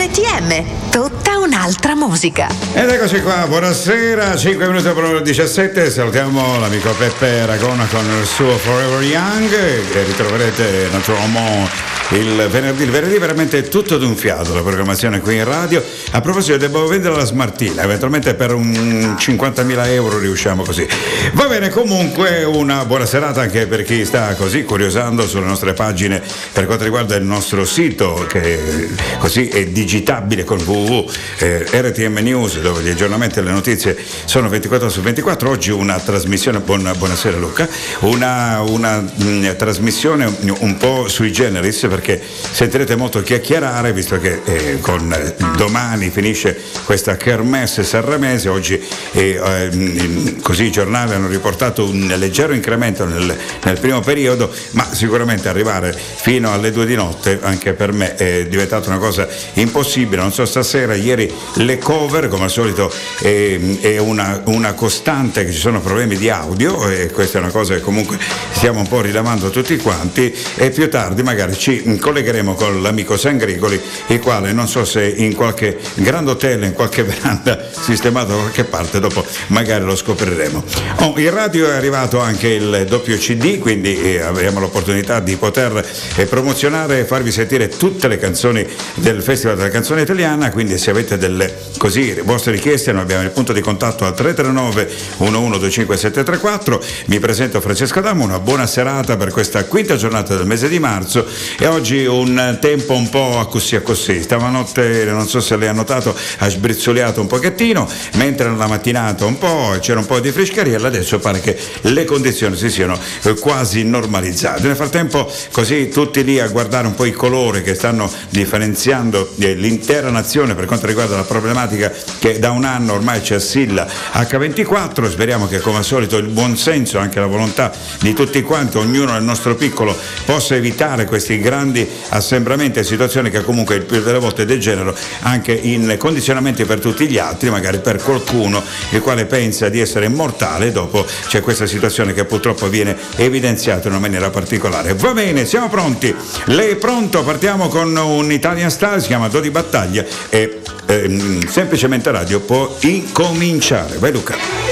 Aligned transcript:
RTM, 0.00 0.64
tutta 0.90 1.29
un'altra 1.50 1.96
musica. 1.96 2.46
Ed 2.74 2.88
eccoci 2.88 3.20
qua, 3.22 3.44
buonasera, 3.48 4.36
5 4.36 4.66
minuti 4.68 4.84
per 4.84 5.02
l'ora 5.02 5.20
17, 5.20 5.90
salutiamo 5.90 6.60
l'amico 6.60 6.92
Peppe 6.92 7.40
Aragona 7.40 7.86
con 7.86 8.04
il 8.04 8.24
suo 8.24 8.56
Forever 8.56 9.02
Young 9.02 9.52
e 9.52 10.04
ritroverete 10.04 10.88
naturalmente 10.92 11.98
il 12.10 12.48
venerdì, 12.50 12.84
il 12.84 12.90
venerdì 12.90 13.18
veramente 13.18 13.68
tutto 13.68 13.98
d'un 13.98 14.16
fiato 14.16 14.54
la 14.54 14.62
programmazione 14.62 15.20
qui 15.20 15.36
in 15.36 15.44
radio. 15.44 15.82
A 16.12 16.20
proposito, 16.20 16.56
devo 16.56 16.86
vendere 16.86 17.16
la 17.16 17.24
smartina, 17.24 17.82
eventualmente 17.82 18.34
per 18.34 18.54
un 18.54 19.16
50.000 19.18 19.86
euro 19.88 20.18
riusciamo 20.18 20.62
così. 20.62 20.86
Va 21.32 21.46
bene, 21.46 21.68
comunque 21.68 22.44
una 22.44 22.84
buona 22.84 23.06
serata 23.06 23.40
anche 23.40 23.66
per 23.66 23.82
chi 23.82 24.04
sta 24.04 24.34
così 24.34 24.62
curiosando 24.64 25.26
sulle 25.26 25.46
nostre 25.46 25.72
pagine 25.72 26.22
per 26.52 26.66
quanto 26.66 26.84
riguarda 26.84 27.16
il 27.16 27.24
nostro 27.24 27.64
sito 27.64 28.24
che 28.28 28.88
così 29.18 29.48
è 29.48 29.66
digitabile 29.66 30.44
con 30.44 30.60
www 30.60 31.10
eh, 31.40 31.66
RTM 31.70 32.18
News 32.18 32.60
dove 32.60 32.82
gli 32.82 32.90
aggiornamenti 32.90 33.38
e 33.38 33.42
le 33.42 33.50
notizie 33.50 33.96
sono 34.24 34.48
24 34.48 34.88
su 34.88 35.00
24. 35.00 35.48
Oggi 35.48 35.70
una 35.70 35.98
trasmissione, 35.98 36.60
buona, 36.60 36.94
buonasera 36.94 37.38
Luca, 37.38 37.68
una, 38.00 38.60
una 38.60 39.00
mh, 39.00 39.24
mm, 39.24 39.50
trasmissione 39.56 40.32
un 40.60 40.76
po' 40.76 41.08
sui 41.08 41.32
generis 41.32 41.86
perché 41.88 42.20
sentirete 42.20 42.94
molto 42.96 43.22
chiacchierare 43.22 43.92
visto 43.92 44.18
che 44.18 44.40
eh, 44.44 44.78
con 44.80 45.12
eh, 45.12 45.34
domani 45.56 46.10
finisce 46.10 46.58
questa 46.84 47.16
kermesse 47.16 47.82
sanremese, 47.84 48.48
oggi 48.48 48.80
eh, 49.12 49.40
ehm, 49.42 50.40
così 50.42 50.64
i 50.64 50.70
giornali 50.70 51.14
hanno 51.14 51.28
riportato 51.28 51.84
un 51.84 52.12
leggero 52.16 52.52
incremento 52.52 53.04
nel, 53.06 53.36
nel, 53.64 53.78
primo 53.80 54.00
periodo, 54.00 54.52
ma 54.72 54.86
sicuramente 54.92 55.48
arrivare 55.48 55.92
fino 55.92 56.52
alle 56.52 56.70
due 56.70 56.84
di 56.86 56.94
notte 56.94 57.38
anche 57.42 57.72
per 57.72 57.92
me 57.92 58.14
è 58.14 58.46
diventata 58.46 58.88
una 58.88 58.98
cosa 58.98 59.26
impossibile, 59.54 60.20
non 60.20 60.32
so 60.32 60.44
stasera, 60.44 60.94
ieri 60.94 61.29
le 61.54 61.78
cover 61.78 62.28
come 62.28 62.44
al 62.44 62.50
solito 62.50 62.92
è, 63.20 63.58
è 63.80 63.98
una, 63.98 64.42
una 64.46 64.72
costante 64.74 65.44
che 65.44 65.52
ci 65.52 65.58
sono 65.58 65.80
problemi 65.80 66.16
di 66.16 66.28
audio 66.28 66.88
e 66.88 67.10
questa 67.10 67.38
è 67.38 67.40
una 67.40 67.50
cosa 67.50 67.74
che 67.74 67.80
comunque 67.80 68.18
stiamo 68.52 68.80
un 68.80 68.88
po' 68.88 69.00
rilevando 69.00 69.50
tutti 69.50 69.76
quanti 69.76 70.34
e 70.56 70.70
più 70.70 70.88
tardi 70.88 71.22
magari 71.22 71.56
ci 71.56 71.98
collegheremo 71.98 72.54
con 72.54 72.82
l'amico 72.82 73.16
Sangrigoli, 73.16 73.80
il 74.08 74.20
quale 74.20 74.52
non 74.52 74.68
so 74.68 74.84
se 74.84 75.06
in 75.06 75.34
qualche 75.34 75.78
grande 75.94 76.32
hotel, 76.32 76.64
in 76.64 76.72
qualche 76.72 77.02
veranda 77.04 77.58
sistemato 77.70 78.28
da 78.32 78.38
qualche 78.38 78.64
parte, 78.64 79.00
dopo 79.00 79.24
magari 79.48 79.84
lo 79.84 79.96
scopriremo. 79.96 80.64
Oh, 81.00 81.14
in 81.18 81.30
radio 81.30 81.70
è 81.70 81.74
arrivato 81.74 82.20
anche 82.20 82.48
il 82.48 82.86
doppio 82.88 83.16
CD, 83.16 83.58
quindi 83.58 84.00
eh, 84.00 84.20
avremo 84.20 84.60
l'opportunità 84.60 85.20
di 85.20 85.36
poter 85.36 85.84
eh, 86.16 86.26
promozionare 86.26 87.00
e 87.00 87.04
farvi 87.04 87.30
sentire 87.30 87.68
tutte 87.68 88.08
le 88.08 88.18
canzoni 88.18 88.66
del 88.94 89.22
Festival 89.22 89.56
della 89.56 89.68
Canzone 89.68 90.02
Italiana, 90.02 90.50
quindi 90.50 90.78
se 90.78 90.90
avete 90.90 91.09
delle 91.16 91.68
così, 91.76 92.20
vostre 92.24 92.52
richieste 92.52 92.92
noi 92.92 93.02
abbiamo 93.02 93.22
il 93.22 93.30
punto 93.30 93.52
di 93.52 93.60
contatto 93.60 94.04
al 94.04 94.14
339 94.14 94.90
1125734. 95.18 96.80
Mi 97.06 97.18
presento 97.18 97.60
Francesco 97.60 98.00
Damo, 98.00 98.24
una 98.24 98.38
buona 98.38 98.66
serata 98.66 99.16
per 99.16 99.30
questa 99.30 99.64
quinta 99.64 99.96
giornata 99.96 100.36
del 100.36 100.46
mese 100.46 100.68
di 100.68 100.78
marzo 100.78 101.26
e 101.58 101.66
oggi 101.66 102.04
un 102.04 102.58
tempo 102.60 102.94
un 102.94 103.08
po' 103.08 103.38
a 103.38 103.46
così 103.46 103.76
a 103.76 103.80
così. 103.80 104.22
Stamanotte, 104.22 105.04
non 105.06 105.26
so 105.26 105.40
se 105.40 105.56
lei 105.56 105.68
ha 105.68 105.72
notato, 105.72 106.14
ha 106.38 106.48
sbrizzoliato 106.48 107.20
un 107.20 107.26
pochettino, 107.26 107.88
mentre 108.14 108.48
nella 108.48 108.66
mattinata 108.66 109.24
un 109.24 109.38
po' 109.38 109.76
c'era 109.80 110.00
un 110.00 110.06
po' 110.06 110.20
di 110.20 110.30
frescariella, 110.30 110.88
adesso 110.88 111.18
pare 111.18 111.40
che 111.40 111.56
le 111.82 112.04
condizioni 112.04 112.56
si 112.56 112.70
siano 112.70 112.98
quasi 113.40 113.84
normalizzate. 113.84 114.66
Nel 114.66 114.76
frattempo 114.76 115.30
così 115.50 115.88
tutti 115.88 116.22
lì 116.24 116.38
a 116.38 116.48
guardare 116.48 116.86
un 116.86 116.94
po' 116.94 117.04
i 117.04 117.12
colori 117.12 117.62
che 117.62 117.74
stanno 117.74 118.10
differenziando 118.28 119.32
eh, 119.38 119.54
l'intera 119.54 120.10
nazione 120.10 120.54
per 120.54 120.66
quanto 120.66 120.86
riguarda 120.86 120.99
la 121.08 121.22
problematica 121.22 121.92
che 122.18 122.38
da 122.38 122.50
un 122.50 122.64
anno 122.64 122.94
ormai 122.94 123.22
ci 123.22 123.34
assilla 123.34 123.86
H24, 124.12 125.08
speriamo 125.08 125.46
che 125.46 125.60
come 125.60 125.78
al 125.78 125.84
solito 125.84 126.16
il 126.16 126.28
buon 126.28 126.56
senso, 126.56 126.98
anche 126.98 127.20
la 127.20 127.26
volontà 127.26 127.72
di 128.00 128.12
tutti 128.12 128.42
quanti, 128.42 128.76
ognuno 128.76 129.12
nel 129.12 129.22
nostro 129.22 129.54
piccolo, 129.54 129.96
possa 130.24 130.54
evitare 130.54 131.04
questi 131.04 131.38
grandi 131.40 131.88
assembramenti 132.08 132.78
e 132.78 132.84
situazioni 132.84 133.30
che 133.30 133.42
comunque 133.42 133.76
il 133.76 133.82
più 133.82 134.02
delle 134.02 134.18
volte 134.18 134.44
degenerano 134.44 134.94
anche 135.20 135.52
in 135.52 135.94
condizionamenti 135.98 136.64
per 136.64 136.80
tutti 136.80 137.08
gli 137.08 137.18
altri, 137.18 137.50
magari 137.50 137.78
per 137.78 138.02
qualcuno 138.02 138.62
il 138.90 139.00
quale 139.00 139.26
pensa 139.26 139.68
di 139.68 139.80
essere 139.80 140.06
immortale, 140.06 140.72
dopo 140.72 141.06
c'è 141.26 141.40
questa 141.40 141.66
situazione 141.66 142.12
che 142.12 142.24
purtroppo 142.24 142.68
viene 142.68 142.96
evidenziata 143.16 143.88
in 143.88 143.94
una 143.94 144.00
maniera 144.00 144.30
particolare. 144.30 144.94
Va 144.94 145.12
bene, 145.12 145.44
siamo 145.44 145.68
pronti. 145.68 146.14
Lei 146.46 146.70
è 146.70 146.76
pronto? 146.76 147.22
Partiamo 147.22 147.68
con 147.68 147.96
un 147.96 148.32
Italian 148.32 148.70
Star, 148.70 149.00
si 149.00 149.08
chiama 149.08 149.28
Do 149.28 149.40
di 149.40 149.50
Battaglia 149.50 150.04
e 150.28 150.60
ehm, 150.90 151.46
semplicemente 151.46 152.10
radio 152.10 152.40
può 152.40 152.76
incominciare. 152.80 153.98
Vai 153.98 154.12
Luca. 154.12 154.70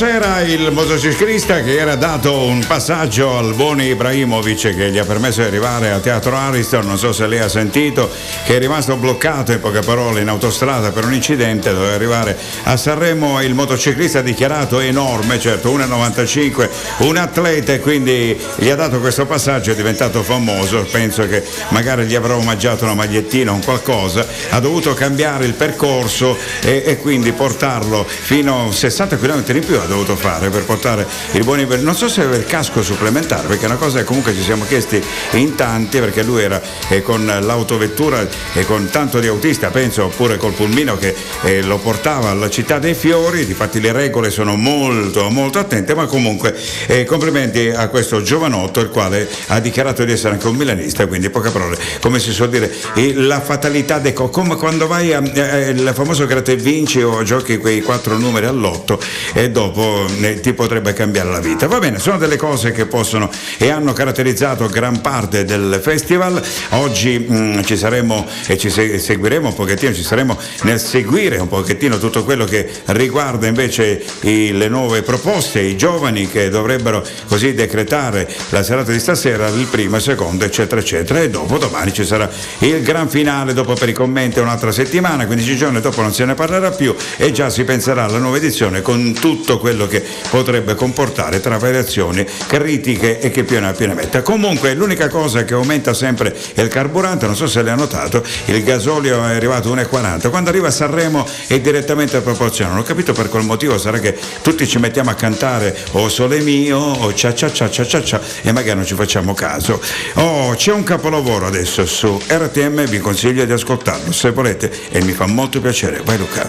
Nocera, 0.00 0.42
il 0.42 0.70
motociclista 0.70 1.60
che 1.60 1.76
era 1.76 1.96
dato 1.96 2.42
un 2.42 2.64
passaggio 2.64 3.36
al 3.36 3.54
buon 3.54 3.80
Ibrahimovic 3.80 4.76
che 4.76 4.92
gli 4.92 4.98
ha 4.98 5.04
permesso 5.04 5.40
di 5.40 5.48
arrivare 5.48 5.90
a 5.90 5.98
Teatro 5.98 6.36
Ariston, 6.36 6.86
non 6.86 6.96
so 6.96 7.10
se 7.10 7.26
lei 7.26 7.40
ha 7.40 7.48
sentito, 7.48 8.08
che 8.44 8.54
è 8.54 8.58
rimasto 8.60 8.94
bloccato 8.94 9.50
in 9.50 9.58
poche 9.58 9.80
parole 9.80 10.20
in 10.20 10.28
autostrada 10.28 10.92
per 10.92 11.04
un 11.04 11.14
incidente, 11.14 11.72
doveva 11.72 11.94
arrivare 11.94 12.38
a 12.62 12.76
Sanremo, 12.76 13.42
il 13.42 13.54
motociclista 13.54 14.20
ha 14.20 14.22
dichiarato 14.22 14.78
enorme, 14.78 15.40
certo 15.40 15.76
1,95, 15.76 16.68
un 16.98 17.16
atleta 17.16 17.72
e 17.72 17.80
quindi 17.80 18.38
gli 18.54 18.68
ha 18.68 18.76
dato 18.76 19.00
questo 19.00 19.26
passaggio, 19.26 19.72
è 19.72 19.74
diventato 19.74 20.22
famoso, 20.22 20.86
penso 20.88 21.26
che 21.26 21.42
magari 21.70 22.04
gli 22.04 22.14
avrà 22.14 22.36
omaggiato 22.36 22.84
una 22.84 22.94
magliettina 22.94 23.50
o 23.50 23.54
un 23.54 23.64
qualcosa, 23.64 24.24
ha 24.50 24.60
dovuto 24.60 24.94
cambiare 24.94 25.44
il 25.44 25.54
percorso 25.54 26.38
e, 26.62 26.84
e 26.86 26.98
quindi 26.98 27.32
portarlo 27.32 28.06
fino 28.06 28.68
a 28.68 28.72
60 28.72 29.16
km 29.16 29.42
in 29.56 29.64
più 29.64 29.86
dovuto 29.88 30.14
fare 30.14 30.48
per 30.50 30.64
portare 30.64 31.06
il 31.32 31.44
buon 31.44 31.60
Iber. 31.60 31.80
Non 31.80 31.94
so 31.94 32.08
se 32.08 32.20
aveva 32.20 32.36
il 32.36 32.44
casco 32.44 32.82
supplementare, 32.82 33.48
perché 33.48 33.64
è 33.64 33.66
una 33.66 33.76
cosa 33.76 33.98
che 33.98 34.04
comunque 34.04 34.34
ci 34.34 34.42
siamo 34.42 34.64
chiesti 34.66 35.02
in 35.32 35.54
tanti, 35.54 35.98
perché 35.98 36.22
lui 36.22 36.42
era 36.42 36.60
eh, 36.88 37.02
con 37.02 37.26
l'autovettura 37.26 38.26
e 38.52 38.64
con 38.64 38.88
tanto 38.90 39.18
di 39.18 39.26
autista, 39.26 39.70
penso, 39.70 40.04
oppure 40.04 40.36
col 40.36 40.52
pulmino 40.52 40.96
che 40.96 41.14
eh, 41.42 41.62
lo 41.62 41.78
portava 41.78 42.30
alla 42.30 42.50
città 42.50 42.78
dei 42.78 42.94
fiori. 42.94 43.46
Difatti 43.46 43.80
le 43.80 43.92
regole 43.92 44.30
sono 44.30 44.56
molto, 44.56 45.28
molto 45.30 45.58
attente, 45.58 45.94
ma 45.94 46.06
comunque 46.06 46.54
eh, 46.86 47.04
complimenti 47.04 47.68
a 47.68 47.88
questo 47.88 48.22
giovanotto, 48.22 48.80
il 48.80 48.90
quale 48.90 49.28
ha 49.48 49.58
dichiarato 49.60 50.04
di 50.04 50.12
essere 50.12 50.34
anche 50.34 50.46
un 50.46 50.56
milanista, 50.56 51.06
quindi 51.06 51.30
poche 51.30 51.50
parole, 51.50 51.78
come 52.00 52.18
si 52.18 52.32
suol 52.32 52.50
dire, 52.50 52.70
la 53.14 53.40
fatalità 53.40 53.98
de 53.98 54.12
come 54.12 54.56
quando 54.56 54.86
vai 54.86 55.12
al 55.12 55.92
famoso 55.94 56.26
gratta 56.26 56.52
vinci 56.54 57.02
o 57.02 57.22
giochi 57.22 57.56
quei 57.58 57.82
quattro 57.82 58.16
numeri 58.16 58.46
all'otto 58.46 59.00
e 59.32 59.50
dopo 59.50 59.77
eh, 60.20 60.40
ti 60.40 60.52
potrebbe 60.52 60.92
cambiare 60.92 61.30
la 61.30 61.40
vita. 61.40 61.66
Va 61.66 61.78
bene, 61.78 61.98
sono 61.98 62.18
delle 62.18 62.36
cose 62.36 62.72
che 62.72 62.86
possono 62.86 63.30
e 63.58 63.70
hanno 63.70 63.92
caratterizzato 63.92 64.66
gran 64.68 65.00
parte 65.00 65.44
del 65.44 65.80
festival. 65.82 66.42
Oggi 66.70 67.18
mh, 67.18 67.36
mm, 67.36 67.62
ci 67.62 67.76
saremo 67.76 68.26
e 68.46 68.58
ci 68.58 68.70
se- 68.70 68.98
seguiremo 68.98 69.48
un 69.48 69.54
pochettino, 69.54 69.94
ci 69.94 70.02
saremo 70.02 70.38
nel 70.62 70.80
seguire 70.80 71.38
un 71.38 71.48
pochettino 71.48 71.98
tutto 71.98 72.24
quello 72.24 72.44
che 72.44 72.68
riguarda 72.86 73.46
invece 73.46 74.02
i, 74.20 74.52
le 74.52 74.68
nuove 74.68 75.02
proposte, 75.02 75.60
i 75.60 75.76
giovani 75.76 76.28
che 76.28 76.48
dovrebbero 76.48 77.04
così 77.26 77.54
decretare 77.54 78.28
la 78.50 78.62
serata 78.62 78.92
di 78.92 78.98
stasera, 78.98 79.48
il 79.48 79.66
primo, 79.70 79.96
il 79.96 80.02
secondo, 80.02 80.44
eccetera, 80.44 80.80
eccetera. 80.80 81.20
E 81.20 81.30
dopo 81.30 81.58
domani 81.58 81.92
ci 81.92 82.04
sarà 82.04 82.28
il 82.60 82.82
gran 82.82 83.08
finale, 83.08 83.52
dopo 83.52 83.74
per 83.74 83.88
i 83.88 83.92
commenti 83.92 84.38
un'altra 84.40 84.72
settimana, 84.72 85.26
15 85.26 85.56
giorni 85.56 85.80
dopo 85.80 86.00
non 86.00 86.12
se 86.12 86.24
ne 86.24 86.34
parlerà 86.34 86.70
più 86.70 86.94
e 87.16 87.32
già 87.32 87.50
si 87.50 87.64
penserà 87.64 88.04
alla 88.04 88.18
nuova 88.18 88.36
edizione 88.36 88.82
con 88.82 89.12
tutto 89.12 89.58
quello 89.58 89.67
che 89.86 90.02
potrebbe 90.30 90.74
comportare 90.74 91.40
tra 91.40 91.58
variazioni 91.58 92.26
critiche 92.46 93.20
e 93.20 93.30
che 93.30 93.44
più 93.44 93.60
ne 93.60 93.68
ha 93.68 93.72
più 93.72 93.92
metta. 93.92 94.22
Comunque 94.22 94.74
l'unica 94.74 95.08
cosa 95.08 95.44
che 95.44 95.54
aumenta 95.54 95.94
sempre 95.94 96.34
è 96.54 96.60
il 96.60 96.68
carburante, 96.68 97.26
non 97.26 97.36
so 97.36 97.46
se 97.46 97.62
l'hai 97.62 97.76
notato, 97.76 98.24
il 98.46 98.62
gasolio 98.62 99.16
è 99.24 99.34
arrivato 99.34 99.72
a 99.72 99.76
1,40, 99.76 100.30
quando 100.30 100.50
arriva 100.50 100.68
a 100.68 100.70
Sanremo 100.70 101.26
è 101.46 101.60
direttamente 101.60 102.20
proporzionale, 102.20 102.76
non 102.76 102.84
ho 102.84 102.86
capito 102.86 103.12
per 103.12 103.28
qual 103.28 103.44
motivo, 103.44 103.78
sarà 103.78 103.98
che 103.98 104.16
tutti 104.42 104.66
ci 104.66 104.78
mettiamo 104.78 105.10
a 105.10 105.14
cantare 105.14 105.76
o 105.92 106.02
oh, 106.02 106.08
sole 106.08 106.40
mio 106.40 106.78
o 106.78 107.12
cia 107.12 107.34
cia 107.34 107.50
cia 107.50 107.70
cia 107.70 107.84
cia 107.84 108.02
cia 108.02 108.20
e 108.42 108.52
magari 108.52 108.76
non 108.76 108.86
ci 108.86 108.94
facciamo 108.94 109.34
caso. 109.34 109.80
Oh, 110.14 110.54
c'è 110.54 110.72
un 110.72 110.82
capolavoro 110.82 111.46
adesso 111.46 111.86
su 111.86 112.20
RTM, 112.26 112.86
vi 112.86 112.98
consiglio 112.98 113.44
di 113.44 113.52
ascoltarlo 113.52 114.12
se 114.12 114.30
volete 114.30 114.70
e 114.90 115.02
mi 115.02 115.12
fa 115.12 115.26
molto 115.26 115.60
piacere. 115.60 116.00
Vai 116.04 116.18
Luca. 116.18 116.48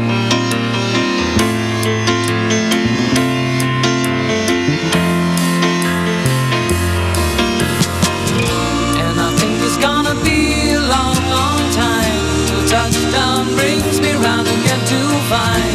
And 8.97 9.19
I 9.19 9.29
think 9.37 9.61
it's 9.61 9.77
gonna 9.77 10.15
be 10.23 10.71
a 10.71 10.79
long, 10.79 11.17
long 11.29 11.71
time 11.71 12.47
till 12.47 12.63
touchdown 12.67 13.55
brings 13.55 13.99
me 13.99 14.13
round 14.13 14.47
again 14.47 14.85
to 14.87 14.99
find. 15.29 15.74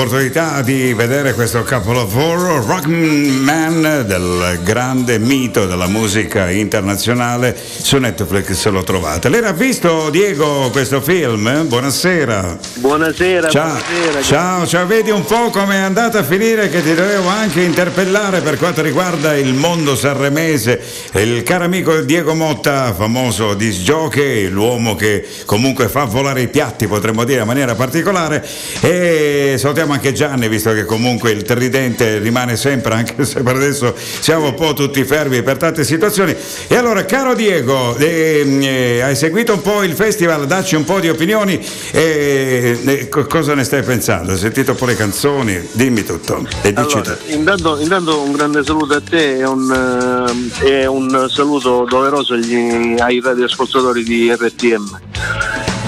Opportunità 0.00 0.49
di 0.62 0.92
vedere 0.94 1.34
questo 1.34 1.62
capolavoro, 1.62 2.64
Rockman 2.64 4.04
del 4.06 4.60
grande 4.62 5.18
mito 5.18 5.66
della 5.66 5.86
musica 5.86 6.50
internazionale, 6.50 7.56
su 7.56 7.96
Netflix 7.98 8.66
lo 8.68 8.82
trovate. 8.82 9.28
Lei 9.28 9.42
ha 9.44 9.52
visto, 9.52 10.10
Diego, 10.10 10.68
questo 10.70 11.00
film? 11.00 11.66
Buonasera. 11.66 12.58
Buonasera, 12.74 13.48
Ciao, 13.48 13.78
buonasera. 13.88 14.22
ciao, 14.22 14.66
ciao, 14.66 14.86
vedi 14.86 15.10
un 15.10 15.24
po' 15.24 15.50
come 15.50 15.74
è 15.76 15.78
andata 15.78 16.18
a 16.18 16.22
finire 16.22 16.68
che 16.68 16.82
ti 16.82 16.94
dovevo 16.94 17.28
anche 17.28 17.62
interpellare 17.62 18.40
per 18.40 18.58
quanto 18.58 18.82
riguarda 18.82 19.34
il 19.36 19.54
mondo 19.54 19.96
sanremese. 19.96 20.80
Il 21.14 21.42
caro 21.42 21.64
amico 21.64 22.00
Diego 22.00 22.34
Motta, 22.34 22.92
famoso 22.94 23.54
disc 23.54 23.80
jockey, 23.80 24.48
l'uomo 24.48 24.94
che 24.94 25.26
comunque 25.46 25.88
fa 25.88 26.04
volare 26.04 26.42
i 26.42 26.48
piatti, 26.48 26.86
potremmo 26.86 27.24
dire 27.24 27.40
in 27.40 27.46
maniera 27.46 27.74
particolare. 27.74 28.46
E 28.80 29.54
salutiamo 29.58 29.92
anche 29.92 30.12
Gianni, 30.12 30.48
visto 30.50 30.72
che 30.74 30.84
comunque 30.84 31.30
il 31.30 31.42
tridente 31.42 32.18
rimane 32.18 32.56
sempre, 32.56 32.92
anche 32.94 33.24
se 33.24 33.42
per 33.42 33.56
adesso 33.56 33.94
siamo 33.96 34.48
un 34.48 34.54
po' 34.54 34.74
tutti 34.74 35.02
fermi 35.04 35.42
per 35.42 35.56
tante 35.56 35.84
situazioni. 35.84 36.34
E 36.68 36.74
allora, 36.74 37.04
caro 37.06 37.34
Diego, 37.34 37.96
ehm, 37.96 38.60
eh, 38.62 39.00
hai 39.00 39.16
seguito 39.16 39.54
un 39.54 39.62
po' 39.62 39.82
il 39.82 39.94
festival, 39.94 40.46
dacci 40.46 40.74
un 40.74 40.84
po' 40.84 41.00
di 41.00 41.08
opinioni. 41.08 41.58
eh, 41.92 42.78
eh, 42.84 43.08
co- 43.08 43.26
cosa 43.26 43.54
ne 43.54 43.64
stai 43.64 43.82
pensando? 43.82 44.32
Hai 44.32 44.38
sentito 44.38 44.74
pure 44.74 44.92
le 44.92 44.98
canzoni? 44.98 45.68
Dimmi 45.72 46.02
tutto. 46.04 46.44
E 46.62 46.72
dici 46.72 46.92
Allora, 46.96 47.12
tutto. 47.14 47.32
intanto, 47.32 47.78
intanto 47.78 48.20
un 48.22 48.32
grande 48.32 48.64
saluto 48.64 48.94
a 48.94 49.00
te 49.00 49.38
e 49.38 49.44
un, 49.46 50.50
eh, 50.62 50.68
e 50.68 50.86
un 50.86 51.28
saluto 51.32 51.86
doveroso 51.88 52.34
agli- 52.34 52.96
ai 52.98 53.20
radioascoltatori 53.22 54.02
di 54.02 54.32
RTM. 54.32 54.98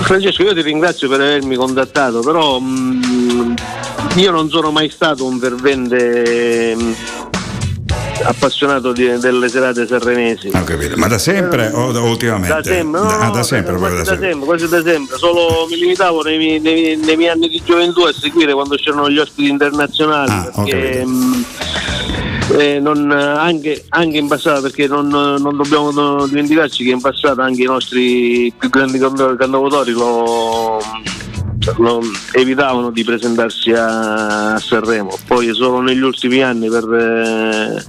Francesco, 0.02 0.42
io 0.42 0.54
ti 0.54 0.62
ringrazio 0.62 1.08
per 1.08 1.20
avermi 1.20 1.56
contattato, 1.56 2.20
però 2.20 2.58
mm, 2.60 3.54
io 4.16 4.30
non 4.30 4.50
sono 4.50 4.70
mai 4.70 4.90
stato 4.90 5.24
un 5.24 5.38
fervente 5.38 6.74
mm, 6.76 6.92
appassionato 8.24 8.92
di- 8.92 9.18
delle 9.18 9.48
serate 9.48 9.86
capito. 10.64 10.96
Ma 10.96 11.06
da 11.08 11.18
sempre 11.18 11.70
o 11.72 11.92
da- 11.92 12.00
ultimamente? 12.00 12.54
Da 12.54 12.62
sempre, 12.62 13.00
no, 13.00 13.30
da 13.30 13.42
sempre, 13.42 13.76
quasi 13.76 13.96
da 13.96 14.02
da 14.02 14.08
sempre. 14.10 14.28
sempre, 14.30 14.46
quasi 14.46 14.68
da 14.68 14.82
sempre. 14.82 15.16
Solo 15.16 15.66
mi 15.70 15.76
limitavo 15.76 16.22
nei, 16.22 16.36
miei- 16.38 16.60
nei 16.60 16.96
nei 16.96 17.16
miei 17.16 17.30
anni 17.30 17.48
di 17.48 17.62
gioventù 17.64 18.02
a 18.02 18.12
seguire 18.12 18.52
quando 18.52 18.76
c'erano 18.76 19.08
gli 19.10 19.18
ospiti 19.18 19.48
internazionali. 19.48 20.30
Ah, 20.30 20.50
perché, 20.62 21.04
mh, 21.06 21.44
eh, 22.58 22.78
non, 22.80 23.10
anche, 23.10 23.84
anche 23.88 24.18
in 24.18 24.28
passato, 24.28 24.60
perché 24.60 24.86
non, 24.86 25.08
non 25.08 25.56
dobbiamo 25.56 26.26
dimenticarci 26.26 26.84
che 26.84 26.90
in 26.90 27.00
passato 27.00 27.40
anche 27.40 27.62
i 27.62 27.66
nostri 27.66 28.52
più 28.58 28.68
grandi 28.68 28.98
canta- 28.98 29.34
cantautori 29.36 29.92
lo, 29.92 30.78
lo 31.78 32.02
evitavano 32.32 32.90
di 32.90 33.04
presentarsi 33.04 33.72
a, 33.72 34.58
Sanremo. 34.58 35.16
Poi 35.26 35.52
solo 35.54 35.80
negli 35.80 36.02
ultimi 36.02 36.42
anni 36.42 36.68
per. 36.68 36.92
eh, 36.92 37.84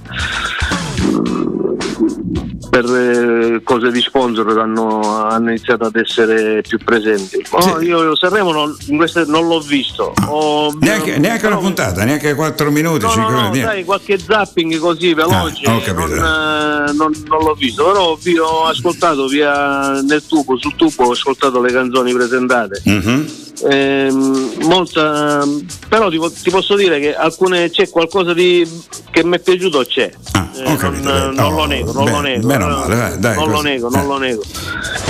per 2.74 2.84
eh, 2.86 3.60
cose 3.62 3.92
di 3.92 4.00
sponsor 4.00 4.58
hanno, 4.58 5.00
hanno 5.28 5.50
iniziato 5.50 5.84
ad 5.84 5.94
essere 5.94 6.60
più 6.66 6.78
presenti. 6.78 7.40
Oh, 7.50 7.78
Sì. 7.78 7.84
Io 7.86 8.16
Sanremo 8.16 8.50
non, 8.50 8.76
non 9.26 9.46
l'ho 9.46 9.60
visto. 9.60 10.12
Ho- 10.26 10.74
Neanche, 10.80 11.18
neanche 11.18 11.46
una 11.46 11.54
però- 11.56 11.60
puntata, 11.68 12.02
neanche 12.02 12.34
4 12.34 12.72
minuti, 12.72 13.04
No, 13.04 13.10
5 13.12 13.32
no, 13.32 13.48
no, 13.48 13.54
sai, 13.54 13.84
qualche 13.84 14.18
zapping 14.18 14.76
così 14.78 15.14
veloce, 15.14 15.66
Ah, 15.66 15.76
ho 15.76 15.80
capito. 15.82 16.14
non, 16.16 16.88
eh, 16.88 16.92
non- 16.94 17.22
non 17.28 17.42
l'ho 17.44 17.54
visto, 17.56 17.84
però 17.84 18.16
vi 18.20 18.38
ho 18.38 18.64
ascoltato 18.64 19.28
via 19.28 20.00
nel 20.00 20.26
tubo, 20.26 20.58
sul 20.58 20.74
tubo 20.74 21.04
ho 21.04 21.10
ascoltato 21.12 21.60
le 21.60 21.70
canzoni 21.70 22.12
presentate. 22.12 22.80
Mhm. 22.84 23.26
Ehm, 23.70 24.52
molta, 24.62 25.46
però 25.88 26.10
ti, 26.10 26.18
ti 26.42 26.50
posso 26.50 26.74
dire 26.74 26.98
che 26.98 27.14
alcune 27.14 27.70
c'è 27.70 27.88
qualcosa 27.88 28.34
di, 28.34 28.68
che 29.12 29.24
mi 29.24 29.36
è 29.36 29.38
piaciuto 29.38 29.84
c'è. 29.84 30.12
Ah, 30.32 30.48
Eh, 30.56 30.76
non, 30.76 31.32
non 31.34 31.54
lo 31.54 31.62
Oh, 31.62 31.66
nego, 31.66 31.92
non 31.92 32.04
bene, 32.04 32.16
lo 32.16 32.20
nego. 32.20 32.46
Meno 32.64 32.84
eh, 32.84 32.88
male, 32.88 32.96
dai, 32.96 33.18
dai, 33.18 33.34
non 33.36 33.48
lo 33.48 33.54
così, 33.56 33.68
nego, 33.68 33.86
eh. 33.88 33.96
non 33.96 34.06
lo 34.06 34.18
nego. 34.18 34.42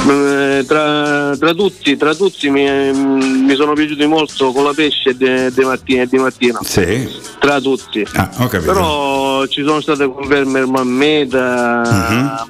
Eh, 0.06 0.64
tra, 0.66 1.37
tra 1.38 1.54
tutti, 1.54 1.96
tra 1.96 2.14
tutti 2.14 2.50
mi, 2.50 2.92
mi 2.92 3.54
sono 3.54 3.73
piaciuti 3.73 4.06
molto 4.06 4.52
con 4.52 4.64
la 4.64 4.73
pesce 4.75 5.11
e 5.11 5.14
De, 5.14 5.50
De 5.52 5.78
e 5.87 6.06
Di 6.06 6.18
Martino. 6.18 6.61
Sì. 6.62 7.08
Tra 7.38 7.61
tutti. 7.61 8.06
Ah, 8.14 8.30
ho 8.38 8.46
capito. 8.49 8.73
Però 8.73 9.46
ci 9.46 9.62
sono 9.64 9.80
state 9.80 10.06
conferme 10.06 10.66
Mammeta, 10.66 12.46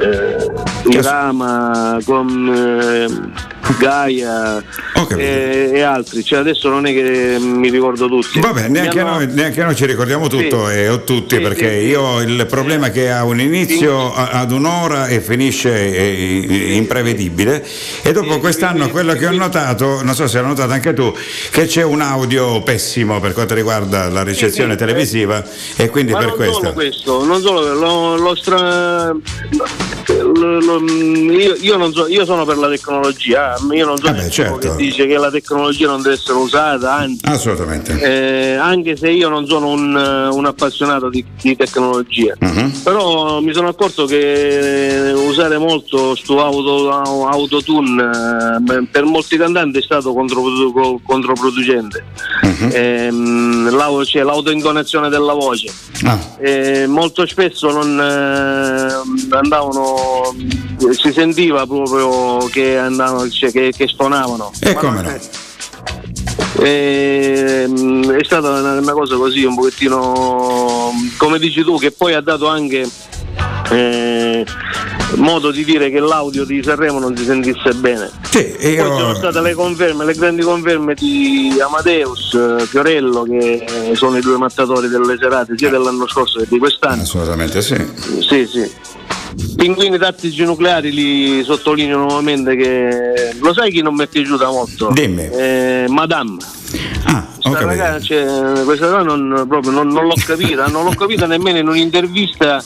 eh, 0.00 0.52
Che- 0.88 0.96
Irama, 0.96 1.98
con 2.04 2.52
eh, 2.54 3.59
Gaia 3.78 4.56
Ho 4.94 5.06
capito. 5.06 5.18
e, 5.18 5.70
e 5.74 5.80
altri. 5.82 6.24
Cioè, 6.24 6.38
adesso 6.40 6.68
non 6.68 6.86
è 6.86 6.92
che 6.92 7.36
mi 7.40 7.70
ricordo 7.70 8.08
tutti. 8.08 8.40
Vabbè, 8.40 8.68
neanche, 8.68 9.00
hanno- 9.00 9.12
noi, 9.14 9.26
neanche 9.32 9.62
noi 9.62 9.74
ci 9.74 9.86
ricordiamo 9.86 10.26
tutto 10.28 10.68
Sì. 10.68 10.74
e 10.74 10.88
o 10.88 11.02
tutti 11.04 11.36
Sì, 11.36 11.40
perché 11.42 11.80
sì, 11.80 11.86
io 11.86 12.00
ho 12.02 12.20
il 12.22 12.46
problema 12.46 12.86
è 12.88 12.90
che 12.90 13.10
ha 13.10 13.24
un 13.24 13.40
inizio 13.40 14.12
ad 14.14 14.50
un'ora 14.52 15.06
e 15.06 15.20
finisce 15.20 15.70
eh, 15.72 16.74
imprevedibile 16.74 17.66
e 18.02 18.12
dopo 18.12 18.38
quest'anno 18.38 18.90
quello 18.90 19.14
che 19.14 19.26
ho 19.26 19.32
notato, 19.32 20.02
non 20.02 20.14
so 20.14 20.26
se 20.26 20.38
l'hai 20.40 20.48
notato 20.48 20.72
anche 20.72 20.92
tu, 20.92 21.12
che 21.50 21.66
c'è 21.66 21.82
un 21.82 22.00
audio 22.00 22.62
pessimo 22.62 23.20
per 23.20 23.32
quanto 23.32 23.54
riguarda 23.54 24.08
la 24.08 24.22
ricezione 24.22 24.76
televisiva 24.76 25.42
e 25.76 25.88
quindi 25.88 26.12
Ma 26.12 26.18
per 26.18 26.26
non 26.28 26.36
questo. 26.36 26.54
solo 26.54 26.72
questo, 26.72 27.24
non 27.24 27.40
solo 27.40 27.74
lo, 27.74 28.16
lo 28.16 28.34
stra... 28.34 29.14
lo- 30.06 30.60
lo- 30.60 30.82
io, 30.90 31.54
io 31.60 31.76
non 31.76 31.92
so, 31.92 32.06
io 32.08 32.24
sono 32.24 32.44
per 32.44 32.56
la 32.58 32.68
tecnologia, 32.68 33.54
eh, 33.54 33.59
io 33.72 33.86
non 33.86 33.96
sono 33.98 34.12
Vabbè, 34.12 34.20
tipo 34.22 34.32
certo. 34.32 34.58
che 34.58 34.76
dice 34.76 35.06
che 35.06 35.16
la 35.16 35.30
tecnologia 35.30 35.86
non 35.86 36.02
deve 36.02 36.14
essere 36.14 36.38
usata, 36.38 36.94
anzi 36.94 37.18
Assolutamente. 37.24 37.98
Eh, 38.00 38.54
anche 38.54 38.96
se 38.96 39.10
io 39.10 39.28
non 39.28 39.46
sono 39.46 39.68
un, 39.68 39.96
eh, 39.96 40.28
un 40.34 40.46
appassionato 40.46 41.08
di, 41.08 41.24
di 41.40 41.56
tecnologia, 41.56 42.34
Mhm. 42.38 42.80
però 42.82 43.40
mi 43.40 43.52
sono 43.52 43.68
accorto 43.68 44.04
che 44.06 45.12
usare 45.14 45.58
molto 45.58 46.14
sto 46.14 46.42
auto, 46.42 46.90
autotune 47.26 48.02
eh, 48.68 48.86
per 48.90 49.04
molti 49.04 49.36
cantanti 49.36 49.78
è 49.78 49.82
stato 49.82 50.12
controprodu- 50.12 50.72
co- 50.72 51.00
controproducente. 51.04 52.04
Mhm. 52.42 52.70
Ehm, 52.72 53.76
la 53.76 53.86
voce- 53.88 54.22
l'autointonazione 54.22 55.08
della 55.08 55.32
voce. 55.34 55.72
Ah, 56.04 56.18
Eh, 56.38 56.86
molto 56.86 57.26
spesso 57.26 57.70
non 57.70 57.98
eh, 58.00 59.36
andavano, 59.36 60.34
si 60.92 61.12
sentiva 61.12 61.66
proprio 61.66 62.38
che 62.50 62.78
andavano, 62.78 63.28
cioè, 63.28 63.49
che, 63.50 63.72
che 63.76 63.88
stonavano. 63.88 64.50
e 64.60 64.74
come 64.74 65.02
no? 65.02 65.18
Ehm, 66.62 68.10
è 68.12 68.24
stata 68.24 68.50
una, 68.50 68.78
una 68.80 68.92
cosa 68.92 69.16
così 69.16 69.44
un 69.44 69.54
pochettino 69.54 70.92
come 71.16 71.38
dici 71.38 71.62
tu 71.62 71.78
che 71.78 71.90
poi 71.92 72.14
ha 72.14 72.20
dato 72.20 72.48
anche 72.48 72.88
eh, 73.70 74.44
modo 75.16 75.50
di 75.50 75.64
dire 75.64 75.90
che 75.90 76.00
l'audio 76.00 76.44
di 76.44 76.62
Sanremo 76.62 76.98
non 76.98 77.16
si 77.16 77.24
sentisse 77.24 77.72
bene 77.74 78.10
Sì, 78.22 78.44
poi 78.58 78.70
ci 78.72 78.76
sono 78.76 79.10
io... 79.10 79.14
state 79.14 79.40
le 79.40 79.54
conferme 79.54 80.04
le 80.04 80.14
grandi 80.14 80.42
conferme 80.42 80.94
di 80.94 81.56
Amadeus 81.64 82.34
eh, 82.34 82.66
Fiorello 82.66 83.22
che 83.22 83.92
sono 83.94 84.16
i 84.18 84.20
due 84.20 84.36
mattatori 84.36 84.88
delle 84.88 85.16
serate 85.18 85.54
sia 85.56 85.70
dell'anno 85.70 86.08
scorso 86.08 86.40
che 86.40 86.46
di 86.48 86.58
quest'anno 86.58 87.02
Assolutamente 87.02 87.62
sì. 87.62 87.76
sì 88.20 88.46
sì 88.46 88.70
Pinguini 89.56 89.98
tattici 89.98 90.44
nucleari 90.44 90.92
li 90.92 91.42
sottolineo 91.42 91.98
nuovamente 91.98 92.56
che 92.56 93.34
lo 93.40 93.52
sai 93.52 93.70
chi 93.70 93.82
non 93.82 93.94
mi 93.94 94.04
è 94.04 94.06
piaciuta 94.06 94.48
molto? 94.48 94.90
Dimmi. 94.92 95.28
Eh, 95.30 95.86
Madame 95.88 96.36
Ah, 97.04 97.26
questa 97.40 97.64
ragazza, 97.64 98.00
cioè, 98.00 98.64
questa 98.64 99.02
non, 99.02 99.46
proprio 99.48 99.72
non, 99.72 99.88
non 99.88 100.06
l'ho 100.06 100.14
capita, 100.24 100.66
non 100.66 100.84
l'ho 100.84 100.92
capita 100.92 101.26
nemmeno 101.26 101.58
in 101.58 101.68
un'intervista 101.68 102.62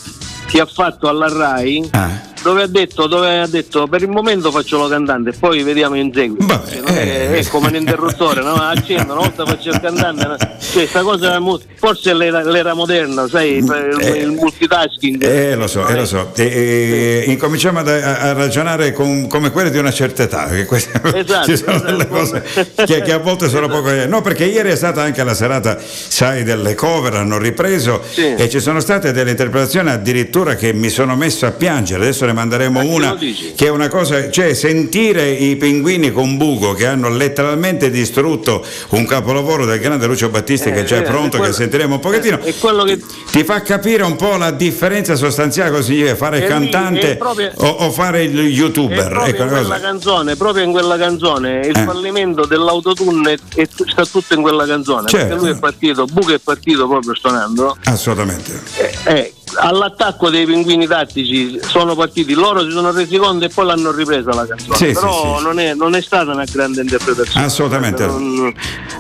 che 0.47 0.61
ha 0.61 0.67
fatto 0.67 1.09
alla 1.09 1.29
RAI 1.29 1.89
Ah. 1.93 2.33
dove 2.43 2.63
ha 2.63 2.67
detto, 2.67 3.07
dove 3.07 3.39
ha 3.41 3.47
detto 3.47 3.87
per 3.87 4.03
il 4.03 4.09
momento 4.11 4.51
faccio 4.51 4.81
la 4.83 4.89
cantante 4.89 5.31
e 5.31 5.33
poi 5.39 5.63
vediamo 5.63 5.97
in 5.97 6.13
seguito. 6.13 6.45
Vabbè, 6.47 6.71
Cioè, 6.71 6.81
non 6.81 6.95
è, 6.95 7.29
eh. 7.33 7.39
è 7.39 7.47
come 7.49 7.69
un 7.69 7.77
interruttore, 7.77 8.43
no? 8.43 8.53
accendo, 8.55 9.13
una 9.15 9.23
volta 9.23 9.47
faccio 9.47 9.71
il 9.71 9.81
cantante, 9.81 10.27
no? 10.27 10.37
cioè, 10.73 10.87
sta 10.87 11.01
cosa 11.03 11.41
forse 11.77 12.11
è 12.11 12.15
l'era, 12.15 12.43
l'era 12.43 12.75
moderna, 12.75 13.27
sai, 13.29 13.57
il, 13.57 13.97
Eh. 14.01 14.09
il 14.19 14.31
multitasking. 14.33 15.23
Eh, 15.23 15.55
lo 15.55 15.67
so, 15.67 15.87
eh, 15.89 15.95
lo 15.97 16.05
so. 16.05 16.33
E, 16.37 16.45
e- 16.45 17.31
incominciamo 17.31 17.79
ad- 17.79 17.89
a, 17.89 18.19
a 18.19 18.33
ragionare 18.35 18.93
con- 18.93 19.27
come 19.27 19.51
quelli 19.51 19.71
di 19.71 19.79
una 19.79 19.93
certa 19.93 20.23
età. 20.25 20.47
Che 20.49 20.67
queste, 20.67 21.01
Esatto, 21.17 21.47
ci 21.47 21.57
sono 21.57 21.73
esatto. 21.77 21.91
delle 21.91 22.09
cose 22.09 22.43
che, 22.87 23.01
che 23.03 23.13
a 23.13 23.19
volte 23.19 23.49
sono 23.49 23.69
poco. 23.69 23.91
No, 24.07 24.21
perché 24.21 24.45
ieri 24.45 24.71
è 24.71 24.77
stata 24.77 25.01
anche 25.03 25.25
la 25.25 25.35
serata, 25.35 25.79
sai, 25.81 26.43
delle 26.43 26.75
cover, 26.75 27.15
hanno 27.15 27.39
ripreso 27.39 28.03
Sì. 28.07 28.35
e 28.35 28.49
ci 28.51 28.61
sono 28.61 28.81
state 28.81 29.13
delle 29.13 29.31
interpretazioni 29.31 29.89
addirittura 29.91 30.34
che 30.35 30.73
mi 30.73 30.89
sono 30.89 31.15
messo 31.15 31.47
a 31.47 31.53
piangere. 31.53 32.03
Adesso 32.03 32.27
ne 32.27 32.33
manderemo 32.33 32.81
Ma 32.83 32.85
una 32.85 33.15
che 33.15 33.55
è 33.67 33.69
una 33.69 33.87
cosa, 33.89 34.31
cioè 34.31 34.53
sentire 34.53 35.31
i 35.31 35.55
pinguini 35.55 36.11
con 36.11 36.37
buco 36.37 36.73
che 36.73 36.87
hanno 36.87 37.09
letteralmente 37.09 37.89
distrutto 37.89 38.65
un 38.91 39.07
capolavoro 39.07 39.65
del 39.65 39.79
grande 39.79 40.07
Lucio 40.07 40.31
Battisti 40.31 40.73
che 40.73 40.81
è 40.81 40.85
già 40.85 40.97
eh, 40.99 41.03
pronto, 41.03 41.37
è 41.37 41.39
quello- 41.39 41.45
che 41.47 41.53
sentiremo 41.53 41.95
un 41.95 42.01
pochettino. 42.01 42.41
è 42.41 42.53
quello 42.59 42.83
che- 42.83 43.01
ti 43.31 43.45
fa 43.45 43.63
capire 43.63 44.03
un 44.03 44.17
po' 44.17 44.37
la 44.37 44.51
differenza 44.51 45.15
sostanziale 45.15 45.71
cosa 45.71 45.83
significa 45.85 46.17
fare 46.17 46.39
il 46.39 46.43
È 46.43 46.47
cantante 46.49 47.13
è 47.13 47.17
proprio- 47.17 47.53
o, 47.55 47.67
o 47.69 47.91
fare 47.93 48.25
il 48.25 48.37
youtuber. 48.41 49.09
proprio 49.09 49.35
Ecco 49.35 49.43
in 49.45 49.49
quella 49.51 49.79
canzone, 49.81 50.35
proprio 50.37 50.65
in 50.65 50.73
quella 50.73 50.97
canzone, 50.99 51.61
il 51.65 51.79
Eh. 51.79 51.83
fallimento 51.85 52.45
dell'autotune 52.45 53.35
è- 53.35 53.39
è- 53.63 53.69
sta 53.69 54.05
tutto 54.05 54.35
in 54.35 54.43
quella 54.43 54.67
canzone. 54.67 55.07
Certo. 55.09 55.27
Perché 55.29 55.41
lui 55.41 55.51
è 55.53 55.59
partito, 55.61 56.07
Buco 56.07 56.33
è 56.35 56.41
partito 56.43 56.89
proprio 56.89 57.15
suonando. 57.15 57.77
Assolutamente. 57.85 58.61
Eh, 58.77 58.93
eh, 59.05 59.33
all'attacco 59.57 60.31
dei 60.31 60.45
pinguini 60.47 60.87
tattici 60.87 61.59
sono 61.63 61.95
partiti, 61.95 62.35
loro 62.35 62.63
si 62.65 62.71
sono 62.71 62.91
resi 62.93 63.17
conto 63.17 63.45
e 63.45 63.49
poi 63.49 63.67
l'hanno 63.67 63.93
ripresa 63.93 64.33
la 64.35 64.47
canzone. 64.47 64.77
Sì, 64.77 64.93
Però 64.93 65.37
sì. 65.39 65.43
Non, 65.45 65.59
è, 65.59 65.75
non 65.75 65.95
è 65.95 66.03
stata 66.03 66.33
una 66.33 66.45
grande 66.51 66.81
interpretazione. 66.83 67.47
Assolutamente. 67.47 68.07
Non- 68.07 68.53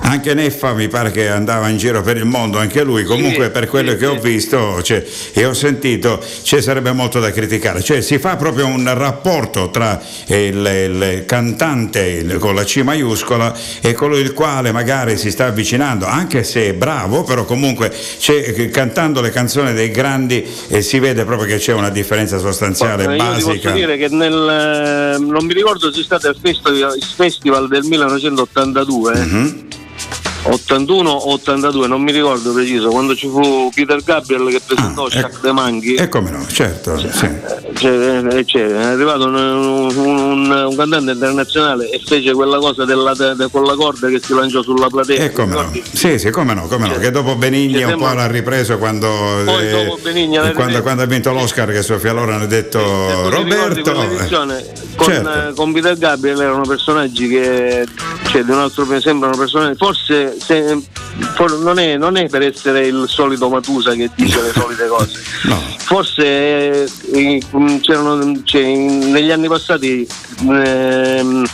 Anche 0.02 0.34
Neffa 0.34 0.72
mi 0.74 0.88
pare 0.88 1.10
che 1.10 1.28
andava 1.28 1.68
in 1.68 1.76
giro 1.78 2.02
per 2.02 2.16
il 2.18 2.24
mondo, 2.26 2.58
anche 2.58 2.82
lui. 2.82 3.04
Comunque, 3.04 3.44
Sì, 3.46 3.50
per 3.50 3.68
quello 3.68 3.96
che 3.96 4.06
ho 4.06 4.18
visto 4.20 4.82
cioè, 4.82 5.04
e 5.32 5.44
ho 5.46 5.54
sentito, 5.54 6.22
ci 6.42 6.60
sarebbe 6.60 6.92
molto 6.92 7.20
da 7.20 7.30
criticare. 7.32 7.82
Cioè, 7.82 8.00
si 8.00 8.18
fa 8.18 8.36
proprio 8.36 8.66
un 8.66 8.92
rapporto 8.94 9.70
tra 9.70 10.00
il, 10.26 10.36
il 10.56 11.24
cantante 11.26 12.24
con 12.38 12.54
la 12.54 12.64
C 12.64 12.78
maiuscola 12.82 13.54
e 13.80 13.92
colui 13.94 14.20
il 14.20 14.32
quale 14.34 14.72
magari 14.72 15.16
si 15.16 15.30
sta 15.30 15.46
avvicinando, 15.46 16.06
anche 16.06 16.44
se 16.44 16.68
è 16.68 16.72
bravo, 16.74 17.22
però 17.24 17.44
comunque 17.44 17.90
c'è- 18.18 18.68
cantando 18.70 19.20
le 19.20 19.30
canzoni 19.30 19.72
dei 19.72 19.90
grandi 19.90 20.43
eh, 20.68 20.82
si 20.82 20.98
vede 20.98 21.24
proprio 21.24 21.46
che 21.48 21.56
c'è 21.58 21.72
una 21.72 21.90
differenza 21.90 22.38
sostanziale, 22.38 23.04
Eh, 23.04 23.06
Io 23.06 23.12
ti 23.12 23.16
basica. 23.18 23.50
posso 23.52 23.70
dire 23.74 23.96
che 23.96 24.08
nel, 24.08 24.32
eh, 24.32 25.18
non 25.18 25.44
mi 25.44 25.52
ricordo 25.54 25.92
se 25.92 26.00
è 26.00 26.04
stato 26.04 26.28
il 26.28 26.36
festival, 26.40 26.96
il 26.96 27.04
festival 27.04 27.68
del 27.68 27.84
1982, 27.84 29.14
Mhm. 29.16 29.66
81 30.44 31.10
o 31.10 31.32
82, 31.34 31.86
non 31.86 32.02
mi 32.02 32.12
ricordo 32.12 32.52
preciso, 32.52 32.88
quando 32.90 33.14
ci 33.16 33.28
fu 33.28 33.70
Peter 33.74 34.02
Gabriel 34.02 34.48
che 34.50 34.60
presentò 34.64 35.06
Ah, 35.06 35.10
Shaq 35.10 35.24
ecco. 35.26 35.38
the 35.40 35.52
Monkey. 35.52 35.94
E 35.96 36.08
come 36.08 36.30
no, 36.30 36.46
certo. 36.46 36.98
sì. 36.98 37.28
Cioè, 37.74 38.24
eh, 38.30 38.44
cioè, 38.44 38.66
è 38.66 38.82
arrivato 38.84 39.24
un, 39.26 39.34
un- 39.34 40.50
un 40.50 40.76
cantante 40.76 41.12
internazionale 41.12 41.88
e 41.90 42.00
fece 42.04 42.32
quella 42.32 42.58
cosa 42.58 42.84
della, 42.84 43.14
de- 43.14 43.48
con 43.50 43.64
la 43.64 43.74
corda 43.74 44.08
che 44.08 44.20
si 44.22 44.34
lanciò 44.34 44.62
sulla 44.62 44.88
platea. 44.88 45.24
E 45.24 45.32
come 45.32 45.54
no? 45.54 45.72
Sì, 45.92 46.18
sì, 46.18 46.30
come 46.30 46.54
no, 46.54 46.66
come 46.66 46.86
no. 46.88 46.94
Cioè, 46.94 47.02
Che 47.02 47.10
dopo 47.10 47.34
Benigni 47.36 47.80
cioè, 47.80 47.92
un 47.92 47.98
po' 47.98 48.12
l'ha 48.12 48.26
ripreso 48.26 48.76
quando, 48.78 49.08
Poi 49.44 49.66
eh, 49.68 49.70
dopo 49.84 49.98
Benigni 50.02 50.36
l'ha 50.36 50.52
quando, 50.52 50.82
quando 50.82 51.02
ha 51.02 51.06
vinto 51.06 51.32
l'Oscar 51.32 51.70
che 51.70 51.82
Sofia 51.82 52.12
Loren 52.12 52.42
ha 52.42 52.46
detto 52.46 52.78
ricordi 53.30 53.82
Roberto. 53.82 53.90
eh, 54.52 54.64
con, 54.96 55.06
certo. 55.06 55.48
eh, 55.48 55.52
con 55.54 55.72
Peter 55.72 55.96
Gabriel 55.96 56.40
erano 56.40 56.62
personaggi 56.62 57.28
che 57.28 57.84
cioè, 58.28 58.42
di 58.44 58.50
un 58.50 58.58
altro 58.58 58.86
sembrano 59.00 59.36
personaggi 59.36 59.76
forse 59.76 60.33
se- 60.38 60.78
non, 61.60 61.78
è, 61.78 61.96
non 61.96 62.16
è 62.16 62.28
per 62.28 62.42
essere 62.42 62.86
il 62.86 63.04
solito 63.08 63.48
Matusa 63.48 63.92
che 63.94 64.10
dice 64.14 64.40
le 64.42 64.52
solite 64.52 64.86
cose 64.86 65.20
No. 65.44 65.60
forse 65.78 66.24
eh, 67.12 67.42
mm, 67.56 67.76
c'erano 67.80 68.40
cioè, 68.44 68.62
negli 68.64 69.30
anni 69.30 69.46
passati 69.48 70.06
ehm, 70.40 71.44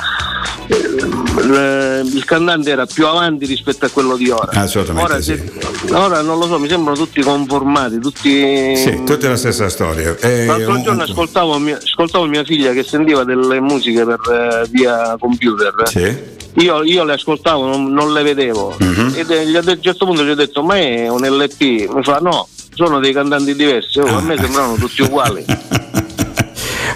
eh, 0.68 2.00
il 2.04 2.24
cantante 2.24 2.70
era 2.70 2.86
più 2.86 3.06
avanti 3.06 3.46
rispetto 3.46 3.84
a 3.86 3.88
quello 3.88 4.16
di 4.16 4.30
ora 4.30 4.50
Assolutamente 4.52 5.12
ora, 5.12 5.20
sì. 5.20 5.34
se- 5.36 5.92
ora 5.94 6.20
non 6.22 6.38
lo 6.38 6.46
so 6.46 6.58
mi 6.58 6.68
sembrano 6.68 6.96
tutti 6.96 7.20
conformati 7.22 7.98
tutti 7.98 8.76
Sì, 8.76 9.02
tutte 9.04 9.28
la 9.28 9.36
stessa 9.36 9.68
storia. 9.68 10.16
Eh, 10.20 10.46
L'altro 10.46 10.74
un- 10.74 10.82
giorno 10.82 11.02
ascoltavo 11.02 11.58
mia, 11.58 11.76
ascoltavo 11.82 12.26
mia 12.26 12.44
figlia 12.44 12.72
che 12.72 12.82
sentiva 12.84 13.24
delle 13.24 13.60
musiche 13.60 14.04
per, 14.04 14.20
eh, 14.30 14.66
via 14.70 15.16
computer. 15.18 15.74
Sì. 15.86 16.38
Io, 16.54 16.82
io 16.82 17.04
le 17.04 17.12
ascoltavo, 17.14 17.64
non, 17.66 17.92
non 17.92 18.12
le 18.12 18.22
vedevo. 18.22 18.74
Mhm. 18.78 19.12
Ed 19.14 19.30
eh, 19.30 19.56
a 19.56 19.60
un 19.64 19.78
certo 19.80 20.04
punto 20.06 20.24
gli 20.24 20.30
ho 20.30 20.34
detto: 20.34 20.62
Ma 20.62 20.76
è 20.76 21.08
un 21.08 21.20
LP? 21.24 21.88
Mi 21.92 22.02
fa: 22.02 22.18
No, 22.18 22.48
sono 22.74 22.98
dei 22.98 23.12
cantanti 23.12 23.54
diversi. 23.54 24.00
Oh, 24.00 24.06
A 24.06 24.16
Ah. 24.16 24.20
me 24.20 24.36
sembravano 24.36 24.74
tutti 24.74 25.02
uguali. 25.02 25.44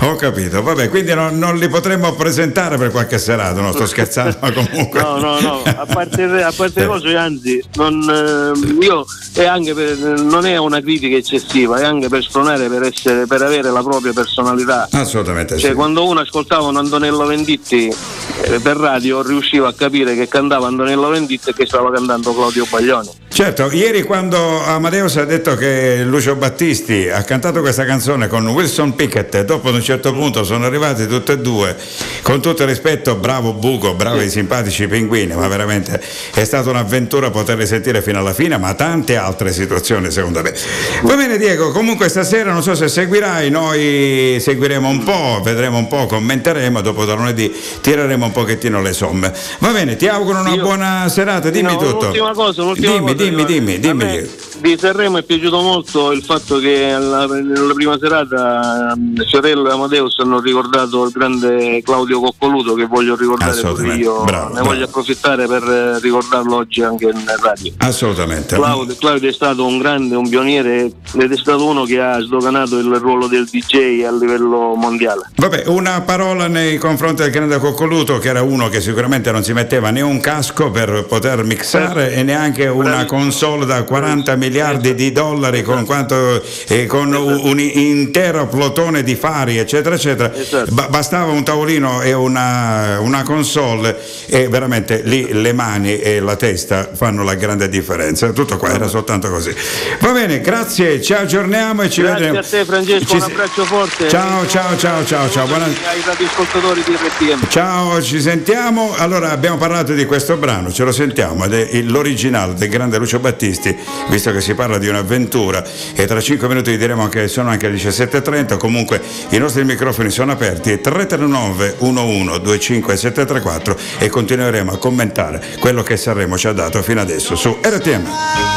Ho 0.04 0.16
capito, 0.16 0.62
vabbè, 0.62 0.90
quindi 0.90 1.14
non, 1.14 1.38
non 1.38 1.56
li 1.56 1.66
potremmo 1.66 2.12
presentare 2.14 2.76
per 2.76 2.90
qualche 2.90 3.16
serata, 3.16 3.62
no? 3.62 3.72
Sto 3.72 3.86
scherzando, 3.86 4.36
ma 4.38 4.52
comunque. 4.52 5.00
No, 5.00 5.18
no, 5.18 5.40
no, 5.40 5.62
a 5.64 5.86
parte, 5.86 6.24
a 6.24 6.52
parte 6.54 6.80
le 6.80 6.86
cose, 6.86 7.16
anzi, 7.16 7.64
non, 7.76 8.02
ehm, 8.02 8.82
io 8.82 9.06
è 9.34 9.46
anche 9.46 9.72
per, 9.72 9.96
non 9.96 10.44
è 10.44 10.58
una 10.58 10.80
critica 10.82 11.16
eccessiva, 11.16 11.78
è 11.78 11.84
anche 11.84 12.08
per 12.08 12.22
spronare, 12.22 12.68
per, 12.68 12.82
essere, 12.82 13.26
per 13.26 13.40
avere 13.40 13.70
la 13.70 13.82
propria 13.82 14.12
personalità. 14.12 14.88
Assolutamente 14.92 15.56
Cioè, 15.56 15.70
sì. 15.70 15.74
quando 15.74 16.06
uno 16.06 16.20
ascoltava 16.20 16.66
un 16.66 16.76
Antonello 16.76 17.24
Venditti 17.24 17.88
eh, 17.88 18.60
per 18.60 18.76
radio 18.76 19.22
riusciva 19.22 19.68
a 19.68 19.72
capire 19.72 20.14
che 20.14 20.28
cantava 20.28 20.66
Antonello 20.66 21.08
Venditti 21.08 21.48
e 21.48 21.54
che 21.54 21.64
stava 21.64 21.90
cantando 21.90 22.34
Claudio 22.34 22.66
Baglioni. 22.68 23.10
Certo, 23.34 23.68
ieri 23.72 24.04
quando 24.04 24.62
Amadeus 24.62 25.16
ha 25.16 25.24
detto 25.24 25.56
che 25.56 26.04
Lucio 26.04 26.36
Battisti 26.36 27.08
ha 27.08 27.24
cantato 27.24 27.62
questa 27.62 27.84
canzone 27.84 28.28
con 28.28 28.46
Wilson 28.46 28.94
Pickett, 28.94 29.42
dopo 29.42 29.70
ad 29.70 29.74
un 29.74 29.82
certo 29.82 30.12
punto 30.12 30.44
sono 30.44 30.66
arrivati 30.66 31.08
tutti 31.08 31.32
e 31.32 31.38
due, 31.38 31.76
con 32.22 32.40
tutto 32.40 32.62
il 32.62 32.68
rispetto, 32.68 33.16
bravo 33.16 33.52
Buco, 33.52 33.94
bravi 33.94 34.30
simpatici 34.30 34.86
pinguini, 34.86 35.34
ma 35.34 35.48
veramente 35.48 36.00
è 36.32 36.44
stata 36.44 36.70
un'avventura 36.70 37.30
poterli 37.30 37.66
sentire 37.66 38.02
fino 38.02 38.20
alla 38.20 38.32
fine, 38.32 38.56
ma 38.56 38.72
tante 38.74 39.16
altre 39.16 39.52
situazioni 39.52 40.12
secondo 40.12 40.40
me. 40.40 40.54
Va 41.02 41.16
bene 41.16 41.36
Diego, 41.36 41.72
comunque 41.72 42.08
stasera 42.08 42.52
non 42.52 42.62
so 42.62 42.76
se 42.76 42.86
seguirai, 42.86 43.50
noi 43.50 44.36
seguiremo 44.38 44.88
un 44.88 45.02
po', 45.02 45.40
vedremo 45.42 45.76
un 45.76 45.88
po', 45.88 46.06
commenteremo, 46.06 46.80
dopo 46.80 47.04
da 47.04 47.14
lunedì 47.14 47.52
tireremo 47.80 48.26
un 48.26 48.32
pochettino 48.32 48.80
le 48.80 48.92
somme. 48.92 49.32
Va 49.58 49.70
bene, 49.72 49.96
ti 49.96 50.06
auguro 50.06 50.38
una 50.38 50.54
Io- 50.54 50.62
buona 50.62 51.08
serata, 51.08 51.50
dimmi 51.50 51.72
No, 51.72 51.78
tutto. 51.78 51.98
Un'ultima 51.98 52.32
cosa, 52.32 52.62
un'ultima 52.62 52.92
dimmi, 52.92 53.00
cosa, 53.00 53.22
dimmi, 53.30 53.44
dimmi, 53.44 53.78
dimmi. 53.78 54.04
me 54.04 54.28
Di 54.58 54.76
Sanremo 54.78 55.18
è 55.18 55.22
piaciuto 55.22 55.60
molto 55.60 56.12
il 56.12 56.22
fatto 56.22 56.58
che 56.58 56.92
alla, 56.92 57.26
nella 57.26 57.74
prima 57.74 57.96
serata 57.98 58.92
ehm, 58.92 59.24
Fiorello 59.26 59.68
e 59.68 59.72
Amadeus 59.72 60.18
hanno 60.18 60.40
ricordato 60.40 61.04
il 61.04 61.12
grande 61.12 61.82
Claudio 61.82 62.20
Coccoluto 62.20 62.74
che 62.74 62.86
voglio 62.86 63.16
ricordare 63.16 63.60
io 63.96 64.22
Bravo, 64.24 64.46
ne 64.46 64.52
bravo. 64.52 64.68
voglio 64.68 64.84
approfittare 64.84 65.46
per 65.46 65.62
eh, 65.62 65.98
ricordarlo 66.00 66.56
oggi 66.56 66.82
anche 66.82 67.06
in 67.06 67.24
radio. 67.40 67.72
Assolutamente. 67.78 68.54
Claudio, 68.54 68.94
Claudio 68.96 69.28
è 69.28 69.32
stato 69.32 69.66
un 69.66 69.78
grande, 69.78 70.14
un 70.16 70.28
pioniere 70.28 70.90
ed 71.14 71.32
è 71.32 71.36
stato 71.36 71.66
uno 71.66 71.84
che 71.84 72.00
ha 72.00 72.20
sdoganato 72.20 72.78
il 72.78 72.94
ruolo 72.96 73.26
del 73.26 73.46
DJ 73.46 74.04
a 74.04 74.12
livello 74.12 74.74
mondiale. 74.74 75.30
Vabbè, 75.36 75.64
una 75.66 76.00
parola 76.02 76.46
nei 76.46 76.78
confronti 76.78 77.22
del 77.22 77.30
grande 77.30 77.58
Coccoluto, 77.58 78.18
che 78.18 78.28
era 78.28 78.42
uno 78.42 78.68
che 78.68 78.80
sicuramente 78.80 79.30
non 79.30 79.42
si 79.42 79.52
metteva 79.52 79.90
né 79.90 80.00
un 80.00 80.20
casco 80.20 80.70
per 80.70 81.06
poter 81.08 81.44
mixare 81.44 82.12
e 82.14 82.22
neanche 82.22 82.66
una 82.66 82.82
Bravissimo. 82.82 83.06
Console 83.14 83.64
da 83.64 83.84
40 83.84 84.34
miliardi 84.34 84.92
di 84.94 85.12
dollari 85.12 85.62
con, 85.62 85.84
quanto, 85.84 86.42
eh, 86.66 86.86
con 86.86 87.12
un, 87.14 87.60
intero 87.60 88.48
plotone 88.48 89.04
di 89.04 89.14
fari, 89.14 89.56
eccetera, 89.56 89.94
eccetera. 89.94 90.34
Esatto. 90.34 90.72
Ba- 90.74 90.88
bastava 90.88 91.30
un 91.30 91.44
tavolino 91.44 92.02
e 92.02 92.12
una, 92.12 92.98
una 92.98 93.22
console 93.22 93.96
e 94.26 94.48
veramente 94.48 95.02
lì 95.04 95.28
le 95.32 95.52
mani 95.52 95.96
e 96.00 96.18
la 96.18 96.34
testa 96.34 96.90
fanno 96.92 97.22
la 97.22 97.34
grande 97.34 97.68
differenza. 97.68 98.32
Tutto 98.32 98.56
qua, 98.56 98.70
era 98.74 98.88
soltanto 98.88 99.30
così. 99.30 99.54
Va 100.00 100.10
bene, 100.10 100.40
grazie, 100.40 101.00
ci 101.00 101.12
aggiorniamo 101.12 101.82
e 101.82 101.90
ci 101.90 102.00
Grazie 102.02 102.18
vedremo. 102.32 102.38
a 102.40 102.42
te 102.42 102.64
Francesco, 102.64 103.04
Ci 103.06 103.14
un 103.16 103.22
abbraccio 103.22 103.64
forte. 103.64 104.08
Ciao, 104.08 104.44
ciao, 104.48 104.76
ciao, 104.76 105.04
ciao, 105.04 105.30
ciao. 105.30 105.46
Buona- 105.46 105.66
Ai 105.66 106.02
radioascoltatori 106.04 106.82
di 106.84 106.92
RTM. 106.94 107.46
Ciao, 107.48 108.02
ci 108.02 108.20
sentiamo. 108.20 108.92
Allora 108.96 109.30
abbiamo 109.30 109.56
parlato 109.56 109.92
di 109.92 110.04
questo 110.04 110.36
brano, 110.36 110.72
ce 110.72 110.82
lo 110.82 110.90
sentiamo, 110.92 111.44
ed 111.44 111.54
è 111.54 111.68
il- 111.76 111.90
l'originale 111.92 112.54
del 112.54 112.68
grande 112.68 112.98
Lucio 113.04 113.18
Battisti, 113.18 113.76
visto 114.08 114.32
che 114.32 114.40
si 114.40 114.54
parla 114.54 114.78
di 114.78 114.88
un'avventura 114.88 115.62
e 115.94 116.06
tra 116.06 116.20
5 116.20 116.48
minuti 116.48 116.76
diremo 116.78 117.08
che 117.08 117.28
sono 117.28 117.50
anche 117.50 117.68
le 117.68 117.76
17.30, 117.76 118.56
comunque 118.56 119.00
i 119.30 119.38
nostri 119.38 119.62
microfoni 119.64 120.08
sono 120.08 120.32
aperti 120.32 120.80
339 120.80 121.76
11 121.78 122.40
25 122.40 122.96
734 122.96 123.76
e 123.98 124.08
continueremo 124.08 124.72
a 124.72 124.78
commentare 124.78 125.42
quello 125.58 125.82
che 125.82 125.98
Sanremo 125.98 126.38
ci 126.38 126.46
ha 126.46 126.52
dato 126.52 126.82
fino 126.82 127.02
adesso 127.02 127.36
su 127.36 127.58
RTM. 127.60 128.53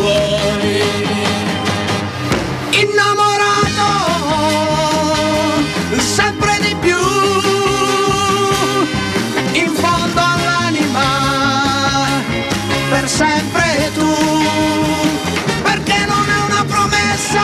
Tuoi. 0.00 0.82
Innamorato 2.70 3.88
sempre 5.98 6.58
di 6.60 6.74
più, 6.80 6.96
in 9.52 9.70
fondo 9.74 10.20
all'anima, 10.20 11.06
per 12.88 13.08
sempre 13.08 13.90
tu, 13.94 14.14
perché 15.62 16.06
non 16.06 16.24
è 16.28 16.38
una 16.48 16.64
promessa, 16.64 17.42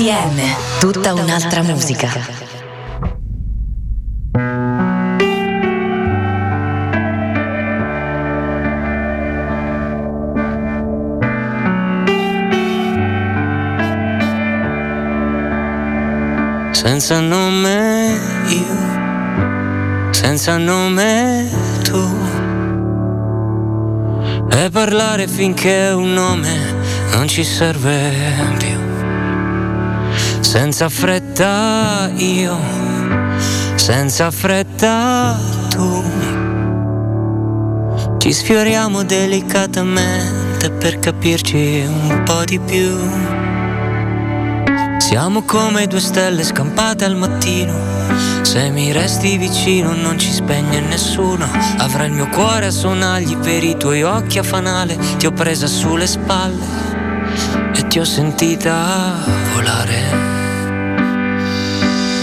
RTM, 0.00 0.40
tutta 0.78 1.12
un'altra 1.12 1.62
musica. 1.62 2.08
Senza 16.70 17.20
nome 17.20 18.18
io, 18.48 20.12
senza 20.12 20.56
nome 20.56 21.46
tu. 21.82 22.08
E 24.50 24.70
parlare 24.70 25.28
finché 25.28 25.90
un 25.94 26.14
nome 26.14 26.74
non 27.12 27.28
ci 27.28 27.44
serve 27.44 28.14
più. 28.56 28.69
Senza 30.50 30.88
fretta 30.88 32.10
io, 32.16 32.58
senza 33.76 34.32
fretta 34.32 35.38
tu. 35.68 36.02
Ci 38.18 38.32
sfioriamo 38.32 39.04
delicatamente 39.04 40.72
per 40.72 40.98
capirci 40.98 41.84
un 41.86 42.22
po' 42.24 42.42
di 42.44 42.58
più. 42.58 42.98
Siamo 44.98 45.42
come 45.42 45.86
due 45.86 46.00
stelle 46.00 46.42
scampate 46.42 47.04
al 47.04 47.14
mattino. 47.14 47.72
Se 48.42 48.70
mi 48.70 48.90
resti 48.90 49.36
vicino 49.36 49.94
non 49.94 50.18
ci 50.18 50.32
spegne 50.32 50.80
nessuno. 50.80 51.48
Avrai 51.78 52.08
il 52.08 52.14
mio 52.14 52.28
cuore 52.28 52.66
a 52.66 52.70
sonagli 52.72 53.36
per 53.36 53.62
i 53.62 53.76
tuoi 53.76 54.02
occhi 54.02 54.38
a 54.40 54.42
fanale. 54.42 54.98
Ti 55.16 55.26
ho 55.26 55.30
presa 55.30 55.68
sulle 55.68 56.08
spalle 56.08 56.64
e 57.72 57.86
ti 57.86 58.00
ho 58.00 58.04
sentita 58.04 59.14
volare. 59.54 60.39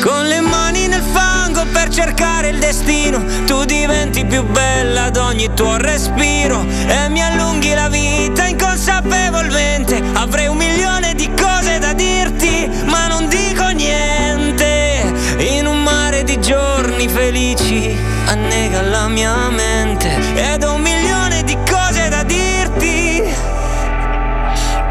Con 0.01 0.27
le 0.27 0.39
mani 0.41 0.87
nel 0.87 1.01
fango 1.01 1.65
per 1.71 1.89
cercare 1.89 2.49
il 2.49 2.59
destino, 2.59 3.23
tu 3.45 3.65
diventi 3.65 4.25
più 4.25 4.43
bella 4.43 5.05
ad 5.05 5.17
ogni 5.17 5.49
tuo 5.53 5.77
respiro 5.77 6.65
e 6.87 7.09
mi 7.09 7.21
allunghi 7.21 7.73
la 7.73 7.89
vita 7.89 8.45
inconsapevolmente. 8.45 10.01
Avrei 10.13 10.47
un 10.47 10.57
milione 10.57 11.13
di 11.15 11.29
cose 11.39 11.79
da 11.79 11.93
dirti, 11.93 12.69
ma 12.85 13.07
non 13.07 13.27
dico 13.27 13.67
niente. 13.69 15.13
In 15.39 15.65
un 15.65 15.83
mare 15.83 16.23
di 16.23 16.39
giorni 16.39 17.07
felici 17.07 17.95
annega 18.27 18.81
la 18.81 19.07
mia 19.07 19.49
mente 19.49 20.15
ed 20.35 20.63
ho 20.63 20.73
un 20.75 20.81
milione 20.81 21.43
di 21.43 21.57
cose 21.69 22.07
da 22.09 22.23
dirti, 22.23 23.23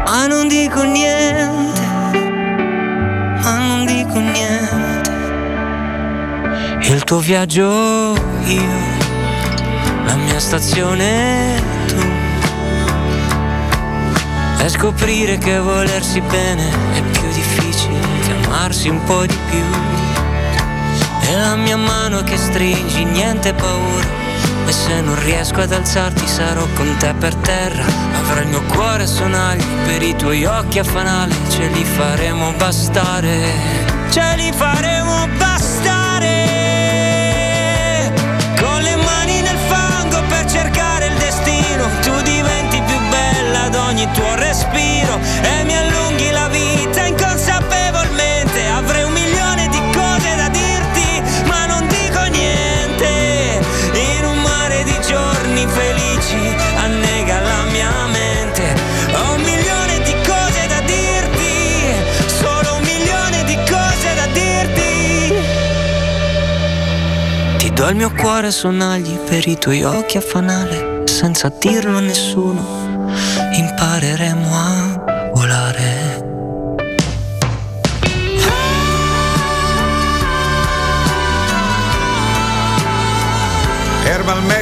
ma 0.05 0.27
non 0.27 0.47
dico 0.47 0.83
niente, 0.83 1.81
tuo 7.07 7.19
viaggio 7.19 8.15
io, 8.43 8.79
la 10.05 10.15
mia 10.15 10.41
stazione 10.41 11.55
tu. 11.87 12.05
E 14.59 14.67
scoprire 14.67 15.37
che 15.37 15.57
volersi 15.57 16.19
bene 16.19 16.69
è 16.95 17.01
più 17.01 17.29
difficile 17.29 17.97
che 18.25 18.33
amarsi 18.45 18.89
un 18.89 19.01
po' 19.05 19.25
di 19.25 19.37
più. 19.49 19.63
E 21.21 21.37
la 21.37 21.55
mia 21.55 21.77
mano 21.77 22.23
che 22.23 22.35
stringi, 22.35 23.05
niente 23.05 23.53
paura. 23.53 24.07
E 24.65 24.71
se 24.73 24.99
non 24.99 25.17
riesco 25.23 25.61
ad 25.61 25.71
alzarti 25.71 26.27
sarò 26.27 26.67
con 26.75 26.93
te 26.99 27.13
per 27.13 27.33
terra. 27.35 27.85
Avrò 28.19 28.41
il 28.41 28.47
mio 28.47 28.63
cuore 28.63 29.03
a 29.03 29.07
sonagli 29.07 29.63
per 29.85 30.01
i 30.01 30.13
tuoi 30.13 30.43
occhi 30.43 30.79
a 30.79 30.83
fanale. 30.83 31.33
Ce 31.47 31.67
li 31.67 31.85
faremo 31.85 32.51
bastare, 32.57 33.53
ce 34.09 34.33
li 34.35 34.51
faremo 34.51 35.25
bastare. 35.37 35.56
Ogni 43.97 44.07
tuo 44.11 44.35
respiro. 44.35 45.19
E 45.41 45.63
mi 45.63 45.75
allunghi 45.75 46.29
la 46.29 46.47
vita 46.49 47.05
inconsapevolmente. 47.05 48.65
Avrei 48.67 49.03
un 49.03 49.11
milione 49.11 49.67
di 49.69 49.81
cose 49.91 50.35
da 50.35 50.49
dirti, 50.49 51.21
ma 51.45 51.65
non 51.65 51.87
dico 51.87 52.21
niente. 52.29 53.59
In 53.93 54.25
un 54.25 54.37
mare 54.41 54.83
di 54.83 54.95
giorni 55.01 55.65
felici 55.65 56.55
annega 56.83 57.39
la 57.41 57.63
mia 57.71 57.91
mente. 58.11 58.75
Ho 59.13 59.33
un 59.33 59.41
milione 59.41 59.99
di 60.03 60.13
cose 60.23 60.67
da 60.67 60.81
dirti, 60.81 61.81
solo 62.27 62.75
un 62.75 62.83
milione 62.83 63.43
di 63.45 63.57
cose 63.67 64.13
da 64.13 64.27
dirti. 64.27 65.33
Ti 67.57 67.73
do 67.73 67.87
il 67.89 67.95
mio 67.95 68.11
cuore 68.11 68.47
a 68.47 68.51
sonagli 68.51 69.17
per 69.17 69.47
i 69.47 69.57
tuoi 69.57 69.83
occhi 69.83 70.17
a 70.17 70.21
fanale, 70.21 71.01
senza 71.05 71.51
dirlo 71.57 71.97
a 71.97 72.01
nessuno. 72.01 72.86
Impareremo 73.97 74.53
a 74.53 75.31
volare. 75.33 76.06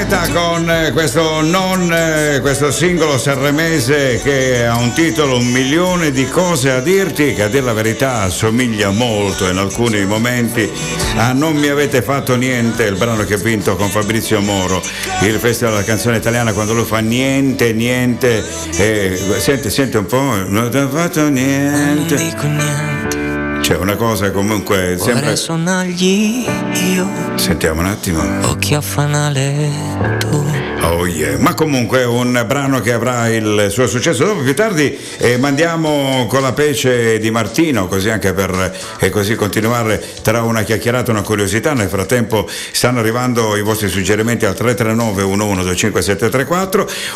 Valmeta 0.08 0.32
con 0.32 0.70
eh, 0.70 0.92
questo, 0.92 1.42
non, 1.42 1.92
eh, 1.92 2.40
questo 2.42 2.70
singolo 2.72 3.18
sanremese 3.18 4.20
che 4.22 4.66
ha 4.66 4.78
un 4.78 4.94
titolo 4.94 5.38
Un 5.38 5.48
milione 5.48 6.12
di 6.12 6.28
cose 6.28 6.70
a 6.72 6.80
dirti 6.80 7.34
che 7.34 7.44
a 7.44 7.48
dir 7.48 7.64
la 7.64 7.74
verità 7.74 8.22
assomiglia 8.22 8.92
molto 8.92 9.48
in 9.50 9.58
alcuni 9.58 10.06
momenti 10.06 10.70
a 11.16 11.34
Non 11.34 11.56
mi 11.56 11.68
avete 11.68 12.02
fatto 12.02 12.36
niente, 12.36 12.84
il 12.84 12.98
brano 12.98 13.24
che 13.24 13.34
ha 13.36 13.38
vinto 13.38 13.76
con 13.76 13.90
Fabrizio 13.90 14.42
Moro 14.42 14.82
il 15.22 15.40
Festival 15.40 15.74
della 15.74 15.86
canzone 15.86 16.18
italiana 16.18 16.54
quando 16.54 16.74
lui 16.74 16.86
fa 16.86 17.00
niente, 17.00 17.74
niente, 17.74 18.44
eh, 18.78 19.18
sente, 19.38 19.70
sente 19.70 19.98
un 19.98 20.06
po', 20.06 20.36
non 20.48 20.70
ti 20.70 20.78
ha 20.78 20.88
fatto 20.88 21.28
niente. 21.30 22.16
Non 22.16 22.30
dico 22.30 22.48
niente. 22.48 23.25
C'è 23.66 23.76
una 23.78 23.96
cosa 23.96 24.30
comunque 24.30 24.96
sempre... 24.96 25.14
Vorrei 25.14 25.38
sonagli 25.38 26.46
io, 26.94 27.10
Sentiamo 27.34 27.82
un 27.82 27.88
attimo. 27.88 28.22
occhi 28.48 28.76
a 28.76 28.80
fanale 28.80 30.18
tu. 30.20 30.46
Oh 30.82 31.08
yeah. 31.08 31.40
Ma 31.40 31.56
comunque 31.56 32.02
è 32.02 32.06
un 32.06 32.44
brano 32.46 32.80
che 32.80 32.94
avrà 32.94 33.28
il 33.28 33.70
suo 33.72 33.88
successo. 33.88 34.24
Dopo 34.24 34.42
più 34.42 34.54
tardi 34.54 34.96
eh, 35.18 35.38
mandiamo 35.40 36.28
con 36.30 36.44
la 36.44 36.54
pece 36.54 37.18
di 37.18 37.32
Martino, 37.32 37.88
così 37.88 38.12
anche 38.12 38.34
per 38.34 38.72
eh, 39.00 39.10
così 39.10 39.34
continuare 39.34 40.00
tra 40.22 40.44
una 40.44 40.62
chiacchierata 40.62 41.08
e 41.08 41.14
una 41.14 41.24
curiosità. 41.24 41.74
Nel 41.74 41.90
frattempo 41.90 42.48
stanno 42.72 43.00
arrivando 43.00 43.56
i 43.56 43.64
vostri 43.64 43.90
suggerimenti 43.90 44.46
al 44.46 44.54
339 44.54 45.24
11 45.24 45.92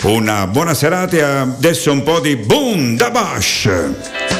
Una 0.06 0.48
buona 0.48 0.74
serata 0.74 1.16
e 1.16 1.22
adesso 1.22 1.92
un 1.92 2.02
po' 2.02 2.20
di 2.20 2.36
Boom 2.38 2.96
da 2.96 3.12
Bash. 3.12 4.39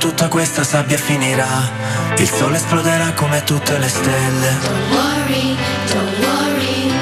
Tutta 0.00 0.28
questa 0.28 0.64
sabbia 0.64 0.96
finirà, 0.96 1.70
il 2.16 2.28
sole 2.28 2.56
esploderà 2.56 3.12
come 3.12 3.44
tutte 3.44 3.76
le 3.76 3.86
stelle. 3.86 4.56
Don't 4.62 4.90
worry, 4.92 5.56
don't 5.92 6.18
worry. 6.24 6.92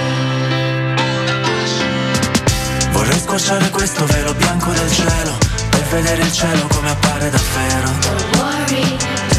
Vorrei 2.90 3.18
squarciare 3.20 3.70
questo 3.70 4.04
velo 4.06 4.34
bianco 4.34 4.72
del 4.72 4.90
cielo, 4.90 5.38
per 5.70 5.84
vedere 5.90 6.22
il 6.22 6.32
cielo 6.32 6.66
come 6.66 6.90
appare 6.90 7.30
davvero. 7.30 7.90
Don't 8.00 8.36
worry, 8.36 8.80
don't 8.80 9.36
worry. 9.36 9.37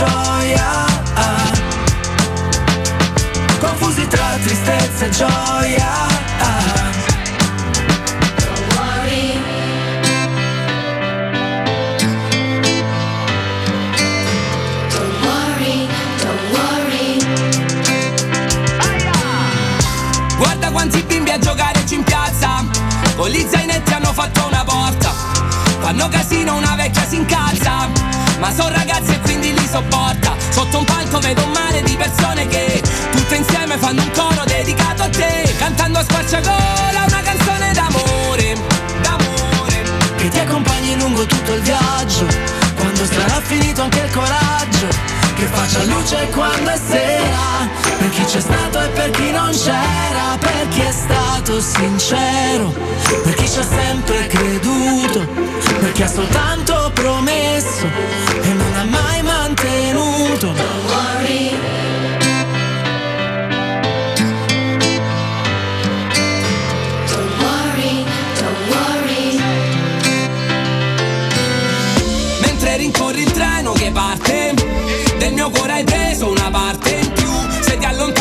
Gioia. 0.00 0.86
Confusi 3.58 4.06
tra 4.06 4.38
tristezza 4.42 5.04
e 5.04 5.10
gioia. 5.10 6.08
Guarda 20.38 20.70
quanti 20.70 21.02
bimbi 21.02 21.30
a 21.30 21.38
giocare 21.38 21.84
in 21.90 22.02
piazza 22.02 22.64
Con 23.16 23.28
gli 23.28 23.44
zainetti 23.46 23.92
hanno 23.92 24.12
fatto 24.12 24.46
una 24.46 24.64
porta 24.64 25.12
Fanno 25.80 26.08
casino, 26.08 26.56
una 26.56 26.74
vecchia 26.76 27.06
si 27.06 27.16
incazza 27.16 28.09
Ma 28.40 28.52
sono 28.52 28.70
ragazzi 28.70 29.12
e 29.12 29.20
quindi 29.20 29.52
li 29.52 29.68
sopporta. 29.70 30.34
Sotto 30.50 30.78
un 30.78 30.84
palco 30.84 31.18
vedo 31.20 31.44
un 31.44 31.50
mare 31.52 31.82
di 31.82 31.94
persone 31.96 32.46
che 32.48 32.82
Tutte 33.12 33.36
insieme 33.36 33.76
fanno 33.76 34.02
un 34.02 34.10
coro 34.12 34.42
dedicato 34.44 35.02
a 35.02 35.08
te. 35.08 35.54
Cantando 35.58 35.98
a 35.98 36.02
squarciagola 36.02 37.04
una 37.06 37.20
canzone 37.22 37.72
d'amore 37.72 38.54
D'amore. 39.02 39.82
Che 40.16 40.28
ti 40.28 40.38
accompagni 40.38 40.96
lungo 40.98 41.24
tutto 41.26 41.54
il 41.54 41.62
viaggio, 41.62 42.26
quando 42.76 43.04
sarà 43.06 43.40
finito 43.40 43.82
anche 43.82 44.00
il 44.00 44.10
coraggio, 44.10 44.86
che 45.40 45.46
faccia 45.46 45.82
luce 45.84 46.28
quando 46.32 46.70
è 46.70 46.76
sera, 46.76 47.68
per 47.98 48.10
chi 48.10 48.24
c'è 48.24 48.40
stato 48.40 48.82
e 48.82 48.88
per 48.88 49.10
chi 49.10 49.30
non 49.30 49.50
c'era, 49.50 50.36
per 50.38 50.68
chi 50.68 50.80
è 50.80 50.92
stato 50.92 51.60
sincero, 51.60 52.74
per 53.22 53.34
chi 53.34 53.48
ci 53.48 53.58
ha 53.58 53.64
sempre 53.64 54.26
creduto, 54.26 55.26
per 55.80 55.92
chi 55.92 56.02
ha 56.02 56.08
soltanto 56.08 56.90
promesso 56.92 57.86
e 58.42 58.52
non 58.52 58.74
ha 58.74 58.84
mai 58.84 59.22
mantenuto. 59.22 60.52
Don't 60.52 60.90
worry. 60.90 61.58
Rincorri 72.80 73.22
il 73.22 73.30
treno 73.32 73.72
che 73.72 73.90
Del 73.92 74.09
mio 75.40 75.48
cuore 75.48 75.72
hai 75.72 75.84
preso 75.84 76.28
una 76.28 76.50
parte 76.50 76.90
in 76.90 77.12
più. 77.12 77.30
Se 77.62 77.78
ti 77.78 77.86
allontani 77.86 78.19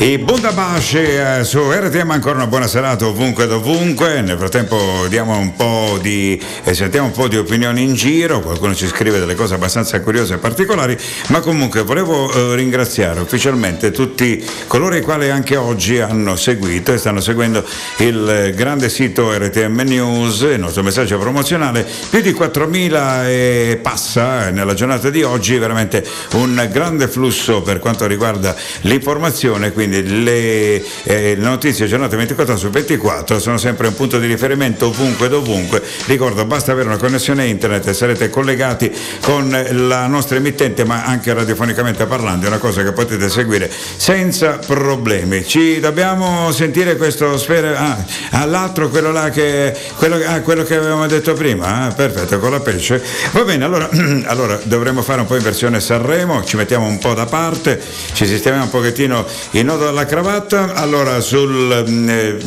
worry. 0.00 0.10
I 0.10 0.16
Bundabash 0.16 0.94
eh, 0.94 1.44
su 1.44 1.70
RTM 1.70 2.10
ancora 2.12 2.36
una 2.36 2.46
buona 2.46 2.66
serata 2.66 3.06
ovunque 3.06 3.44
e 3.44 3.46
dovunque. 3.46 4.22
Nel 4.22 4.38
frattempo 4.38 5.04
diamo 5.10 5.36
un 5.36 5.54
po' 5.54 5.98
di 6.00 6.42
eh, 6.64 6.72
sentiamo 6.72 7.08
un 7.08 7.12
po' 7.12 7.28
di 7.28 7.36
opinioni 7.36 7.82
in 7.82 7.92
giro, 7.92 8.40
qualcuno 8.40 8.74
ci 8.74 8.86
scrive 8.86 9.18
delle 9.18 9.34
cose 9.34 9.54
abbastanza 9.54 10.00
curiose 10.00 10.34
e 10.34 10.38
particolari, 10.38 10.96
ma 11.28 11.40
comunque 11.40 11.82
volevo 11.82 12.32
eh, 12.32 12.56
ringraziare 12.56 13.20
ufficialmente 13.20 13.90
tutti 13.90 14.42
coloro 14.66 14.96
i 14.96 15.02
quali 15.02 15.28
anche 15.28 15.56
oggi 15.56 16.00
hanno 16.00 16.34
seguito 16.34 16.94
e 16.94 16.96
stanno 16.96 17.20
seguendo 17.20 17.62
il 17.98 18.26
eh, 18.26 18.54
grande 18.54 18.88
sito 18.88 19.36
RTM 19.36 19.82
News, 19.82 20.40
il 20.40 20.60
nostro 20.60 20.82
messaggio 20.82 21.18
promozionale, 21.18 21.86
più 22.08 22.22
di 22.22 22.32
4.000 22.32 23.26
e 23.26 23.78
passa 23.82 24.48
eh, 24.48 24.50
nella 24.50 24.72
giornata 24.72 25.10
di 25.10 25.22
oggi, 25.22 25.58
veramente 25.58 26.02
un 26.32 26.66
grande 26.72 27.06
flusso 27.06 27.60
per 27.60 27.78
quanto 27.80 28.06
riguarda 28.06 28.56
l'informazione, 28.80 29.72
quindi 29.72 29.89
le, 29.90 30.82
eh, 31.04 31.34
notizie 31.36 31.86
giornate 31.86 32.16
24 32.16 32.56
su 32.56 32.70
24 32.70 33.38
sono 33.38 33.58
sempre 33.58 33.88
un 33.88 33.94
punto 33.94 34.18
di 34.18 34.26
riferimento 34.26 34.86
ovunque 34.86 35.26
e 35.26 35.28
dovunque. 35.28 35.82
Ricordo, 36.06 36.44
basta 36.44 36.72
avere 36.72 36.88
una 36.88 36.96
connessione 36.98 37.46
internet 37.46 37.88
e 37.88 37.94
sarete 37.94 38.30
collegati 38.30 38.92
con 39.20 39.50
la 39.70 40.06
nostra 40.06 40.36
emittente, 40.36 40.84
ma 40.84 41.04
anche 41.04 41.32
radiofonicamente 41.32 42.06
parlando, 42.06 42.46
è 42.46 42.48
una 42.48 42.58
cosa 42.58 42.82
che 42.82 42.92
potete 42.92 43.28
seguire 43.28 43.70
senza 43.96 44.58
problemi. 44.58 45.44
Ci 45.44 45.80
dobbiamo 45.80 46.52
sentire 46.52 46.96
questo 46.96 47.36
sfera. 47.38 47.78
Ah, 47.78 48.04
all'altro 48.32 48.88
quello 48.88 49.12
là 49.12 49.30
che 49.30 49.74
quello, 49.96 50.20
ah, 50.26 50.40
quello 50.40 50.62
che 50.64 50.76
avevamo 50.76 51.06
detto 51.06 51.34
prima, 51.34 51.86
ah, 51.86 51.92
perfetto, 51.92 52.38
con 52.38 52.50
la 52.50 52.60
pesce. 52.60 53.02
Va 53.32 53.42
bene, 53.42 53.64
allora, 53.64 53.88
allora 54.26 54.58
dovremo 54.64 55.02
fare 55.02 55.20
un 55.20 55.26
po' 55.26 55.36
in 55.36 55.42
versione 55.42 55.80
Sanremo, 55.80 56.44
ci 56.44 56.56
mettiamo 56.56 56.86
un 56.86 56.98
po' 56.98 57.14
da 57.14 57.26
parte, 57.26 57.80
ci 58.12 58.26
sistemiamo 58.26 58.64
un 58.64 58.70
pochettino 58.70 59.26
il 59.52 59.64
nodo 59.64 59.79
alla 59.88 60.04
cravatta. 60.04 60.74
Allora 60.74 61.20
sul 61.20 61.84
mm, 61.88 62.08
eh, 62.08 62.38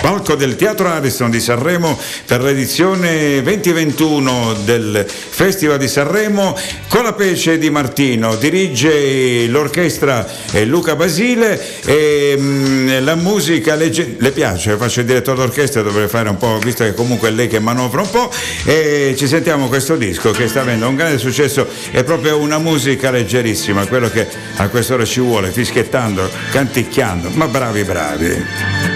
palco 0.00 0.34
del 0.34 0.56
Teatro 0.56 0.88
Ariston 0.88 1.30
di 1.30 1.40
Sanremo 1.40 1.98
per 2.26 2.42
l'edizione 2.42 3.42
2021 3.42 4.54
del 4.64 5.04
Festival 5.06 5.78
di 5.78 5.88
Sanremo. 5.88 6.56
Con 6.88 7.04
la 7.04 7.12
Pece 7.12 7.58
di 7.58 7.70
Martino 7.70 8.36
dirige 8.36 9.46
l'orchestra 9.46 10.26
eh, 10.52 10.64
Luca 10.64 10.96
Basile 10.96 11.60
e 11.84 12.36
mm, 12.38 13.04
la 13.04 13.14
musica 13.14 13.74
legge- 13.74 14.16
le 14.18 14.30
piace, 14.30 14.76
faccio 14.76 15.00
il 15.00 15.06
direttore 15.06 15.38
d'orchestra, 15.38 15.82
dovrei 15.82 16.08
fare 16.08 16.28
un 16.28 16.36
po', 16.36 16.58
visto 16.58 16.84
che 16.84 16.94
comunque 16.94 17.28
è 17.28 17.32
lei 17.32 17.48
che 17.48 17.58
manovra 17.58 18.02
un 18.02 18.10
po', 18.10 18.32
e 18.64 19.14
ci 19.16 19.26
sentiamo 19.26 19.68
questo 19.68 19.96
disco 19.96 20.30
che 20.30 20.48
sta 20.48 20.60
avendo 20.60 20.88
un 20.88 20.94
grande 20.94 21.18
successo, 21.18 21.66
è 21.90 22.02
proprio 22.04 22.38
una 22.38 22.58
musica 22.58 23.10
leggerissima, 23.10 23.86
quello 23.86 24.08
che 24.08 24.26
a 24.56 24.68
quest'ora 24.68 25.04
ci 25.04 25.20
vuole, 25.20 25.50
fischiettando, 25.50 26.28
canticchiando, 26.50 27.30
ma 27.34 27.46
bravi 27.46 27.84
bravi. 27.84 28.95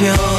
nascere 0.00 0.22
un 0.22 0.29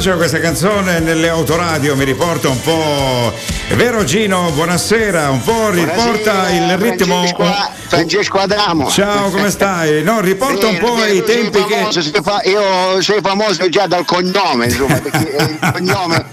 immagino 0.00 0.16
questa 0.16 0.40
canzone 0.40 0.98
nelle 1.00 1.28
autoradio, 1.28 1.94
mi 1.94 2.04
riporta 2.04 2.48
un 2.48 2.58
po'. 2.62 3.34
È 3.68 3.74
vero 3.74 4.02
Gino, 4.02 4.50
buonasera, 4.54 5.28
un 5.28 5.42
po' 5.42 5.68
riporta 5.68 6.32
Buonasera, 6.32 6.72
il 6.72 6.78
ritmo. 6.78 7.22
Francesco, 7.26 7.70
Francesco 7.86 8.38
Adamo. 8.38 8.88
Ciao, 8.88 9.28
come 9.28 9.50
stai? 9.50 10.02
No, 10.02 10.20
riporta 10.20 10.68
un 10.68 10.78
po' 10.78 11.04
i 11.04 11.22
tempi 11.22 11.58
sei 11.58 11.66
che. 11.66 11.74
famoso, 11.74 12.00
sei 12.00 12.22
fa- 12.22 12.40
io 12.44 13.02
sei 13.02 13.20
famoso 13.20 13.68
già 13.68 13.86
dal 13.86 14.06
cognome, 14.06 14.64
insomma, 14.66 14.94
perché 15.00 15.36
il 15.36 15.58
cognome 15.70 16.24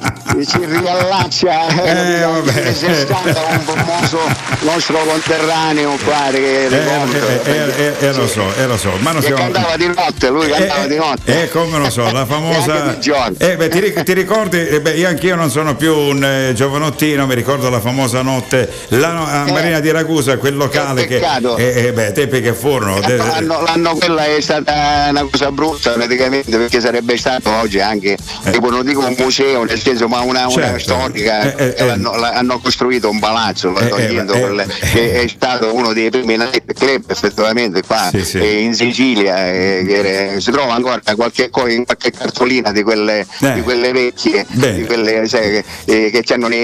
si 0.45 0.57
riallaccia 0.65 1.67
Eh, 1.83 2.13
eh, 2.19 2.21
vabbè. 2.25 2.73
sei 2.73 2.95
stato 2.95 3.27
un 3.27 3.59
famoso 3.61 4.19
nostro 4.61 4.97
conterraneo 5.05 5.95
qua 6.03 6.27
che 6.31 6.65
Eh, 6.65 6.67
ricordo, 6.69 7.27
eh, 7.27 7.41
eh, 7.43 7.95
eh, 8.01 8.05
eh, 8.07 8.13
lo 8.13 8.27
so, 8.27 8.53
eh, 8.55 8.65
lo 8.65 8.77
so, 8.77 8.91
ma 8.99 9.11
non 9.11 9.21
siamo. 9.21 9.37
cantava 9.37 9.75
di 9.77 9.87
notte, 9.87 10.29
lui 10.29 10.47
cantava 10.49 10.83
eh, 10.83 10.87
di 10.87 10.95
notte. 10.97 11.43
Eh, 11.43 11.49
come 11.49 11.77
lo 11.77 11.89
so, 11.89 12.09
la 12.11 12.25
famosa. 12.27 12.97
Eh, 13.37 13.55
beh, 13.57 13.67
ti, 13.69 14.03
ti 14.03 14.13
ricordi? 14.13 14.65
eh, 14.67 14.81
beh, 14.81 14.91
io 14.93 15.07
anch'io 15.07 15.35
non 15.35 15.49
sono 15.49 15.75
più 15.75 15.95
un 15.95 16.23
eh, 16.23 16.53
giovanottino, 16.53 17.25
mi 17.25 17.35
ricordo 17.35 17.69
la 17.69 17.79
famosa 17.79 18.21
notte 18.21 18.69
no- 18.89 19.25
a 19.25 19.45
Eh, 19.47 19.51
Marina 19.51 19.79
di 19.79 19.91
Ragusa, 19.91 20.37
quel 20.37 20.55
locale 20.55 21.01
che 21.01 21.07
che. 21.07 21.19
peccato. 21.19 21.57
Eh, 21.57 21.85
eh, 21.87 21.93
beh, 21.93 22.11
tempi 22.11 22.41
che 22.41 22.53
furono. 22.53 22.99
L'anno, 22.99 23.61
l'anno 23.61 23.95
quella 23.95 24.25
è 24.25 24.41
stata 24.41 25.07
una 25.09 25.25
cosa 25.29 25.51
brutta 25.51 25.91
praticamente 25.91 26.57
perché 26.57 26.79
sarebbe 26.79 27.17
stato 27.17 27.49
oggi 27.51 27.79
anche 27.79 28.17
tipo 28.51 28.69
non 28.69 28.85
dico 28.85 29.05
un 29.05 29.15
museo 29.17 29.63
nel 29.63 29.79
senso 29.79 30.07
ma 30.07 30.19
una, 30.21 30.26
una 30.27 30.47
Certo. 30.49 30.79
storica 30.79 31.55
Eh, 31.55 31.65
eh, 31.67 31.73
e 31.77 31.85
l'hanno, 31.85 32.15
la- 32.17 32.31
hanno 32.33 32.59
costruito 32.59 33.09
un 33.09 33.19
palazzo 33.19 33.75
Eh, 33.77 33.85
eh, 33.85 34.15
eh, 34.17 34.25
quelle- 34.25 34.63
eh. 34.63 34.87
che 34.91 35.21
è 35.21 35.27
stato 35.27 35.73
uno 35.73 35.93
dei 35.93 36.09
primi 36.09 36.37
night 36.37 36.73
club 36.73 37.03
effettivamente 37.07 37.81
qua 37.83 38.09
Sì, 38.11 38.23
sì. 38.23 38.37
eh, 38.39 38.59
in 38.61 38.73
Sicilia 38.73 39.47
eh, 39.51 39.83
che 39.85 40.35
si 40.41 40.51
trova 40.51 40.73
ancora 40.73 40.99
qualche, 41.15 41.49
qualche 41.49 42.11
cartolina 42.11 42.71
di 42.71 42.83
quelle, 42.83 43.25
Eh. 43.41 43.53
di 43.53 43.61
quelle 43.61 43.91
vecchie 43.91 44.45
Bene. 44.49 44.77
di 44.77 44.85
quelle 44.85 45.27
sai, 45.27 45.63
che, 45.85 46.05
eh, 46.05 46.09
che 46.11 46.33
hanno 46.33 46.47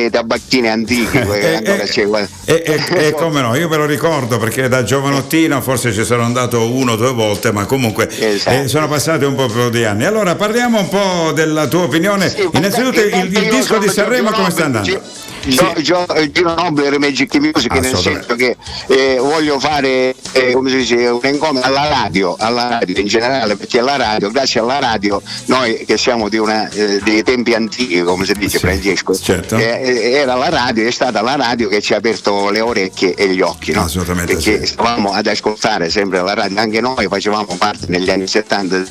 Eh, 1.33 1.61
eh, 1.63 2.05
qual- 2.07 2.27
eh, 2.45 2.63
eh, 2.65 3.05
eh, 3.07 3.11
come 3.13 3.41
no, 3.41 3.55
io 3.55 3.67
me 3.69 3.77
lo 3.77 3.85
ricordo 3.85 4.37
perché 4.37 4.67
da 4.67 4.83
giovanottino 4.83 5.61
forse 5.61 5.91
ci 5.93 6.03
sono 6.03 6.23
andato 6.23 6.71
uno 6.71 6.93
o 6.93 6.95
due 6.95 7.11
volte, 7.13 7.51
ma 7.51 7.65
comunque 7.65 8.09
Esatto. 8.09 8.63
eh, 8.63 8.67
sono 8.67 8.87
passati 8.87 9.25
un 9.25 9.35
po' 9.35 9.47
più 9.47 9.69
di 9.69 9.83
anni. 9.83 10.05
Allora 10.05 10.35
parliamo 10.35 10.79
un 10.79 10.89
po' 10.89 11.31
della 11.33 11.67
tua 11.67 11.83
opinione. 11.83 12.29
Sì, 12.29 12.47
Innanzitutto 12.53 12.99
il, 13.01 13.13
il 13.15 13.29
disco 13.53 13.77
di 13.77 13.87
Sanremo 13.89 14.31
come 14.31 14.49
sta 14.49 14.65
andando? 14.65 15.01
Gi- 15.43 15.55
Gio- 15.55 15.73
Gio- 15.81 16.05
Gino 16.31 16.53
Nobile 16.55 16.97
Magic 16.99 17.35
Music 17.35 17.71
nel 17.73 17.95
senso 17.95 18.35
che 18.35 18.55
eh, 18.87 19.17
voglio 19.19 19.59
fare 19.59 20.15
eh, 20.31 20.51
come 20.53 20.69
si 20.69 20.77
dice, 20.77 20.95
un 21.07 21.19
encomium 21.21 21.63
alla 21.63 21.87
radio, 21.87 22.35
alla 22.37 22.79
radio 22.79 22.97
in 22.99 23.07
generale, 23.07 23.55
perché 23.55 23.81
la 23.81 23.95
radio, 23.97 24.31
grazie 24.31 24.59
alla 24.61 24.79
radio, 24.79 25.21
noi 25.45 25.83
che 25.85 25.97
siamo 25.97 26.29
di 26.29 26.37
una, 26.37 26.69
eh, 26.69 26.99
dei 27.03 27.23
tempi 27.23 27.53
antichi, 27.53 28.01
come 28.01 28.25
si 28.25 28.33
dice 28.33 28.57
Sì, 28.57 28.59
Francesco, 28.59 29.15
certo. 29.15 29.57
eh, 29.57 29.81
eh, 29.83 30.11
era 30.13 30.35
la 30.35 30.49
radio, 30.49 30.87
è 30.87 30.91
stata 30.91 31.21
la 31.21 31.35
radio 31.35 31.67
che 31.67 31.81
ci 31.81 31.93
ha 31.93 31.97
aperto 31.97 32.49
le 32.49 32.61
orecchie 32.61 33.13
e 33.15 33.27
gli 33.29 33.41
occhi, 33.41 33.71
no? 33.71 33.83
Assolutamente 33.83 34.33
perché 34.33 34.59
sì. 34.65 34.73
stavamo 34.73 35.11
ad 35.11 35.27
ascoltare 35.27 35.89
sempre 35.89 36.21
la 36.21 36.33
radio, 36.33 36.59
anche 36.59 36.79
noi 36.81 37.07
facevamo 37.07 37.55
parte 37.57 37.85
negli 37.89 38.09
anni 38.09 38.27
70 38.27 38.83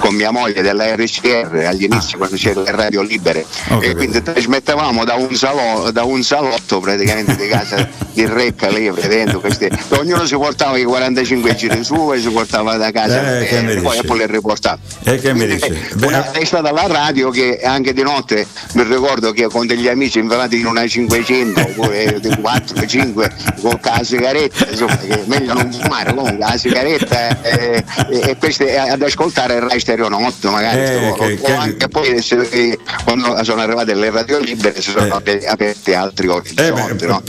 con 0.00 0.14
mia 0.14 0.30
moglie 0.30 0.62
della 0.62 0.94
RCR 0.94 1.64
agli 1.66 1.84
inizi 1.84 2.16
quando 2.16 2.36
c'erano 2.36 2.62
le 2.64 2.70
radio 2.72 3.02
libere 3.02 3.44
Ho 3.70 3.82
e 3.82 3.94
quindi 3.94 4.22
trasmettevamo 4.22 5.04
da 5.04 5.14
un, 5.14 5.34
salo- 5.34 5.77
da 5.92 6.02
un 6.04 6.22
salotto 6.22 6.80
praticamente 6.80 7.36
di 7.36 7.46
casa 7.48 7.88
di 8.12 8.26
Recca 8.26 8.68
lì 8.68 8.90
vedendo 8.90 9.40
queste 9.40 9.70
ognuno 9.90 10.26
si 10.26 10.34
portava 10.34 10.76
i 10.76 10.84
45 10.84 11.54
giri 11.54 11.84
su 11.84 12.12
e 12.12 12.20
si 12.20 12.28
portava 12.30 12.76
da 12.76 12.90
casa 12.90 13.38
Eh, 13.40 13.60
mi 13.62 13.72
e 13.72 13.80
poi, 13.80 14.00
poi 14.04 14.18
le 14.18 14.26
riportava. 14.26 14.78
E 15.04 15.18
che 15.18 15.32
mi 15.34 15.44
eh, 15.44 15.58
Beh, 15.94 16.06
una- 16.06 16.30
è 16.32 16.44
stata 16.44 16.70
la 16.72 16.86
radio 16.86 17.30
che 17.30 17.60
anche 17.62 17.92
di 17.92 18.02
notte 18.02 18.46
mi 18.74 18.82
ricordo 18.82 19.32
che 19.32 19.46
con 19.46 19.66
degli 19.66 19.88
amici 19.88 20.18
infilati 20.18 20.58
in 20.58 20.66
una 20.66 20.86
500 20.86 21.60
oppure 21.60 22.18
di 22.20 22.36
4 22.40 22.86
5 22.86 23.30
con 23.60 23.78
la 23.82 24.00
sigaretta 24.02 24.66
insomma 24.70 24.96
che 24.98 25.22
meglio 25.26 25.52
non 25.54 25.72
fumare 25.72 26.14
comunque 26.14 26.38
la 26.38 26.56
sigaretta 26.56 27.42
eh, 27.42 27.84
e, 28.10 28.20
e 28.30 28.36
queste 28.36 28.76
ad 28.78 29.00
ascoltare 29.02 29.54
il 29.54 29.62
Rai 29.62 29.80
Stereo 29.80 30.08
Notte 30.08 30.48
magari 30.48 30.78
Eh, 30.78 31.08
o, 31.08 31.12
che- 31.14 31.38
o 31.40 31.44
che- 31.46 31.52
anche 31.52 31.88
poi 31.88 32.20
se- 32.22 32.48
eh, 32.50 32.78
quando 33.04 33.42
sono 33.44 33.60
arrivate 33.62 33.94
le 33.94 34.10
radio 34.10 34.38
libere 34.38 34.80
si 34.80 34.90
sono 34.90 35.06
Eh. 35.06 35.10
ape- 35.10 35.46
aperti 35.68 35.94
altri 35.94 36.26
Eh 36.26 36.30
orizzonti 36.30 37.04
beh, 37.04 37.06
no? 37.06 37.22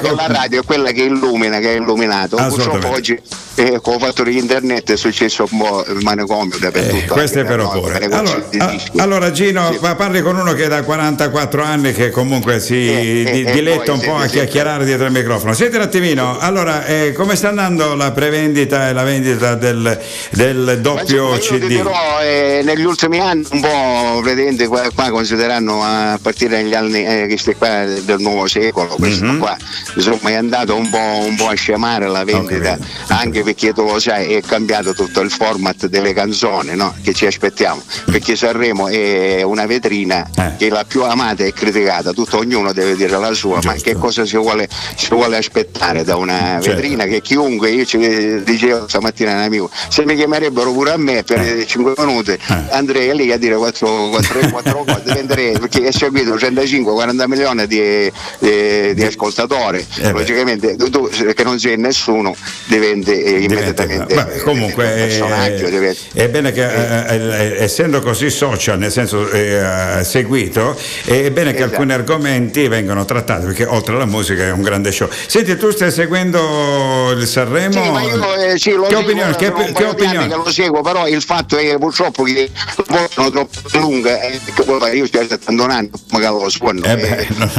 con- 0.00 0.14
la 0.16 0.26
radio 0.26 0.60
è 0.60 0.64
quella 0.64 0.90
che 0.90 1.02
illumina, 1.02 1.58
che 1.58 1.74
è 1.74 1.76
illuminato. 1.76 2.36
Purtroppo 2.36 2.88
oggi 2.90 3.18
eh, 3.54 3.80
con 3.82 3.94
il 3.94 4.00
fatto 4.00 4.22
di 4.22 4.38
internet 4.38 4.92
è 4.92 4.96
successo 4.96 5.46
un 5.50 5.58
po' 5.58 5.84
il 5.86 5.98
manicomio 6.02 6.56
Eh, 6.56 6.60
dappertutto. 6.60 7.12
questo 7.12 7.40
è 7.40 7.44
da 7.44 7.56
noi, 7.56 7.80
pure. 7.80 7.98
Allora, 8.06 8.42
a- 8.58 8.74
allora, 8.98 9.30
Gino, 9.30 9.72
Sì. 9.72 9.78
parli 9.78 10.22
con 10.22 10.36
uno 10.36 10.52
che 10.54 10.68
da 10.68 10.82
44 10.82 11.62
anni 11.62 11.92
che 11.92 12.10
comunque 12.10 12.60
si 12.60 12.74
Eh, 12.74 13.22
eh, 13.26 13.44
eh, 13.46 13.52
diletta 13.52 13.92
un 13.92 14.00
po' 14.00 14.16
a 14.16 14.26
chiacchierare 14.26 14.84
dietro 14.84 15.06
il 15.06 15.12
microfono. 15.12 15.52
Senti 15.52 15.76
un 15.76 15.82
attimino, 15.82 16.38
allora, 16.38 16.84
eh, 16.86 17.12
come 17.12 17.36
sta 17.36 17.48
andando 17.48 17.94
la 17.94 18.10
prevendita 18.12 18.88
e 18.88 18.92
la 18.92 19.02
vendita 19.02 19.54
del, 19.54 19.98
del 20.30 20.78
doppio 20.80 21.38
ti 21.38 21.48
CD? 21.58 21.66
dirò, 21.66 22.20
eh, 22.22 22.62
negli 22.64 22.84
ultimi 22.84 23.18
anni 23.20 23.46
un 23.50 23.60
po' 23.60 24.20
praticamente 24.22 24.66
qua, 24.66 24.88
qua 24.94 25.10
considerando 25.10 25.82
a 25.82 26.18
partire 26.20 26.62
dagli 26.62 26.74
anni 26.74 27.04
eh, 27.04 27.26
questi 27.28 27.54
qua 27.54 27.81
del 27.86 28.20
nuovo 28.20 28.46
secolo, 28.46 28.94
questo 28.96 29.24
Mhm. 29.24 29.38
qua 29.38 29.56
insomma 29.94 30.30
è 30.30 30.34
andato 30.34 30.74
un 30.74 30.88
po', 30.90 30.98
un 31.26 31.34
po' 31.36 31.48
a 31.48 31.54
scemare 31.54 32.08
la 32.08 32.24
vendita, 32.24 32.78
anche 33.08 33.42
perché 33.42 33.72
tu 33.72 33.84
lo 33.84 33.98
sai 33.98 34.34
è 34.34 34.40
cambiato 34.42 34.94
tutto 34.94 35.20
il 35.20 35.30
format 35.30 35.86
delle 35.86 36.12
canzoni 36.12 36.74
no? 36.74 36.94
che 37.02 37.12
ci 37.12 37.26
aspettiamo, 37.26 37.82
perché 38.06 38.36
Sanremo 38.36 38.88
è 38.88 39.42
una 39.42 39.66
vetrina 39.66 40.26
Eh. 40.36 40.52
che 40.56 40.66
è 40.66 40.70
la 40.70 40.84
più 40.84 41.02
amata 41.04 41.44
e 41.44 41.52
criticata, 41.52 42.12
tutto 42.12 42.38
ognuno 42.38 42.72
deve 42.72 42.94
dire 42.96 43.18
la 43.18 43.32
sua, 43.34 43.56
ma 43.62 43.72
Giusto. 43.72 43.82
che 43.90 43.94
cosa 43.96 44.24
si 44.24 44.36
vuole, 44.36 44.68
si 44.96 45.08
vuole 45.10 45.36
aspettare 45.36 46.04
da 46.04 46.16
una 46.16 46.58
Certo. 46.60 46.70
vetrina 46.80 47.04
che 47.04 47.20
chiunque, 47.20 47.70
io 47.70 47.84
ci 47.84 47.98
dicevo 48.44 48.86
stamattina 48.88 49.32
a 49.32 49.34
un 49.36 49.40
amico, 49.42 49.70
se 49.88 50.04
mi 50.04 50.14
chiamerebbero 50.16 50.72
pure 50.72 50.92
a 50.92 50.96
me 50.96 51.22
per 51.22 51.40
Eh. 51.40 51.66
5 51.66 51.94
minuti 51.98 52.36
andrei 52.70 53.14
lì 53.14 53.32
a 53.32 53.36
dire 53.38 53.56
4, 53.56 54.08
4, 54.10 54.48
4 54.50 54.84
cose, 54.84 55.02
venderei 55.12 55.58
perché 55.58 55.86
è 55.86 55.92
seguito 55.92 56.34
35-40 56.36 57.26
milioni 57.26 57.60
di, 57.72 58.12
di- 58.38 58.94
di 58.94 59.04
ascoltatori, 59.04 59.78
Eh 59.96 60.02
beh. 60.02 60.12
logicamente 60.12 60.76
tu, 60.76 61.08
che 61.08 61.42
non 61.44 61.58
sei 61.58 61.76
nessuno 61.78 62.34
diventi 62.66 63.10
eh, 63.12 63.38
Diventa- 63.40 63.54
immediatamente 63.54 64.14
vabbè, 64.14 64.38
comunque 64.40 64.84
un 64.84 64.94
personaggio, 64.94 65.66
eh, 65.66 65.70
diventi- 65.70 66.00
è 66.12 66.28
bene 66.28 66.52
che 66.52 66.64
eh, 66.64 67.16
eh, 67.16 67.62
essendo 67.62 68.00
così 68.00 68.28
social, 68.30 68.78
nel 68.78 68.90
senso 68.92 69.28
eh, 69.30 70.00
seguito, 70.04 70.76
è 71.04 71.30
bene 71.30 71.50
che 71.52 71.58
Esatto. 71.58 71.70
alcuni 71.76 71.92
argomenti 71.92 72.66
vengano 72.68 73.04
trattati 73.04 73.46
perché 73.46 73.64
oltre 73.64 73.94
alla 73.94 74.04
musica 74.06 74.42
è 74.44 74.50
un 74.50 74.62
grande 74.62 74.90
show. 74.92 75.08
Senti, 75.26 75.56
tu 75.56 75.70
stai 75.70 75.90
seguendo 75.90 77.12
il 77.12 77.26
Sanremo? 77.26 77.72
Sì, 77.82 77.90
ma 77.90 78.02
io 78.02 78.34
eh, 78.34 78.58
sì, 78.58 78.72
lo 78.72 78.82
che 78.86 78.94
opinione? 78.96 79.34
Che, 79.36 79.46
sono 79.46 79.72
che 79.72 79.84
opinione? 79.84 80.28
che 80.28 80.34
lo 80.34 80.50
seguo, 80.50 80.80
però 80.82 81.06
il 81.06 81.22
fatto 81.22 81.56
è 81.56 81.62
che 81.62 81.78
purtroppo 81.78 82.22
che 82.24 82.50
vogliono 82.88 83.30
troppo 83.30 83.78
lunga, 83.78 84.20
eh, 84.22 84.40
che 84.54 84.96
io 84.96 85.06
sto 85.06 85.18
71 85.20 85.72
anni, 85.72 85.90
magari 86.10 86.34
lo 86.40 86.48
suono. 86.48 86.82
Eh 86.84 86.96
beh, 86.96 87.26
no. 87.36 87.50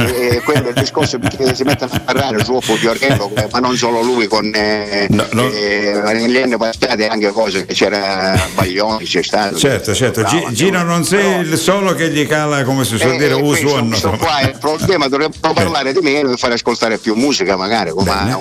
Quello 0.44 0.66
è 0.66 0.68
il 0.68 0.74
discorso 0.74 1.18
perché 1.18 1.54
si 1.54 1.62
mettono 1.62 1.92
a 1.94 2.00
parlare 2.00 2.44
su 2.44 2.58
Fiorello, 2.60 3.30
eh, 3.34 3.48
ma 3.50 3.58
non 3.60 3.76
solo 3.76 4.02
lui, 4.02 4.26
con 4.26 4.50
eh, 4.54 5.06
No, 5.10 5.26
no. 5.32 5.50
eh, 5.50 6.00
passati 6.56 7.04
anche 7.04 7.30
cose 7.30 7.64
che 7.66 7.74
c'era 7.74 8.38
Baglioni, 8.54 9.04
c'è 9.04 9.22
stato. 9.22 9.56
Certo, 9.56 9.94
certo. 9.94 10.22
Brava, 10.22 10.50
Gino 10.52 10.82
non 10.82 11.04
sei 11.04 11.22
però- 11.22 11.40
il 11.40 11.58
solo 11.58 11.94
che 11.94 12.10
gli 12.10 12.26
cala, 12.26 12.64
come 12.64 12.84
si 12.84 12.96
suol 12.96 13.14
eh, 13.14 13.18
dire, 13.18 13.36
eh, 13.36 13.40
questo 13.42 13.78
insomma. 13.78 14.16
qua 14.16 14.38
è 14.38 14.46
il 14.46 14.58
problema, 14.58 15.08
dovremmo 15.08 15.34
parlare 15.40 15.92
di 15.92 16.00
meno 16.00 16.32
e 16.32 16.36
fare 16.36 16.54
ascoltare 16.54 16.98
più 16.98 17.14
musica 17.14 17.56
magari 17.56 17.90
come 17.90 18.10
Bene, 18.12 18.38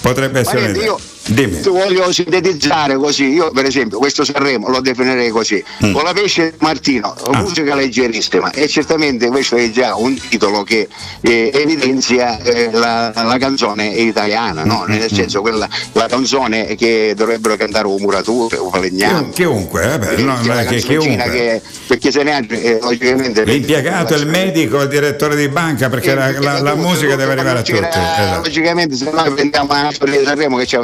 potrebbe 0.00 0.40
essere 0.40 0.70
io 0.72 0.98
Dimmi. 1.32 1.60
ti 1.60 1.68
voglio 1.68 2.10
sintetizzare 2.12 2.96
così 2.96 3.32
io 3.32 3.50
per 3.52 3.64
esempio 3.64 3.98
questo 3.98 4.24
Sanremo 4.24 4.68
lo 4.68 4.80
definirei 4.80 5.30
così 5.30 5.62
Mm. 5.84 5.92
con 5.92 6.02
la 6.02 6.12
pesce 6.12 6.54
Martino 6.58 7.14
Ah. 7.30 7.38
musica 7.42 7.74
leggerissima 7.74 8.50
e 8.50 8.66
certamente 8.68 9.28
questo 9.28 9.56
è 9.56 9.70
già 9.70 9.94
un 9.96 10.18
titolo 10.28 10.62
che 10.62 10.88
eh, 11.20 11.50
evidenzia 11.54 12.38
eh, 12.42 12.70
la, 12.72 13.12
la 13.14 13.36
canzone 13.38 13.86
italiana 13.86 14.64
no? 14.64 14.84
Mm, 14.88 14.92
nel 14.94 15.12
senso 15.12 15.40
quella 15.40 15.68
la 15.92 16.06
canzone 16.06 16.74
che 16.74 17.14
dovrebbero 17.16 17.56
cantare 17.56 17.86
o 17.86 17.96
murature 17.98 18.56
o 18.56 18.68
falegnami 18.70 19.30
Chiunque, 19.30 19.86
vabbè, 19.86 20.16
no, 20.18 20.38
Che 20.68 20.76
chiunque. 20.78 21.16
che- 21.30 21.62
perché 21.86 22.10
se 22.10 22.22
ne 22.22 22.34
ha 22.34 22.42
eh, 22.48 22.78
logicamente 22.80 23.44
L'impiegato, 23.44 24.14
il 24.14 24.26
medico, 24.26 24.80
il 24.82 24.88
direttore 24.88 25.36
di 25.36 25.48
banca, 25.48 25.88
perché 25.88 26.14
la, 26.14 26.30
la- 26.40 26.60
la 26.60 26.74
musica 26.74 27.16
deve 27.16 27.32
arrivare 27.32 27.58
a 27.58 27.62
tutti. 27.62 27.78
esatto. 27.78 28.42
Logicamente 28.42 28.96
se 28.96 29.10
noi 29.12 29.30
prendiamo 29.32 29.72
la 29.72 29.90
storia 29.92 30.18
di 30.18 30.24
Sanremo 30.24 30.56
che 30.56 30.66
c'è 30.66 30.78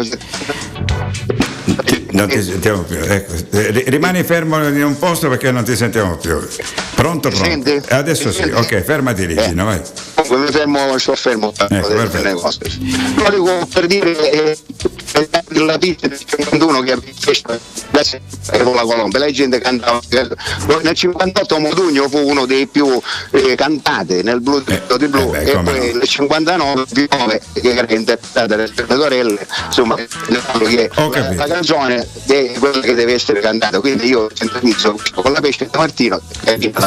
Non 2.13 2.29
ti 2.29 2.43
sentiamo 2.43 2.83
più. 2.83 2.97
ecco. 2.97 3.33
Eh, 3.51 3.71
ri- 3.71 3.85
Rimani 3.89 4.23
fermo 4.23 4.67
in 4.67 4.83
un 4.83 4.99
posto 4.99 5.29
perché 5.29 5.51
non 5.51 5.65
ti 5.65 5.77
sentiamo 5.77 6.17
più. 6.17 6.39
Pronto, 6.95 7.29
pronto? 7.29 7.83
Adesso 7.91 8.33
sì, 8.33 8.43
ok, 8.51 8.81
fermati 8.83 9.27
lì, 9.27 9.35
Eh. 9.35 9.43
Gino, 9.49 9.65
vai. 9.67 9.81
Comunque 10.15 10.39
mi 10.39 10.51
fermo, 10.51 10.97
sto 10.99 11.15
fermo 11.15 11.53
Ecco, 11.57 11.89
perfetto. 11.89 12.51
dico 13.31 13.67
per 13.71 13.87
dire 13.87 14.31
eh, 14.31 14.59
la 15.65 15.79
pista 15.79 16.09
del 16.09 16.19
51 16.19 16.81
che 16.81 16.93
ha 16.93 16.97
visto 16.97 17.33
con 18.63 18.75
la 18.75 18.83
Colombia, 18.83 19.19
la 19.19 19.31
gente 19.31 19.59
cantava 19.59 20.01
nel 20.11 20.95
58 20.95 21.59
Modugno 21.59 22.09
fu 22.09 22.19
uno 22.19 22.47
dei 22.47 22.67
più 22.67 23.01
eh, 23.31 23.55
cantate 23.55 24.23
nel 24.23 24.41
blu 24.41 24.63
Eh, 24.67 24.83
di 24.99 25.09
blu 25.09 25.35
eh 25.35 25.45
beh, 25.45 25.51
e 25.51 25.63
poi 25.63 25.93
nel 25.95 26.09
59 26.09 26.85
Piove 26.93 27.41
che 27.55 27.75
era 27.75 27.87
interpretata 27.95 28.47
dalle 28.47 28.73
Torelle 28.87 29.47
insomma 29.67 29.97
la, 30.27 30.41
la 31.35 31.47
canzone 31.47 32.07
è 32.27 32.53
quella 32.59 32.81
che 32.81 32.95
deve 32.95 33.15
essere 33.15 33.41
cantata. 33.41 33.81
Quindi 33.81 34.09
io 34.09 34.29
sintonizzo 34.33 34.99
con 35.15 35.33
la 35.33 35.41
pesce 35.41 35.65
di 35.65 35.71
Martino 35.77 36.21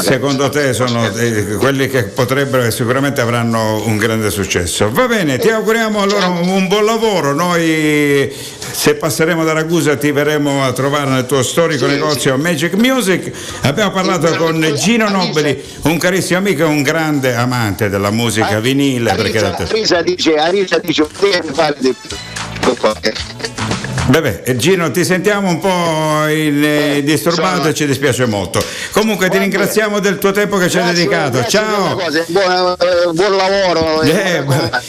Secondo 0.02 0.50
te 0.50 0.74
sono 0.74 1.10
eh, 1.16 1.56
quelli 1.58 1.88
che 1.88 2.04
potrebbero 2.04 2.64
e 2.64 2.72
sicuramente 2.72 3.22
avranno 3.22 3.86
un 3.86 3.98
grande 3.98 4.30
successo. 4.30 4.92
Va 4.92 5.08
bene, 5.08 5.38
ti 5.38 5.50
auguriamo 5.50 6.02
allora 6.02 6.28
un, 6.28 6.48
un 6.48 6.68
buon 6.68 6.86
lavoro. 6.86 7.34
Noi 7.34 8.34
se 8.72 8.96
passeremo 8.96 9.44
da 9.44 9.54
Ragusa 9.54 9.96
ti 9.96 10.12
verremo 10.12 10.64
a 10.64 10.72
trovare 10.72 11.10
nel 11.10 11.26
tuo 11.26 11.44
storico 11.44 11.88
Sì, 11.88 11.92
negozio 11.94 12.38
Magic 12.38 12.74
Music. 12.74 13.32
Abbiamo 13.62 13.92
parlato 13.92 14.36
con 14.36 14.74
Gino 14.76 15.10
Nobili, 15.10 15.62
un 15.84 15.98
carissimo 15.98 16.40
amico 16.40 16.62
e 16.64 16.66
un 16.66 16.82
grande 16.82 17.36
amante 17.36 17.90
della 17.90 18.12
musica 18.12 18.60
vinile. 18.60 19.14
Perché 19.16 19.40
Arisa, 19.40 19.64
Arisa 19.70 20.02
dice, 20.02 20.36
Arisa 20.36 20.78
dice, 20.80 21.08
fare 21.54 21.76
di 21.80 21.94
più. 22.00 22.18
Vabbè, 24.10 24.42
eh, 24.44 24.56
Gino, 24.56 24.90
ti 24.90 25.06
sentiamo 25.06 25.50
un 25.50 25.60
po' 25.60 26.28
in- 26.30 26.64
eh, 26.64 27.04
disturbato 27.04 27.58
sono- 27.58 27.70
e 27.70 27.74
ci 27.76 27.86
dispiace 27.86 28.26
molto. 28.26 28.60
Comunque 28.92 29.28
ti 29.30 29.38
Va 29.38 29.44
bene. 29.44 29.52
ringraziamo 29.52 30.00
del 30.00 30.18
tuo 30.18 30.32
tempo 30.32 30.58
che 30.58 30.68
ci 30.68 30.80
hai 30.80 30.94
dedicato. 30.94 31.46
Ciao. 31.48 31.96
Buon, 32.28 32.76
eh, 32.80 33.12
buon 33.14 33.36
lavoro. 33.36 34.02
Eh, 34.02 34.44
va- 34.44 34.82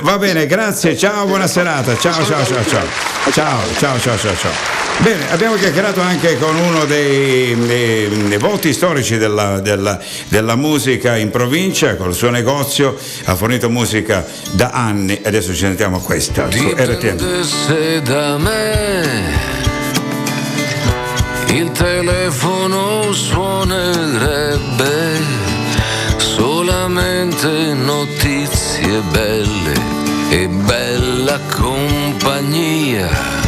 va 0.00 0.18
bene, 0.18 0.46
grazie, 0.46 0.96
ciao, 0.96 1.26
buona 1.26 1.46
serata. 1.46 1.94
Ciao, 1.98 2.24
ciao, 2.24 2.44
ciao, 2.46 2.64
ciao. 2.66 2.86
Ciao, 3.30 3.58
ciao, 3.78 3.98
ciao, 4.00 4.18
ciao, 4.18 4.36
ciao. 4.36 4.80
Bene, 4.98 5.30
abbiamo 5.30 5.56
chiacchierato 5.56 6.00
anche 6.00 6.38
con 6.38 6.54
uno 6.56 6.84
dei, 6.84 7.54
dei- 7.66 8.28
dei 8.28 8.38
volti 8.38 8.72
storici 8.72 9.16
della, 9.18 9.58
della- 9.60 9.98
della 10.28 10.54
musica 10.54 11.16
in 11.16 11.30
provincia, 11.30 11.96
col 11.96 12.14
suo 12.14 12.30
negozio, 12.30 12.96
ha 13.24 13.34
fornito 13.34 13.68
musica 13.68 14.24
da 14.52 14.70
anni. 14.72 15.18
Adesso 15.22 15.52
ci 15.52 15.58
sentiamo 15.60 15.98
questa 15.98 16.48
su 16.50 16.58
RTM. 16.76 17.16
Dipendesse 17.16 18.02
da 18.02 18.36
me, 18.38 18.61
il 21.48 21.70
telefono 21.72 23.12
suonerebbe 23.12 25.20
solamente 26.16 27.74
notizie 27.74 29.02
belle 29.10 29.74
e 30.30 30.48
bella 30.48 31.38
compagnia. 31.50 33.41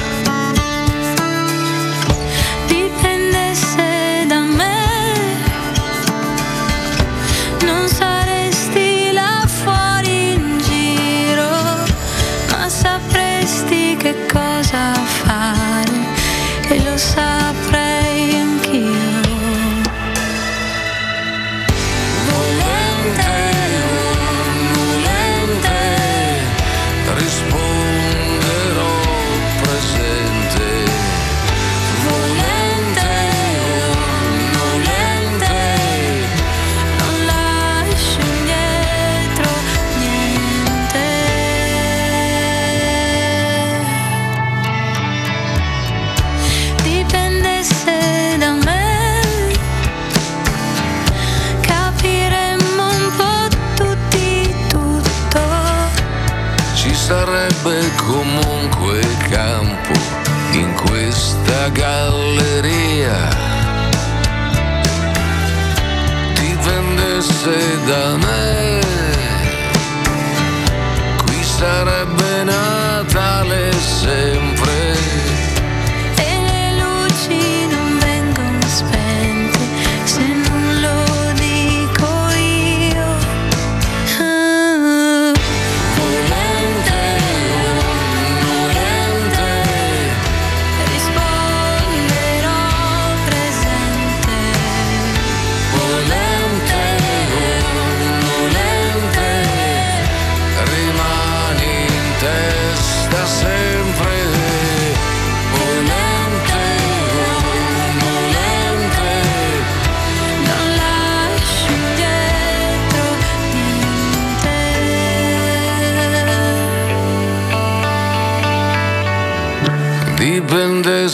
Dipendesse 67.15 67.79
da 67.87 68.17
me, 68.19 68.81
qui 71.27 71.45
sarebbe 71.45 72.04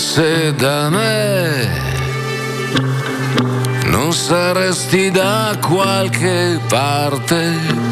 dipendesse 0.01 0.55
da 0.57 0.89
me, 0.89 1.69
non 3.91 4.13
saresti 4.13 5.11
da 5.11 5.57
qualche 5.61 6.59
parte. 6.69 7.90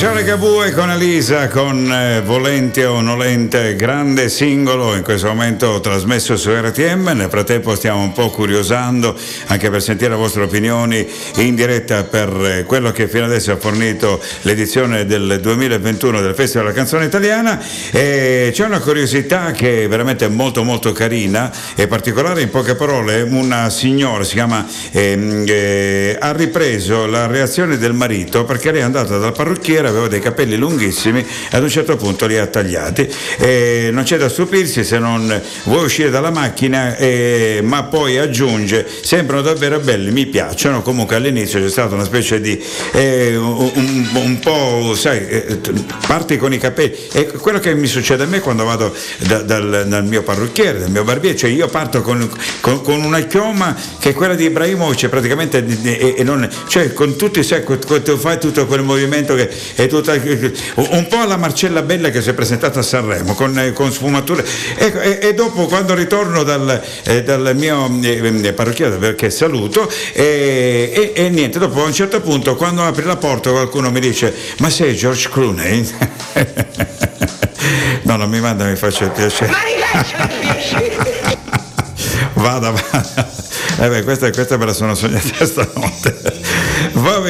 Luciano 0.00 0.24
Gabue 0.24 0.72
con 0.72 0.90
Elisa 0.90 1.48
con 1.48 1.92
eh, 1.92 2.22
Volente 2.22 2.86
o 2.86 3.02
Nolente, 3.02 3.76
grande 3.76 4.30
singolo 4.30 4.96
in 4.96 5.02
questo 5.02 5.26
momento 5.26 5.78
trasmesso 5.80 6.38
su 6.38 6.48
RTM. 6.50 7.10
Nel 7.16 7.28
frattempo 7.28 7.74
stiamo 7.74 8.00
un 8.00 8.12
po' 8.12 8.30
curiosando 8.30 9.14
anche 9.48 9.68
per 9.68 9.82
sentire 9.82 10.08
le 10.08 10.16
vostre 10.16 10.44
opinioni 10.44 11.06
in 11.36 11.54
diretta 11.54 12.04
per 12.04 12.30
eh, 12.30 12.64
quello 12.64 12.92
che 12.92 13.08
fino 13.08 13.26
adesso 13.26 13.52
ha 13.52 13.58
fornito 13.58 14.18
l'edizione 14.42 15.04
del 15.04 15.38
2021 15.38 16.22
del 16.22 16.34
Festival 16.34 16.68
della 16.68 16.78
Canzone 16.78 17.04
Italiana. 17.04 17.62
E 17.90 18.52
c'è 18.54 18.64
una 18.64 18.80
curiosità 18.80 19.50
che 19.50 19.84
è 19.84 19.88
veramente 19.88 20.28
molto 20.28 20.64
molto 20.64 20.92
carina 20.92 21.52
e 21.74 21.86
particolare 21.86 22.40
in 22.40 22.48
poche 22.48 22.74
parole 22.74 23.20
una 23.20 23.68
signora 23.68 24.24
si 24.24 24.32
chiama 24.32 24.66
ehm, 24.92 25.44
eh, 25.46 26.16
ha 26.18 26.32
ripreso 26.32 27.04
la 27.04 27.26
reazione 27.26 27.76
del 27.76 27.92
marito 27.92 28.46
perché 28.46 28.72
lei 28.72 28.80
è 28.80 28.84
andata 28.84 29.18
dal 29.18 29.34
parrucchiere 29.34 29.88
aveva 29.90 30.08
dei 30.08 30.20
capelli 30.20 30.56
lunghissimi 30.56 31.20
e 31.20 31.56
ad 31.56 31.62
un 31.62 31.68
certo 31.68 31.96
punto 31.96 32.26
li 32.26 32.38
ha 32.38 32.46
tagliati. 32.46 33.08
E 33.38 33.90
non 33.92 34.04
c'è 34.04 34.16
da 34.16 34.28
stupirsi 34.28 34.84
se 34.84 34.98
non 34.98 35.40
vuoi 35.64 35.84
uscire 35.84 36.10
dalla 36.10 36.30
macchina 36.30 36.96
eh, 36.96 37.60
ma 37.62 37.84
poi 37.84 38.18
aggiunge 38.18 38.86
sembrano 39.02 39.42
davvero 39.42 39.78
belli 39.80 40.10
mi 40.10 40.26
piacciono. 40.26 40.82
Comunque 40.82 41.16
all'inizio 41.16 41.60
c'è 41.60 41.68
stata 41.68 41.94
una 41.94 42.04
specie 42.04 42.40
di 42.40 42.62
eh, 42.92 43.36
un, 43.36 44.08
un- 44.14 44.38
po' 44.40 44.94
sai 44.94 45.26
eh, 45.28 45.58
parti 46.06 46.36
con 46.36 46.52
i 46.52 46.58
capelli. 46.58 46.96
È 47.12 47.26
quello 47.26 47.58
che 47.58 47.74
mi 47.74 47.86
succede 47.86 48.22
a 48.22 48.26
me 48.26 48.40
quando 48.40 48.64
vado 48.64 48.94
da- 49.18 49.42
dal, 49.42 49.84
dal 49.86 50.04
mio 50.06 50.22
parrucchiere 50.22 50.78
dal 50.78 50.90
mio 50.90 51.04
barbiere 51.04 51.36
cioè 51.36 51.50
io 51.50 51.68
parto 51.68 52.00
con, 52.02 52.28
con- 52.60 52.82
con 52.82 53.02
una 53.02 53.20
chioma 53.20 53.76
che 53.98 54.10
è 54.10 54.14
quella 54.14 54.34
di 54.34 54.44
Ibrahimovic 54.44 55.08
praticamente 55.08 55.64
e, 55.82 56.14
e 56.16 56.22
non, 56.22 56.48
cioè 56.68 56.92
con 56.92 57.16
tutti 57.16 57.42
sai, 57.42 57.62
fai 58.18 58.38
tutto 58.38 58.66
quel 58.66 58.82
movimento 58.82 59.34
che 59.34 59.48
tutta 59.88 60.12
un 60.12 61.06
po' 61.08 61.18
alla 61.18 61.36
Marcella 61.36 61.82
Bella 61.82 62.10
che 62.10 62.22
si 62.22 62.30
è 62.30 62.34
presentata 62.34 62.80
a 62.80 62.82
Sanremo 62.82 63.34
con, 63.34 63.58
eh, 63.58 63.72
con 63.72 63.92
sfumature. 63.92 64.44
Ecco, 64.76 65.00
e, 65.00 65.18
e 65.22 65.34
dopo 65.34 65.66
quando 65.66 65.94
ritorno 65.94 66.42
dal, 66.42 66.80
eh, 67.04 67.22
dal 67.22 67.52
mio 67.56 67.90
eh, 68.02 68.52
parrucchiere 68.52 68.96
perché 68.96 69.30
saluto 69.30 69.90
e, 70.12 71.12
e- 71.14 71.24
e 71.24 71.28
niente 71.28 71.58
dopo 71.58 71.82
a 71.82 71.86
un 71.86 71.92
certo 71.92 72.20
punto 72.20 72.56
quando 72.56 72.82
apri 72.82 73.04
la 73.04 73.16
porta 73.16 73.50
qualcuno 73.50 73.90
mi 73.90 74.00
dice 74.00 74.34
ma 74.58 74.70
sei 74.70 74.94
George 74.94 75.28
Clooney? 75.28 75.88
no 78.02 78.16
non 78.16 78.28
mi 78.28 78.40
manda 78.40 78.64
mi 78.64 78.76
faccio 78.76 79.04
il 79.04 79.10
piacere 79.10 79.52
vada 82.34 82.70
vada. 82.70 83.28
Eh 83.82 83.88
beh, 83.88 84.02
questa, 84.02 84.30
questa 84.30 84.56
me 84.56 84.66
la 84.66 84.72
sono 84.72 84.94
sognata 84.94 85.44
stanotte 85.46 86.39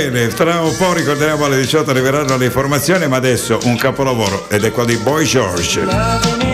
bene 0.09 0.29
tra 0.29 0.61
un 0.61 0.75
po' 0.77 0.95
ricorderemo 0.95 1.45
alle 1.45 1.59
18 1.59 1.91
arriveranno 1.91 2.39
le 2.39 2.47
informazioni 2.47 3.07
ma 3.07 3.17
adesso 3.17 3.59
un 3.65 3.77
capolavoro 3.77 4.49
ed 4.49 4.65
è 4.65 4.71
quello 4.71 4.89
di 4.89 4.97
Boy 4.97 5.25
George 5.25 6.50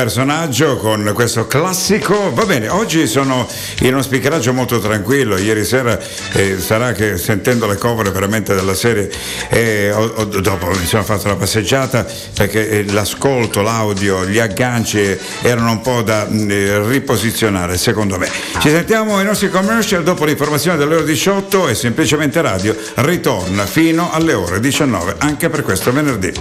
personaggio 0.00 0.78
con 0.78 1.10
questo 1.14 1.46
classico. 1.46 2.32
Va 2.32 2.46
bene, 2.46 2.68
oggi 2.68 3.06
sono 3.06 3.46
in 3.80 3.92
uno 3.92 4.00
speakeraggio 4.00 4.54
molto 4.54 4.78
tranquillo. 4.78 5.36
Ieri 5.36 5.62
sera 5.62 5.98
eh, 6.32 6.58
sarà 6.58 6.92
che 6.92 7.18
sentendo 7.18 7.66
le 7.66 7.76
cover 7.76 8.10
veramente 8.10 8.54
della 8.54 8.72
serie, 8.72 9.10
eh, 9.50 9.92
ho- 9.92 10.10
ho- 10.16 10.24
dopo 10.24 10.68
mi 10.68 10.86
sono 10.86 11.02
fatto 11.02 11.28
la 11.28 11.36
passeggiata 11.36 12.06
perché 12.34 12.70
eh, 12.70 12.90
l'ascolto, 12.92 13.60
l'audio, 13.60 14.24
gli 14.24 14.38
agganci 14.38 15.18
erano 15.42 15.72
un 15.72 15.82
po' 15.82 16.00
da 16.00 16.24
mh, 16.26 16.50
eh, 16.50 16.88
riposizionare 16.88 17.76
secondo 17.76 18.16
me. 18.16 18.26
Ci 18.58 18.70
sentiamo 18.70 19.18
ai 19.18 19.26
nostri 19.26 19.50
commercial 19.50 20.02
dopo 20.02 20.24
l'informazione 20.24 20.78
delle 20.78 20.94
ore 20.94 21.04
18 21.04 21.68
e 21.68 21.74
semplicemente 21.74 22.40
radio 22.40 22.74
ritorna 22.94 23.66
fino 23.66 24.10
alle 24.10 24.32
ore 24.32 24.60
19 24.60 25.16
anche 25.18 25.50
per 25.50 25.62
questo 25.62 25.92
venerdì. 25.92 26.32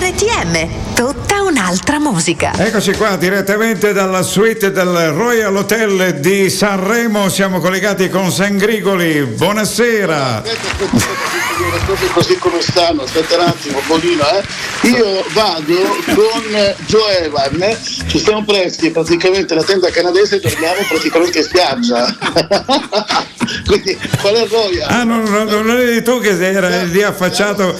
RTM, 0.00 0.68
un'altra 1.98 2.10
musica. 2.10 2.52
Eccoci 2.56 2.92
qua 2.92 3.16
direttamente 3.16 3.92
dalla 3.92 4.22
suite 4.22 4.70
del 4.70 5.10
Royal 5.10 5.54
Hotel 5.54 6.20
di 6.20 6.48
Sanremo, 6.48 7.28
siamo 7.28 7.60
collegati 7.60 8.08
con 8.08 8.30
Sangrigoli, 8.30 9.24
buonasera. 9.24 10.42
le 10.42 11.80
cose 11.86 12.06
così 12.12 12.38
come 12.38 12.60
stanno, 12.62 13.02
aspetta 13.02 13.36
un 13.36 13.46
attimo, 13.48 13.80
Bonino, 13.86 14.24
eh. 14.30 14.88
Io 14.88 15.24
vado 15.32 15.74
con 16.14 16.74
Joe 16.86 17.24
Evan, 17.24 17.76
ci 18.06 18.18
siamo 18.18 18.44
presti 18.44 18.90
praticamente 18.90 19.54
la 19.54 19.62
tenda 19.62 19.90
canadese 19.90 20.36
e 20.36 20.40
torniamo 20.40 20.80
praticamente 20.88 21.38
in 21.38 21.44
spiaggia. 21.44 23.36
Quindi 23.66 23.98
qual 24.20 24.34
è 24.34 24.46
Royal? 24.46 24.90
Ah, 24.90 25.04
no, 25.04 25.22
no, 25.22 25.44
no, 25.44 25.62
non 25.62 25.78
eri 25.78 26.02
tu 26.02 26.20
che 26.20 26.36
era 26.38 26.82
lì 26.82 27.02
affacciato. 27.02 27.76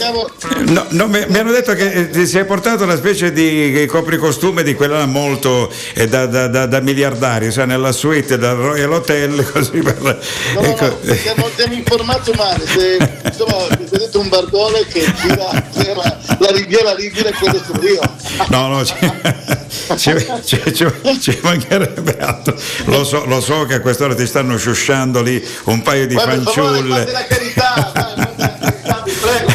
No, 0.67 0.87
no, 0.91 1.09
mi, 1.09 1.25
mi 1.29 1.39
hanno 1.39 1.53
detto 1.53 1.75
che 1.75 1.91
eh, 1.93 2.11
ti 2.11 2.27
sei 2.27 2.45
portato 2.45 2.85
una 2.85 2.97
specie 2.97 3.33
di 3.33 3.85
copricostume 3.87 4.63
di 4.63 4.75
quella 4.75 5.07
molto 5.07 5.73
eh, 5.95 6.07
da, 6.09 6.27
da, 6.27 6.47
da, 6.49 6.67
da 6.67 6.81
miliardario, 6.81 7.51
sai, 7.51 7.67
nella 7.67 7.93
suite 7.93 8.39
del 8.39 8.55
Royal 8.55 8.93
Hotel, 8.93 9.45
così 9.51 9.79
per. 9.79 9.97
No, 10.01 10.61
no, 10.61 10.67
ecco. 10.67 10.85
no, 10.85 11.15
ti 11.15 11.29
hanno, 11.29 11.51
ti 11.55 11.63
hanno 11.63 11.75
informato 11.75 12.33
male, 12.37 12.67
se, 12.67 12.99
insomma, 13.25 13.67
vedete 13.91 14.17
un 14.17 14.29
barbone 14.29 14.87
che 14.87 15.05
gira 15.21 15.65
per 15.75 15.97
la, 15.97 16.51
riviera 16.51 16.95
Ligure, 16.95 17.33
quello 17.33 17.63
sono 17.65 17.83
io. 17.83 18.01
No, 18.49 18.69
no, 18.69 18.85
ci 19.99 21.39
mancherebbe 21.43 22.17
altro. 22.19 22.57
Lo 22.85 23.05
so, 23.05 23.25
lo 23.27 23.41
so 23.41 23.65
che 23.65 23.75
a 23.75 23.81
quest'ora 23.81 24.15
ti 24.15 24.27
stanno 24.27 24.57
sciusciando 24.57 25.23
lì 25.23 25.43
un 25.65 25.83
paio 25.83 26.07
di 26.07 26.15
favore, 26.15 26.41
fanciulle. 26.43 26.99
fate 26.99 27.13
la 27.13 27.27
carità, 27.27 27.91
dai, 27.95 28.15
la 28.17 28.35
carità, 28.59 29.03
vi 29.05 29.13
prego, 29.13 29.53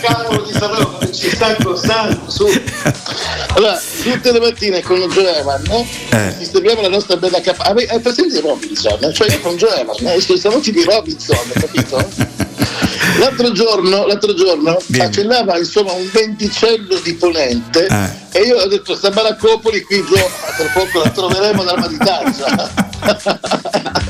cavolo 0.00 0.42
di 0.42 0.52
Sanremo 0.52 0.98
ci 1.12 1.30
sta 1.30 1.50
incrostando, 1.50 2.20
su. 2.28 2.46
Allora, 3.54 3.80
tutte 4.02 4.32
le 4.32 4.40
mattine 4.40 4.82
con 4.82 4.98
Joe 5.10 5.36
Evan, 5.38 5.62
no? 5.68 5.86
Eh. 6.10 6.34
Sistemiamo 6.38 6.80
la 6.80 6.88
nostra 6.88 7.16
bella 7.16 7.40
capa. 7.40 7.64
Hai 7.64 7.86
hai 7.86 8.00
presente 8.00 8.40
Robinson? 8.40 9.12
Cioè 9.12 9.30
io 9.30 9.40
con 9.40 9.56
Joe 9.56 9.80
Evan, 9.80 9.94
eh, 10.06 10.20
sono 10.20 10.38
saloti 10.38 10.72
di 10.72 10.82
Robinson, 10.82 11.38
capito? 11.52 12.42
L'altro 13.18 13.52
giorno, 13.52 14.06
l'altro 14.06 14.34
giorno 14.34 14.76
accennava 14.98 15.56
insomma 15.56 15.92
un 15.92 16.08
venticello 16.12 16.98
di 16.98 17.14
ponente 17.14 17.86
Eh. 17.86 18.38
e 18.38 18.42
io 18.42 18.56
ho 18.56 18.66
detto 18.66 18.96
sta 18.96 19.10
baraccopoli 19.10 19.82
qui 19.82 20.04
giù, 20.04 20.14
tra 20.14 20.66
poco 20.72 20.98
la 21.00 21.10
troveremo 21.10 21.62
dalla 21.62 21.78
maditaggia. 21.78 22.70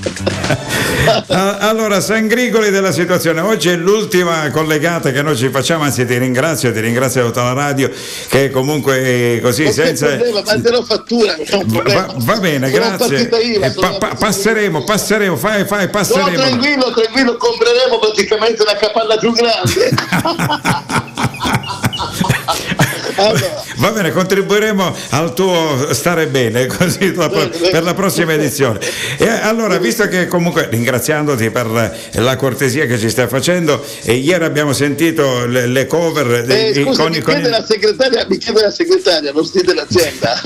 Ah, 1.28 1.58
Allora, 1.68 2.00
Sangrigoli 2.00 2.70
della 2.70 2.90
situazione, 2.92 3.40
oggi 3.40 3.68
è 3.68 3.76
l'ultima 3.76 4.50
collegata 4.50 5.10
che 5.12 5.22
noi 5.22 5.36
ci 5.36 5.48
facciamo, 5.50 5.84
anzi 5.84 6.04
ti 6.06 6.16
ringrazio, 6.18 6.72
ti 6.72 6.80
ringrazio 6.80 7.24
tutta 7.26 7.42
la 7.44 7.52
radio 7.52 7.90
che 8.28 8.50
comunque 8.50 9.38
così 9.42 9.64
Non 9.64 9.72
senza... 9.72 10.06
problema, 10.08 10.42
manderò 10.44 10.82
fattura. 10.82 11.36
Va, 11.64 12.14
va 12.16 12.36
bene, 12.38 12.70
Sono 12.70 12.96
grazie. 12.96 13.28
IVA, 13.42 13.66
Eh, 13.66 13.70
pa- 13.72 13.96
pa- 13.98 14.14
passeremo, 14.18 14.82
passeremo, 14.84 15.36
fai, 15.36 15.64
fai, 15.66 15.84
No, 15.84 15.90
passeremo. 15.90 16.36
tranquillo, 16.36 16.92
tranquillo, 16.92 17.36
compreremo 17.36 17.98
praticamente 18.00 18.62
una 18.62 18.76
capanna 18.76 19.16
più 19.16 19.32
grande. 19.32 21.32
Va 23.76 23.90
bene, 23.92 24.10
contribuiremo 24.12 24.96
al 25.10 25.34
tuo 25.34 25.92
stare 25.92 26.26
bene 26.26 26.66
così 26.76 27.12
per 27.12 27.82
la 27.82 27.94
prossima 27.94 28.32
edizione. 28.32 28.78
E 29.18 29.28
allora, 29.28 29.78
visto 29.78 30.06
che 30.08 30.26
comunque 30.26 30.68
ringraziandoti 30.70 31.50
per 31.50 31.98
la 32.12 32.36
cortesia 32.36 32.86
che 32.86 32.98
ci 32.98 33.08
stai 33.08 33.28
facendo, 33.28 33.84
e 34.02 34.14
ieri 34.14 34.44
abbiamo 34.44 34.72
sentito 34.72 35.46
le, 35.46 35.66
le 35.66 35.86
cover 35.86 36.30
eh, 36.34 36.42
dei- 36.42 36.82
scusa, 36.84 37.02
con, 37.02 37.12
mi, 37.12 37.20
con 37.20 37.34
chiede 37.34 37.48
il- 37.48 37.54
la 37.54 37.64
segretaria, 37.64 38.26
mi 38.28 38.38
chiede 38.38 38.60
la 38.62 38.70
segretaria, 38.70 39.32
non 39.32 39.44
stile 39.44 39.64
dell'azienda. 39.64 40.40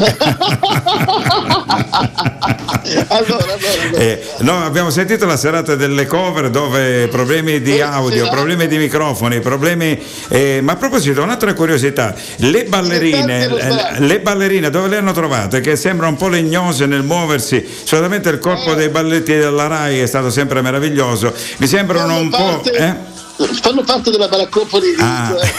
allora, 3.08 3.08
allora, 3.08 3.54
allora. 3.54 3.98
Eh, 3.98 4.22
no, 4.40 4.64
abbiamo 4.64 4.90
sentito 4.90 5.26
la 5.26 5.36
serata 5.36 5.74
delle 5.74 6.06
cover 6.06 6.50
dove 6.50 7.08
problemi 7.08 7.60
di 7.60 7.80
audio, 7.80 8.24
sì, 8.24 8.30
problemi 8.30 8.66
di 8.66 8.78
microfoni, 8.78 9.40
problemi. 9.40 10.00
eh, 10.28 10.60
ma 10.62 10.72
a 10.72 10.76
proposito, 10.76 11.22
un'altra 11.22 11.52
curiosità: 11.54 12.14
le 12.36 12.57
ballerine, 12.64 13.46
tanti 13.46 13.48
lo 13.48 13.56
eh, 13.58 14.00
le 14.00 14.20
ballerine 14.20 14.70
dove 14.70 14.88
le 14.88 14.96
hanno 14.96 15.12
trovate? 15.12 15.60
Che 15.60 15.76
sembrano 15.76 16.12
un 16.12 16.18
po' 16.18 16.28
legnose 16.28 16.86
nel 16.86 17.02
muoversi. 17.02 17.64
Solamente 17.84 18.28
il 18.28 18.38
corpo 18.38 18.74
dei 18.74 18.88
balletti 18.88 19.32
della 19.34 19.66
Rai 19.66 19.98
è 20.00 20.06
stato 20.06 20.30
sempre 20.30 20.62
meraviglioso. 20.62 21.32
Mi 21.58 21.66
sembrano 21.66 22.06
Fanno 22.08 22.20
un 22.20 22.30
po'. 22.30 22.36
parte- 22.36 22.70
eh? 22.72 23.16
Fanno 23.62 23.82
parte 23.82 24.10
della 24.10 24.28
baraccopoli 24.28 24.94
di 24.94 25.00
Ah. 25.00 25.30
Ho 25.32 25.36
capito, 25.36 25.52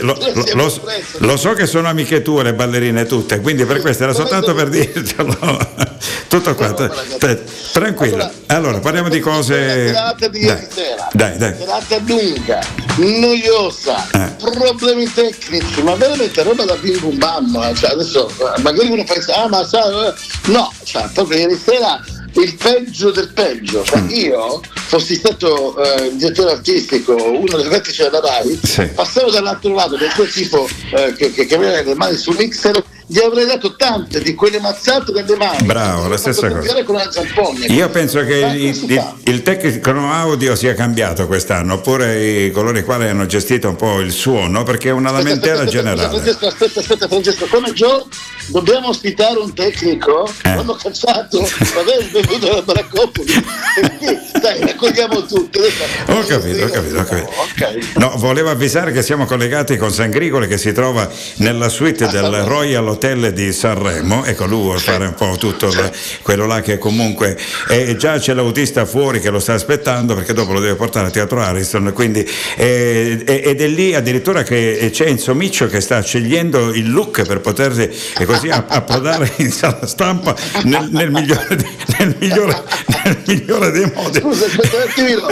lo, 0.00 0.16
lo- 0.54 0.72
lo- 1.18 1.36
so 1.36 1.52
che 1.52 1.66
sono 1.66 1.88
amiche 1.88 2.22
tue 2.22 2.42
le 2.42 2.54
ballerine 2.54 3.04
tutte, 3.06 3.40
quindi 3.40 3.64
per 3.64 3.80
questo 3.80 4.04
era 4.04 4.12
soltanto 4.12 4.54
per 4.54 4.68
dirtelo. 4.68 5.84
Tutto 6.28 6.54
qua, 6.54 6.72
tranquillo. 7.72 8.30
Allora, 8.46 8.78
parliamo 8.80 9.08
di 9.08 9.20
cose. 9.20 9.92
Dai, 9.92 10.30
ieri 10.32 10.66
sera. 10.72 11.08
dai. 11.12 11.54
Serata 11.58 11.98
lunga, 12.06 12.60
noiosa, 12.96 14.06
Eh. 14.12 14.34
problemi 14.38 15.10
tecnici, 15.12 15.82
ma 15.82 15.94
veramente 15.94 16.42
roba 16.42 16.64
da 16.64 16.74
bim 16.76 16.98
bum 17.00 17.16
bam. 17.18 17.56
adesso 17.56 18.30
magari 18.62 18.88
uno 18.90 19.04
pensa, 19.04 19.34
ah 19.44 19.48
ma 19.48 19.64
sai, 19.64 20.06
eh, 20.08 20.14
no, 20.46 20.72
cioè, 20.84 21.08
proprio 21.14 21.38
ieri 21.38 21.56
sera 21.62 22.02
il 22.42 22.54
peggio 22.56 23.10
del 23.10 23.32
peggio. 23.32 23.82
Cioè, 23.84 24.00
Mm. 24.00 24.08
io 24.10 24.60
fossi 24.88 25.14
stato 25.14 25.76
eh, 25.82 26.10
direttore 26.16 26.52
artistico, 26.52 27.14
uno 27.14 27.56
dei 27.56 27.68
vertici 27.68 28.02
della 28.02 28.20
RAI, 28.20 28.58
Sì. 28.62 28.86
passavo 28.94 29.30
dall'altro 29.30 29.74
lato 29.74 29.96
del 29.96 30.12
quel 30.14 30.30
tipo 30.30 30.68
eh, 30.92 31.12
che, 31.14 31.32
che, 31.32 31.46
che 31.46 31.54
aveva 31.54 31.80
le 31.82 31.94
mani 31.94 32.16
sul 32.16 32.36
mixer, 32.36 32.82
gli 33.08 33.18
avrei 33.20 33.46
dato 33.46 33.76
tante 33.76 34.20
di 34.20 34.34
quelle 34.34 34.58
mazzate 34.58 35.12
nelle 35.12 35.36
mani. 35.36 35.64
Bravo, 35.64 36.08
la 36.08 36.16
stessa 36.16 36.50
cosa. 36.50 36.82
con 36.84 36.96
una 36.96 37.10
zampogna. 37.10 37.66
Io 37.66 37.88
penso 37.90 38.24
che 38.24 38.34
il, 38.36 38.64
il- 38.90 39.14
il 39.24 39.42
tecnico 39.42 39.90
audio 39.90 40.54
sia 40.56 40.74
cambiato 40.74 41.26
quest'anno, 41.26 41.74
oppure 41.74 42.24
i- 42.46 42.50
coloro 42.50 42.76
i 42.78 42.82
quali 42.84 43.08
hanno 43.08 43.26
gestito 43.26 43.68
un 43.68 43.76
po' 43.76 44.00
il 44.00 44.10
suono, 44.12 44.62
perché 44.64 44.88
è 44.88 44.92
una 44.92 45.10
Aspetta, 45.10 45.28
lamentela 45.28 45.62
aspetta, 45.62 45.78
aspetta, 45.78 45.94
generale. 45.94 46.08
Francesco, 46.22 46.46
aspetta, 46.46 46.80
aspetta, 46.80 47.08
Francesco, 47.08 47.46
come 47.46 47.72
Joe 47.72 48.02
dobbiamo 48.48 48.88
ospitare 48.88 49.38
un 49.38 49.54
tecnico? 49.54 50.26
Eh. 50.42 50.54
L'hanno 50.56 50.74
cacciato, 50.74 51.40
vabbè, 51.40 51.92
è 51.98 52.04
venuto 52.10 52.38
dalla 52.46 52.62
Baraccopoli. 52.62 53.44
Dai, 54.40 54.60
raccogliamo 54.60 55.24
tutti. 55.26 55.58
Ho 55.58 56.24
capito, 56.26 56.64
ho 56.64 56.68
capito, 56.68 56.98
ho 56.98 57.04
capito. 57.54 57.98
No, 57.98 58.12
volevo 58.16 58.50
avvisare 58.50 58.92
che 58.92 59.02
siamo 59.02 59.26
collegati 59.26 59.76
con 59.76 59.90
Sangrigole 59.92 60.46
che 60.46 60.58
si 60.58 60.72
trova 60.72 61.08
nella 61.36 61.68
suite 61.68 62.06
del 62.08 62.42
Royal 62.44 62.95
Hotel 62.96 63.32
di 63.34 63.52
Sanremo. 63.52 64.24
Ecco, 64.24 64.46
lui 64.46 64.62
vuole 64.62 64.78
fare 64.78 65.04
un 65.06 65.12
po' 65.14 65.36
tutto 65.38 65.66
il- 65.66 65.92
quello 66.22 66.46
là 66.46 66.62
che 66.62 66.78
comunque 66.78 67.36
e 67.68 67.94
già 67.96 68.18
c'è 68.18 68.32
l'autista 68.32 68.86
fuori 68.86 69.20
che 69.20 69.28
lo 69.28 69.38
sta 69.38 69.52
aspettando 69.52 70.14
perché 70.14 70.32
dopo 70.32 70.54
lo 70.54 70.60
deve 70.60 70.76
portare 70.76 71.08
a 71.08 71.10
Teatro 71.10 71.42
Ariston. 71.42 71.92
Quindi, 71.92 72.26
eh, 72.56 73.22
ed 73.26 73.60
è 73.60 73.66
lì 73.66 73.94
addirittura 73.94 74.42
che 74.42 74.88
c'è 74.92 75.06
Enzo 75.06 75.34
Miccio 75.34 75.66
che 75.66 75.80
sta 75.82 76.00
scegliendo 76.02 76.72
il 76.72 76.90
look 76.90 77.22
per 77.26 77.40
potersi 77.40 77.88
e 78.18 78.24
così 78.24 78.48
app- 78.48 78.70
approdare 78.72 79.30
in 79.36 79.52
sala 79.52 79.86
stampa 79.86 80.34
nel, 80.64 80.88
nel 80.90 81.10
migliore, 81.10 81.46
nel 81.98 82.16
migliore- 82.18 82.62
nel 83.04 83.22
migliore 83.26 83.70
dei 83.72 83.92
modi. 83.94 84.20
Scusa, 84.20 84.46
aspetta 84.46 84.76
un 84.76 84.82
attimino. 84.88 85.26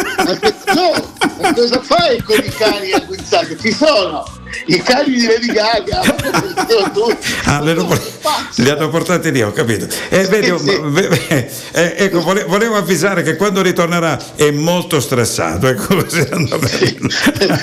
No, 0.74 1.52
cosa 1.54 1.80
fai 1.82 2.20
con 2.22 2.36
i 2.44 2.48
cani 2.50 2.92
a 2.92 3.00
guizzare? 3.00 3.56
Ci 3.58 3.72
sono 3.72 4.22
i 4.66 4.82
cani 4.82 5.14
di 5.16 5.26
Lady 5.26 5.46
Gaga. 5.52 6.02
Ah, 7.46 7.60
li 7.60 8.68
hanno, 8.70 8.88
portati 8.88 9.30
lì, 9.30 9.42
ho 9.42 9.52
capito. 9.52 9.86
E 10.08 10.24
vedi, 10.26 10.50
ve- 10.50 11.08
ve- 11.08 11.50
eh, 11.72 11.94
ecco, 11.98 12.20
vole- 12.22 12.44
volevo 12.44 12.76
avvisare 12.76 13.22
che 13.22 13.36
quando 13.36 13.60
ritornerà 13.62 14.18
è 14.34 14.50
molto 14.50 15.00
stressato. 15.00 15.66
Ecco, 15.68 15.94
bene. 16.04 17.08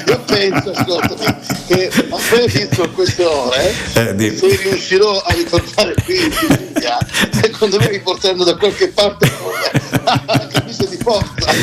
Io 0.07 0.19
penso, 0.25 0.71
ascoltami, 0.71 1.35
che 1.67 1.91
appena 2.09 2.47
finisco 2.47 2.89
queste 2.91 3.23
ore, 3.25 3.73
Eh, 3.93 4.35
se 4.37 4.59
riuscirò 4.63 5.19
a 5.19 5.33
ritornare 5.33 5.95
qui 6.05 6.23
in 6.23 6.31
Sicilia, 6.31 6.97
secondo 7.41 7.77
me 7.79 7.89
mi 7.89 7.99
porteranno 7.99 8.43
da 8.43 8.55
qualche 8.55 8.87
parte 8.89 9.29
camicia 10.82 10.86
di 10.86 10.95
risposta. 10.95 11.53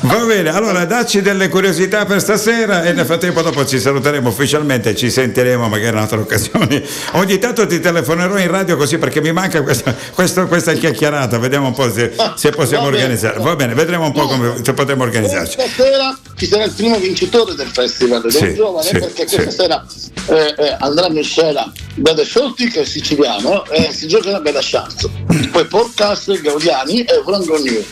Va 0.02 0.24
bene, 0.24 0.50
allora 0.50 0.84
dacci 0.84 1.22
delle 1.22 1.48
curiosità 1.48 2.04
per 2.04 2.20
stasera 2.20 2.84
e 2.84 2.92
nel 2.92 3.04
frattempo 3.04 3.42
dopo 3.42 3.64
ci 3.66 3.78
saluteremo 3.78 4.28
ufficialmente 4.28 4.90
e 4.90 4.94
ci 4.96 5.10
sentiremo 5.10 5.68
magari 5.68 5.96
in 5.96 6.02
altre 6.02 6.18
occasioni. 6.18 6.82
Ogni 7.12 7.38
tanto 7.38 7.66
ti 7.66 7.80
telefonerò 7.80 8.38
in 8.38 8.50
radio 8.50 8.76
così 8.76 8.98
perché 8.98 9.20
mi 9.20 9.32
manca 9.32 9.62
questa, 9.62 9.94
questa, 10.14 10.44
questa 10.46 10.72
chiacchierata, 10.72 11.38
vediamo 11.38 11.68
un 11.68 11.74
po' 11.74 11.90
se, 11.90 12.12
se 12.36 12.50
possiamo 12.50 12.84
Va 12.84 12.90
bene. 12.90 13.02
organizzare. 13.02 13.38
Va 13.40 13.56
bene, 13.56 13.74
vedremo 13.74 14.06
un 14.06 14.12
po' 14.12 14.26
come 14.26 14.60
se 14.62 14.72
potremo 14.72 15.02
organizzarci. 15.02 15.52
Stasera 15.60 16.16
ci 16.36 16.46
sarà 16.46 16.64
il 16.64 16.72
primo 16.72 16.98
vincitore 16.98 17.54
del 17.54 17.68
festival 17.68 18.20
del 18.22 18.32
Sì, 18.32 18.54
giovane 18.54 18.86
sì, 18.86 18.98
perché 18.98 19.26
sì. 19.28 19.36
questa 19.36 19.62
sera 19.62 19.86
eh, 20.26 20.54
eh, 20.58 20.76
andranno 20.80 21.18
in 21.18 21.24
scena 21.24 21.70
Bede 21.94 22.24
Sciolti 22.24 22.68
che 22.68 22.82
è 22.82 22.84
siciliano 22.84 23.64
e 23.66 23.92
si 23.92 24.06
giocherà 24.08 24.38
a 24.38 24.40
Bella 24.40 24.60
Sciarzo. 24.60 25.10
Poi 25.52 25.64
Podcast, 25.66 26.40
Gaudiani 26.40 27.02
e 27.02 27.22
Franco 27.24 27.58
New. 27.58 27.84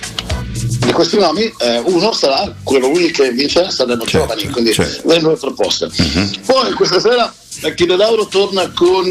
Di 0.84 0.92
questi 0.92 1.16
nomi 1.18 1.52
eh, 1.58 1.78
uno 1.84 2.12
sarà 2.12 2.52
quello 2.62 2.88
lui 2.88 3.10
che 3.10 3.30
vincerà 3.30 3.70
Sanremo 3.70 4.04
Certo, 4.04 4.18
Giovani, 4.34 4.48
quindi 4.50 4.72
certo. 4.72 5.08
le 5.08 5.20
nuove 5.20 5.36
proposte. 5.36 5.88
Mhm. 5.96 6.30
Poi 6.44 6.72
questa 6.72 7.00
sera 7.00 7.32
Achille 7.62 7.96
Lauro 7.96 8.26
torna 8.26 8.68
con 8.74 9.06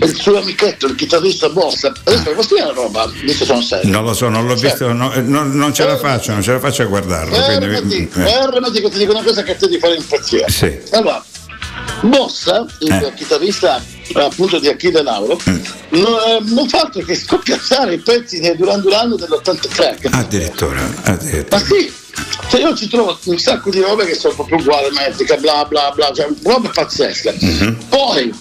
il 0.00 0.14
suo 0.16 0.38
amichetto, 0.38 0.86
il 0.86 0.94
chitarrista 0.94 1.48
Bossa. 1.48 1.92
Adesso 2.04 2.30
posso 2.30 2.54
dire 2.54 2.66
una 2.66 2.74
roba, 2.74 3.10
visto 3.22 3.44
sono 3.44 3.62
serio. 3.62 3.90
Non 3.90 4.04
lo 4.04 4.12
so, 4.12 4.28
non 4.28 4.46
l'ho 4.46 4.56
Cioè, 4.56 4.68
visto, 4.70 4.92
no, 4.92 5.12
eh, 5.12 5.20
non, 5.22 5.50
non 5.56 5.72
ce 5.74 5.84
la 5.84 5.96
faccio, 5.96 6.32
non 6.32 6.42
ce 6.42 6.52
la 6.52 6.60
faccio 6.60 6.82
a 6.82 6.84
guardarlo. 6.86 7.34
quindi- 7.34 7.66
Fermati, 7.66 7.96
eh. 7.96 8.08
fermati 8.50 8.80
che 8.80 8.90
ti 8.90 8.98
dico 8.98 9.12
una 9.12 9.22
cosa 9.24 9.42
che 9.42 9.52
a 9.52 9.56
te 9.56 9.68
ti 9.68 9.78
fa 9.78 9.88
impazzire. 9.88 10.44
Sì. 10.48 10.78
Allora, 10.92 11.24
Bossa, 12.02 12.64
il 12.80 12.92
Eh. 12.92 13.12
chitarrista 13.14 13.82
appunto 14.14 14.58
di 14.58 14.68
Achille 14.68 15.02
Lauro, 15.02 15.38
Mm. 15.48 15.56
non, 15.90 16.12
eh, 16.26 16.38
non 16.44 16.68
fa 16.68 16.80
altro 16.82 17.02
che 17.04 17.14
scoppiazzare 17.14 17.94
i 17.94 17.98
pezzi 17.98 18.40
dei 18.40 18.56
Duran 18.56 18.80
Duran 18.80 19.16
dell'83. 19.16 19.96
capito? 20.00 20.16
Addirittura, 20.16 20.80
Ma 20.80 21.12
addirittura. 21.12 21.60
sì, 21.64 21.92
cioè 22.48 22.60
io 22.60 22.74
ci 22.76 22.88
trovo 22.88 23.18
un 23.24 23.38
sacco 23.38 23.70
di 23.70 23.80
robe 23.80 24.06
che 24.06 24.14
sono 24.14 24.34
proprio 24.34 24.58
uguali, 24.58 24.88
metrica, 24.94 25.36
bla 25.36 25.64
bla 25.64 25.90
bla, 25.94 26.12
cioè 26.14 26.28
robe 26.44 26.68
pazzesche. 26.72 27.36
Mhm. 27.40 27.76
Poi, 27.88 28.32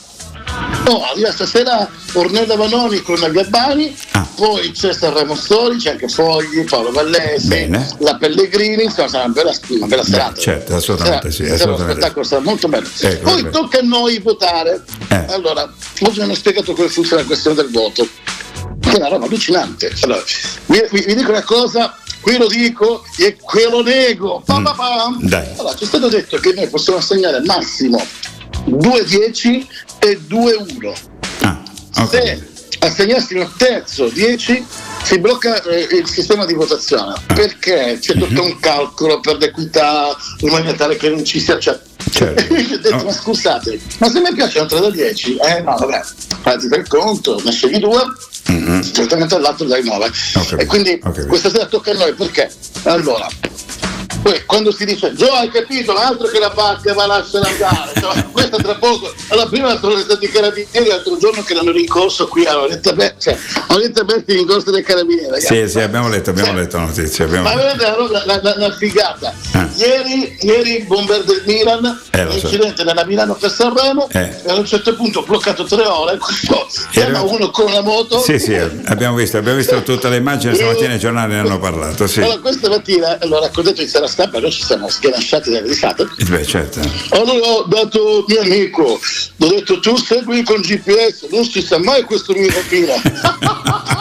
oh, 0.88 1.04
arriva 1.04 1.32
stasera 1.32 1.89
Ornella 2.14 2.56
Vanoni 2.56 3.02
con 3.02 3.16
Gabbani, 3.32 3.95
Ah. 4.12 4.28
poi 4.36 4.72
c'è 4.72 4.93
Sanremo 4.93 5.36
Story, 5.36 5.78
c'è 5.78 5.91
anche 5.91 6.08
Fogli, 6.08 6.64
Paolo 6.64 6.91
Vallese, 6.91 7.48
Bene. 7.48 7.88
la 8.00 8.16
Pellegrini, 8.16 8.84
insomma 8.84 9.08
sarà 9.08 9.24
una 9.26 9.34
bella, 9.34 9.52
una 9.70 9.86
bella 9.88 10.04
serata. 10.04 10.39
certo, 10.39 10.76
assolutamente 10.76 11.32
sì, 11.32 11.43
Sarà, 11.45 11.58
sarà 11.58 11.74
uno 11.74 11.84
spettacolo, 11.91 12.26
sarà 12.26 12.41
molto 12.41 12.68
bello. 12.68 12.88
Ecco, 13.00 13.24
poi 13.32 13.41
vabbè. 13.41 13.50
tocca 13.54 13.80
a 13.80 13.84
noi 13.84 14.20
votare. 14.20 14.84
Eh. 15.10 15.26
Allora, 15.30 15.72
oggi 16.02 16.18
mi 16.18 16.24
hanno 16.24 16.36
spiegato 16.36 16.74
come 16.74 16.88
funziona 16.88 17.22
la 17.22 17.28
questione 17.28 17.56
del 17.56 17.70
voto 17.72 18.08
è 18.80 18.95
una 18.95 19.10
roba 19.10 19.26
allucinante. 19.26 19.91
Allora, 20.02 20.24
vi, 20.68 20.82
vi- 20.91 21.04
vi 21.06 21.16
dico 21.16 21.30
una 21.30 21.43
cosa, 21.43 21.95
qui 22.22 22.38
lo 22.38 22.48
dico 22.48 23.04
e 23.18 23.36
qui 23.39 23.64
lo 23.70 23.84
nego. 23.84 24.41
Pa, 24.45 24.62
pa, 24.62 24.72
pa. 24.74 25.10
Mm. 25.10 25.28
Dai. 25.28 25.45
Allora, 25.58 25.76
ci 25.76 25.84
è 25.84 25.88
stato 25.88 26.08
detto 26.08 26.38
che 26.38 26.54
noi 26.54 26.68
possiamo 26.70 27.00
assegnare 27.00 27.36
al 27.38 27.43
massimo 27.45 28.02
2-10 28.66 29.66
e 30.00 30.20
2-1. 30.30 30.95
Ah, 31.41 31.62
ok. 31.98 32.10
Se 32.10 32.43
assegnassimo 32.80 33.41
il 33.41 33.52
terzo 33.58 34.08
10 34.08 34.66
si 35.04 35.20
blocca 35.20 35.62
eh, 35.64 35.88
il 35.95 36.08
sistema 36.08 36.45
di 36.45 36.54
votazione 36.54 37.16
perché 37.26 37.98
c'è 38.00 38.14
tutto 38.14 38.43
un 38.43 38.60
calcolo 38.60 39.20
per 39.20 39.38
l'equità 39.38 40.16
in 40.41 40.50
maniera 40.50 40.76
tale 40.78 40.95
che 40.95 41.10
non 41.10 41.24
ci 41.26 41.39
sia 41.39 41.58
cioè, 41.60 41.80
Certo. 42.12 42.54
io 42.54 42.76
ho 42.76 42.78
detto 42.78 42.95
No. 42.98 43.04
ma 43.06 43.12
scusate 43.12 43.80
ma 43.98 44.10
se 44.10 44.20
mi 44.20 44.32
piacciono 44.34 44.68
3 44.68 44.80
da 44.80 44.89
10 44.91 45.36
eh 45.38 45.62
no 45.62 45.76
vabbè 45.76 46.02
fatti 46.41 46.68
per 46.68 46.88
conto 46.88 47.41
ne 47.43 47.52
scegli 47.52 47.80
due 47.80 48.04
Mhm. 48.50 48.93
certamente 48.93 49.38
l'altro 49.39 49.66
dai 49.66 49.84
9 49.84 50.06
Ho 50.06 50.12
capito, 50.34 50.58
e 50.58 50.66
quindi 50.68 51.00
capito. 51.00 51.26
questa 51.28 51.50
sera 51.50 51.66
tocca 51.66 51.91
a 51.91 51.95
noi 51.95 52.14
perché 52.14 52.50
allora 52.84 53.28
poi 54.28 54.44
quando 54.46 54.72
si 54.74 54.84
dice 54.86 55.14
Gio 55.14 55.32
hai 55.32 55.50
capito 55.50 55.94
l'altro 55.94 56.28
che 56.28 56.40
la 56.40 56.50
barca 56.50 56.94
va 56.94 57.04
a 57.04 57.08
lasciare 57.08 57.50
andare 57.50 57.92
cioè, 58.00 58.26
questa 58.32 58.58
tra 58.58 58.76
poco 58.76 59.14
alla 59.30 59.46
prima 59.48 59.78
sono 59.80 59.98
stati 60.00 60.26
i 60.26 60.30
carabinieri 60.32 60.88
l'altro 60.88 61.18
giorno 61.18 61.44
che 61.44 61.54
l'hanno 61.54 61.72
rincorso 61.72 62.28
qui 62.28 62.46
a 62.46 62.58
Orietta 62.60 62.92
Be- 62.94 63.16
cioè, 63.18 63.38
a 63.68 63.74
Orietta 63.74 64.04
Berti 64.04 64.38
in 64.40 64.46
corso 64.46 64.72
dei 64.72 64.84
carabinieri 64.84 65.30
ragazzi. 65.30 65.56
Sì, 65.64 65.70
sì, 65.70 65.80
abbiamo 65.80 66.10
letto, 66.10 66.32
abbiamo 66.32 66.50
Sì. 66.52 66.56
letto 66.56 66.78
notizie. 66.80 67.24
Abbiamo... 67.26 67.48
Ma 67.50 67.56
vedete 67.56 67.84
la, 67.84 68.24
la, 68.26 68.40
la- 68.42 68.56
la 68.58 68.72
figata. 68.72 69.34
Ah. 69.54 69.70
Ieri, 69.76 70.38
ieri 70.42 70.84
bomber 70.88 71.24
del 71.24 71.44
Milan, 71.46 72.00
Eh, 72.12 72.24
lo 72.24 72.32
so. 72.32 72.38
l'incidente 72.38 72.84
nella 72.84 73.06
Milano 73.06 73.36
per 73.36 73.52
Sanremo, 73.52 74.08
Eh. 74.12 74.20
e 74.46 74.50
ad 74.52 74.58
un 74.58 74.66
certo 74.66 74.96
punto 74.96 75.20
ho 75.20 75.24
bloccato 75.24 75.64
tre 75.66 75.86
ore, 75.86 76.18
chiama 76.92 77.10
Era- 77.10 77.22
uno 77.22 77.50
con 77.52 77.72
la 77.72 77.82
moto. 77.82 78.20
Sì, 78.20 78.40
sì, 78.40 78.56
abbiamo 78.56 79.16
visto, 79.16 79.38
abbiamo 79.38 79.58
visto 79.58 79.82
tutte 79.84 80.10
le 80.10 80.18
immagini, 80.18 80.56
stamattina 80.56 80.94
i 80.94 81.00
giornali 81.00 81.34
ne 81.34 81.40
hanno 81.40 81.60
parlato, 81.60 82.08
sì. 82.08 82.22
Allora, 82.22 82.40
questa 82.40 82.70
mattina 82.70 83.18
l'ho 83.24 83.40
raccontato 83.40 83.82
in 83.82 83.88
stampa, 84.18 84.39
noi 84.39 84.51
ci 84.51 84.63
siamo 84.63 84.89
sganasciati 84.89 85.51
dalle 85.51 85.68
risate. 85.68 86.07
Beh, 86.28 86.43
certo. 86.43 86.80
Allora 87.09 87.45
ho 87.47 87.63
dato 87.68 88.26
mio 88.28 88.41
amico, 88.41 88.99
ho 89.38 89.47
detto 89.47 89.80
tu 89.80 89.95
segui 89.95 90.41
con 90.41 90.59
GPS, 90.61 91.28
non 91.30 91.45
si 91.45 91.61
sa 91.61 91.78
mai 91.78 92.01
questo 92.03 92.34
mio 92.34 92.51
rapina. 92.51 92.95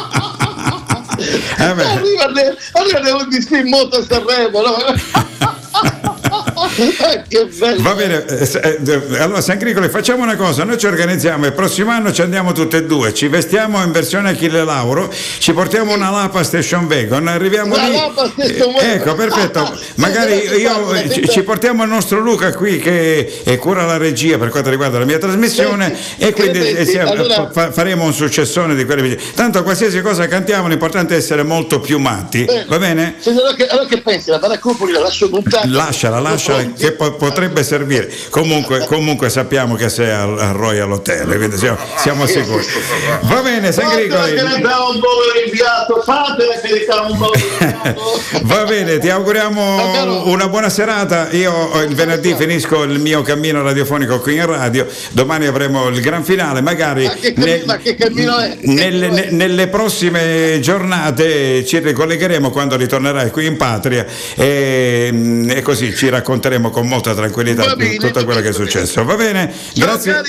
Eh 1.18 1.64
arriva 1.64 2.30
le- 2.30 2.58
arriva 2.72 3.00
le 3.00 3.10
11 3.10 3.54
in 3.54 3.68
moto 3.68 3.96
a 3.96 4.04
Sanremo, 4.04 4.60
no? 4.60 4.76
Che 7.29 7.47
bello! 7.59 7.83
Va 7.83 7.95
bene, 7.95 8.24
eh, 8.27 8.79
eh, 8.85 9.18
allora 9.18 9.41
San 9.41 9.59
Grigoli 9.59 9.89
facciamo 9.89 10.22
una 10.22 10.37
cosa, 10.37 10.64
noi 10.64 10.79
ci 10.79 10.87
organizziamo 10.87 11.47
il 11.47 11.53
prossimo 11.53 11.91
anno 11.91 12.12
ci 12.12 12.22
andiamo 12.22 12.53
tutte 12.53 12.79
e 12.79 12.85
due, 12.85 13.12
ci 13.14 13.29
vestiamo 13.29 13.83
in 13.83 13.91
versione 13.93 14.31
Achille 14.31 14.62
Lauro, 14.64 15.12
ci 15.39 15.53
portiamo 15.53 15.95
una 15.95 16.11
Lapa 16.11 16.43
Station 16.43 16.85
Wagon, 16.85 17.27
arriviamo 17.29 17.74
Una 17.74 17.89
lì. 17.89 17.95
Lapa 17.95 18.29
Station 18.31 18.72
Wagon. 18.74 18.89
Eh, 18.91 18.95
Ecco, 18.97 19.14
perfetto. 19.14 19.79
Magari 19.97 20.35
io, 20.59 21.29
ci, 21.29 21.43
portiamo 21.43 21.83
il 21.83 21.89
nostro 21.89 22.20
Luca 22.20 22.53
qui 22.55 22.79
che 22.79 23.41
eh, 23.45 23.57
cura 23.59 23.85
la 23.85 23.97
regia 23.97 24.39
per 24.39 24.51
quanto 24.51 24.70
riguarda 24.70 24.99
la 24.99 25.05
mia 25.05 25.18
trasmissione 25.18 25.95
Senti, 25.97 26.24
e 26.24 26.33
quindi 26.33 26.85
siamo- 26.87 27.11
Allora- 27.12 27.51
fa- 27.53 27.72
faremo 27.72 28.05
un 28.05 28.12
successone 28.12 28.74
di 28.74 28.85
quelle 28.85 29.18
Tanto 29.35 29.62
qualsiasi 29.62 30.01
cosa 30.03 30.27
cantiamo 30.27 30.68
l'importante 30.68 31.14
è 31.14 31.18
essere 31.18 31.43
molto 31.43 31.81
piumati, 31.81 32.45
Eh, 32.45 32.64
va 32.68 32.79
bene? 32.79 33.16
allora, 33.24 33.55
che, 33.55 33.66
allora 33.66 33.87
che 33.87 34.01
pensi? 34.01 34.31
La 34.31 34.39
Baracopoli 34.39 34.93
la 34.93 35.01
lascio 35.01 35.29
buttare? 35.29 35.68
Lasciala, 35.68 36.18
lasciala, 36.20 36.65
che 36.74 36.92
po- 36.92 37.12
potrebbe 37.14 37.62
servire. 37.62 38.10
Comunque, 38.30 38.84
comunque 38.86 39.30
sappiamo 39.30 39.74
che 39.74 39.88
sei 39.88 40.10
al, 40.10 40.38
al 40.38 40.54
Royal 40.54 40.90
Hotel, 40.90 41.26
quindi 41.36 41.56
siamo, 41.56 41.78
siamo 41.96 42.26
sicuri. 42.26 42.64
Va 43.22 43.40
bene, 43.42 43.72
San 43.72 43.88
ne 43.88 44.06
ne 44.06 45.44
inviato. 45.46 46.02
Va 48.42 48.64
bene, 48.64 48.98
ti 48.98 49.08
auguriamo 49.08 50.24
una 50.24 50.48
buona 50.48 50.68
serata. 50.68 51.30
Io 51.32 51.72
eh, 51.80 51.84
il 51.84 51.94
venerdì 51.94 52.34
finisco 52.36 52.82
il 52.82 52.98
mio 53.00 53.22
cammino 53.22 53.62
radiofonico 53.62 54.20
qui 54.20 54.36
in 54.36 54.46
radio, 54.46 54.86
domani 55.10 55.46
avremo 55.46 55.88
il 55.88 56.00
gran 56.00 56.24
finale, 56.24 56.60
magari? 56.60 57.08
Che 57.08 57.34
nelle, 58.62 59.08
ne- 59.08 59.28
nelle 59.30 59.68
prossime 59.68 60.58
giornate 60.60 61.64
ci 61.64 61.78
ricollegheremo 61.78 62.50
quando 62.50 62.76
ritornerai 62.76 63.30
qui 63.30 63.46
in 63.46 63.56
patria 63.56 64.06
e, 64.34 65.10
mm, 65.12 65.50
e 65.50 65.62
così 65.62 65.94
ci 65.94 66.08
racconteremo 66.08 66.55
con 66.61 66.86
molta 66.86 67.14
tranquillità 67.14 67.74
bene, 67.76 67.96
tutto 67.96 68.24
quello 68.24 68.40
che 68.40 68.48
è 68.48 68.52
successo. 68.52 69.04
Va 69.04 69.14
bene? 69.14 69.52
Grazie. 69.74 70.22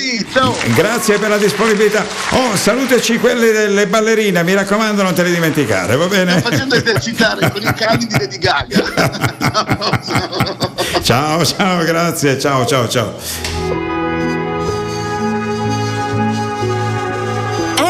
Grazie 0.74 1.18
per 1.18 1.28
la 1.28 1.38
disponibilità. 1.38 2.04
Oh, 2.30 2.56
salutaci 2.56 3.18
quelle 3.18 3.52
delle 3.52 3.86
ballerine, 3.86 4.42
mi 4.42 4.54
raccomando 4.54 5.02
non 5.02 5.14
te 5.14 5.22
le 5.22 5.30
dimenticare, 5.32 5.96
va 5.96 6.06
bene? 6.06 6.38
Sto 6.38 6.50
facendo 6.50 6.74
esercitare 6.74 7.50
con 7.50 7.62
i 7.62 7.74
cani 7.74 8.06
di 8.06 8.18
Lady 8.18 8.38
Gaga. 8.38 9.76
Ciao, 11.02 11.44
ciao, 11.44 11.84
grazie, 11.84 12.38
ciao, 12.38 12.66
ciao, 12.66 12.88
ciao. 12.88 13.14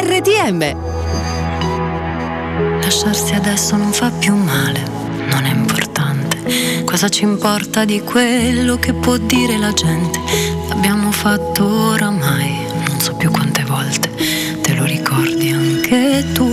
RTM. 0.00 0.76
Lasciarsi 2.80 3.34
adesso 3.34 3.76
non 3.76 3.92
fa 3.92 4.10
più 4.10 4.34
male, 4.34 4.82
non 5.30 5.44
è 5.44 5.50
importante. 5.50 5.87
Cosa 6.84 7.08
ci 7.08 7.24
importa 7.24 7.84
di 7.84 8.00
quello 8.02 8.76
che 8.78 8.92
può 8.92 9.16
dire 9.18 9.58
la 9.58 9.72
gente? 9.72 10.20
L'abbiamo 10.68 11.10
fatto 11.12 11.64
oramai, 11.66 12.66
non 12.88 13.00
so 13.00 13.14
più 13.14 13.30
quante 13.30 13.62
volte. 13.64 14.10
Te 14.62 14.74
lo 14.74 14.84
ricordi 14.84 15.50
anche 15.50 16.24
tu? 16.32 16.48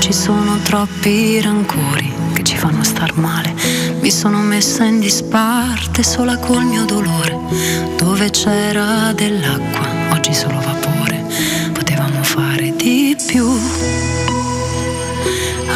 Ci 0.00 0.12
sono 0.12 0.58
troppi 0.62 1.40
rancori 1.40 2.12
che 2.32 2.42
ci 2.42 2.56
fanno 2.56 2.82
star 2.82 3.16
male. 3.16 3.54
Mi 4.00 4.10
sono 4.10 4.38
messa 4.38 4.84
in 4.84 5.00
disparte 5.00 6.02
sola 6.02 6.36
col 6.38 6.64
mio 6.64 6.84
dolore. 6.84 7.38
Dove 7.96 8.30
c'era 8.30 9.12
dell'acqua, 9.12 10.16
oggi 10.16 10.34
solo 10.34 10.58
vapore. 10.60 11.24
Potevamo 11.72 12.22
fare 12.22 12.74
di 12.76 13.16
più. 13.26 14.07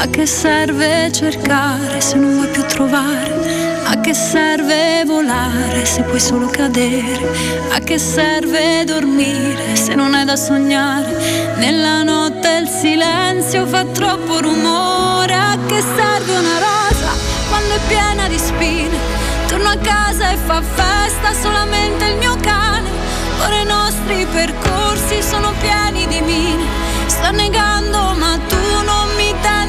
A 0.03 0.09
che 0.09 0.27
serve 0.27 1.13
cercare 1.13 2.01
se 2.01 2.17
non 2.17 2.35
vuoi 2.35 2.49
più 2.49 2.67
trovare? 2.67 3.85
A 3.85 4.01
che 4.01 4.13
serve 4.15 5.05
volare 5.07 5.85
se 5.85 6.03
puoi 6.03 6.19
solo 6.19 6.49
cadere? 6.49 7.25
A 7.71 7.79
che 7.79 8.01
serve 8.01 8.83
dormire 8.85 9.77
se 9.77 9.95
non 9.95 10.13
hai 10.15 10.25
da 10.25 10.35
sognare? 10.35 11.55
Nella 11.59 12.03
notte 12.03 12.49
il 12.63 12.67
silenzio 12.67 13.65
fa 13.65 13.85
troppo 13.85 14.41
rumore. 14.41 15.35
A 15.35 15.57
che 15.67 15.81
serve 15.81 16.33
una 16.37 16.59
rosa 16.59 17.11
quando 17.49 17.73
è 17.73 17.81
piena 17.87 18.27
di 18.27 18.39
spine? 18.39 18.99
Torno 19.47 19.69
a 19.69 19.77
casa 19.77 20.33
e 20.33 20.37
fa 20.37 20.61
festa 20.63 21.33
solamente 21.41 22.07
il 22.07 22.17
mio 22.17 22.37
cane. 22.41 22.91
Ora 23.39 23.61
i 23.61 23.65
nostri 23.65 24.27
percorsi 24.33 25.23
sono 25.23 25.53
pieni 25.61 26.09
di 26.09 26.21
mine. 26.23 26.65
Sta 27.07 27.31
negando 27.31 28.15
ma 28.19 28.37
tu 28.49 28.62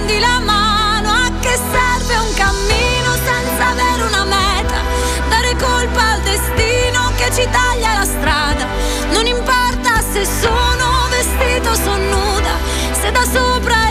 tendi 0.04 0.20
la 0.20 0.40
mano. 0.40 1.10
A 1.10 1.32
che 1.40 1.58
serve 1.72 2.16
un 2.18 2.34
cammino 2.36 3.14
senza 3.24 3.68
avere 3.70 4.04
una 4.04 4.24
meta? 4.26 4.82
Dare 5.30 5.56
colpa 5.56 6.12
al 6.14 6.22
destino 6.22 7.12
che 7.16 7.32
ci 7.34 7.48
taglia 7.50 7.94
la 7.94 8.06
strada. 8.06 8.66
Non 9.12 9.26
importa 9.26 10.02
se 10.02 10.26
sono 10.26 11.08
vestito 11.10 11.70
o 11.70 11.76
son 11.76 12.10
nuda. 12.10 12.54
Se 13.00 13.12
da 13.12 13.24
sopra 13.24 13.83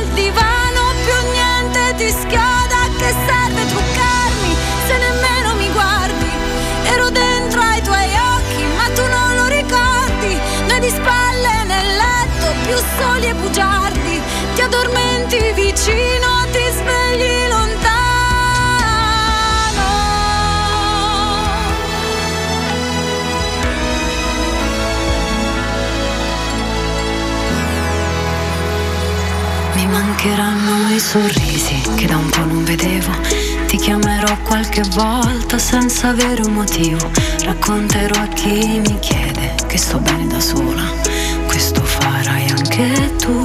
sorrisi 31.12 31.78
che 31.94 32.06
da 32.06 32.16
un 32.16 32.30
po' 32.30 32.46
non 32.46 32.64
vedevo. 32.64 33.10
Ti 33.66 33.76
chiamerò 33.76 34.34
qualche 34.44 34.82
volta 34.94 35.58
senza 35.58 36.08
avere 36.08 36.40
un 36.40 36.54
motivo. 36.54 37.10
Racconterò 37.44 38.18
a 38.18 38.28
chi 38.28 38.80
mi 38.80 38.98
chiede 38.98 39.54
che 39.66 39.76
sto 39.76 39.98
bene 39.98 40.26
da 40.26 40.40
sola. 40.40 40.84
Questo 41.46 41.82
farai 41.82 42.48
anche 42.48 43.14
tu. 43.18 43.44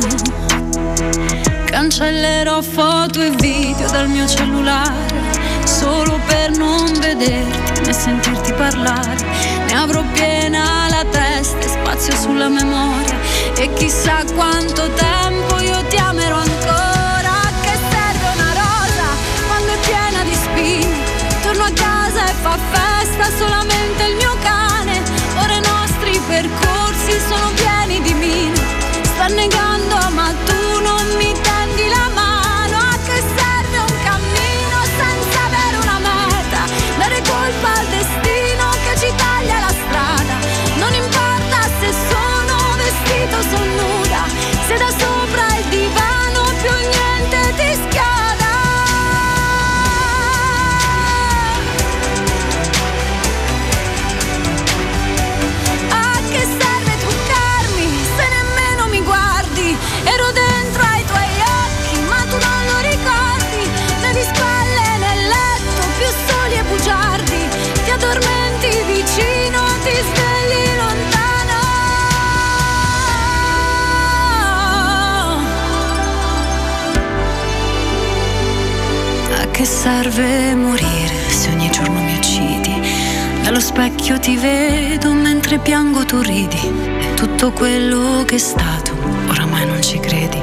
Cancellerò 1.66 2.62
foto 2.62 3.22
e 3.22 3.32
video 3.32 3.90
dal 3.90 4.08
mio 4.08 4.26
cellulare 4.26 5.36
solo 5.66 6.18
per 6.26 6.52
non 6.52 6.86
vederti 7.02 7.82
né 7.82 7.92
sentirti 7.92 8.54
parlare. 8.54 9.18
Ne 9.68 9.74
avrò 9.74 10.02
piena 10.14 10.88
la 10.90 11.04
testa 11.12 11.60
e 11.60 11.68
spazio 11.68 12.16
sulla 12.16 12.48
memoria 12.48 13.20
e 13.58 13.74
chissà 13.74 14.24
quanto 14.36 14.90
tempo 14.94 15.60
io 15.60 15.84
ti 15.90 15.98
amerò 15.98 16.38
ancora. 16.38 16.77
Festa 23.18 23.38
solamente 23.38 24.04
il 24.06 24.16
mio 24.16 24.36
cane. 24.42 25.02
Ora 25.42 25.54
i 25.54 25.62
nostri 25.62 26.20
percorsi 26.28 27.20
sono 27.28 27.52
pieni 27.56 27.67
serve 79.88 80.54
morire 80.54 81.30
se 81.30 81.50
ogni 81.50 81.70
giorno 81.70 82.02
mi 82.02 82.14
uccidi? 82.16 82.76
Dallo 83.42 83.62
specchio 83.62 84.20
ti 84.20 84.36
vedo 84.36 85.14
mentre 85.14 85.60
piango 85.60 86.04
tu 86.04 86.20
ridi. 86.20 86.60
E 87.00 87.14
tutto 87.14 87.52
quello 87.54 88.26
che 88.26 88.36
è 88.36 88.38
stato, 88.38 88.92
oramai 89.30 89.66
non 89.66 89.82
ci 89.82 89.98
credi. 90.02 90.42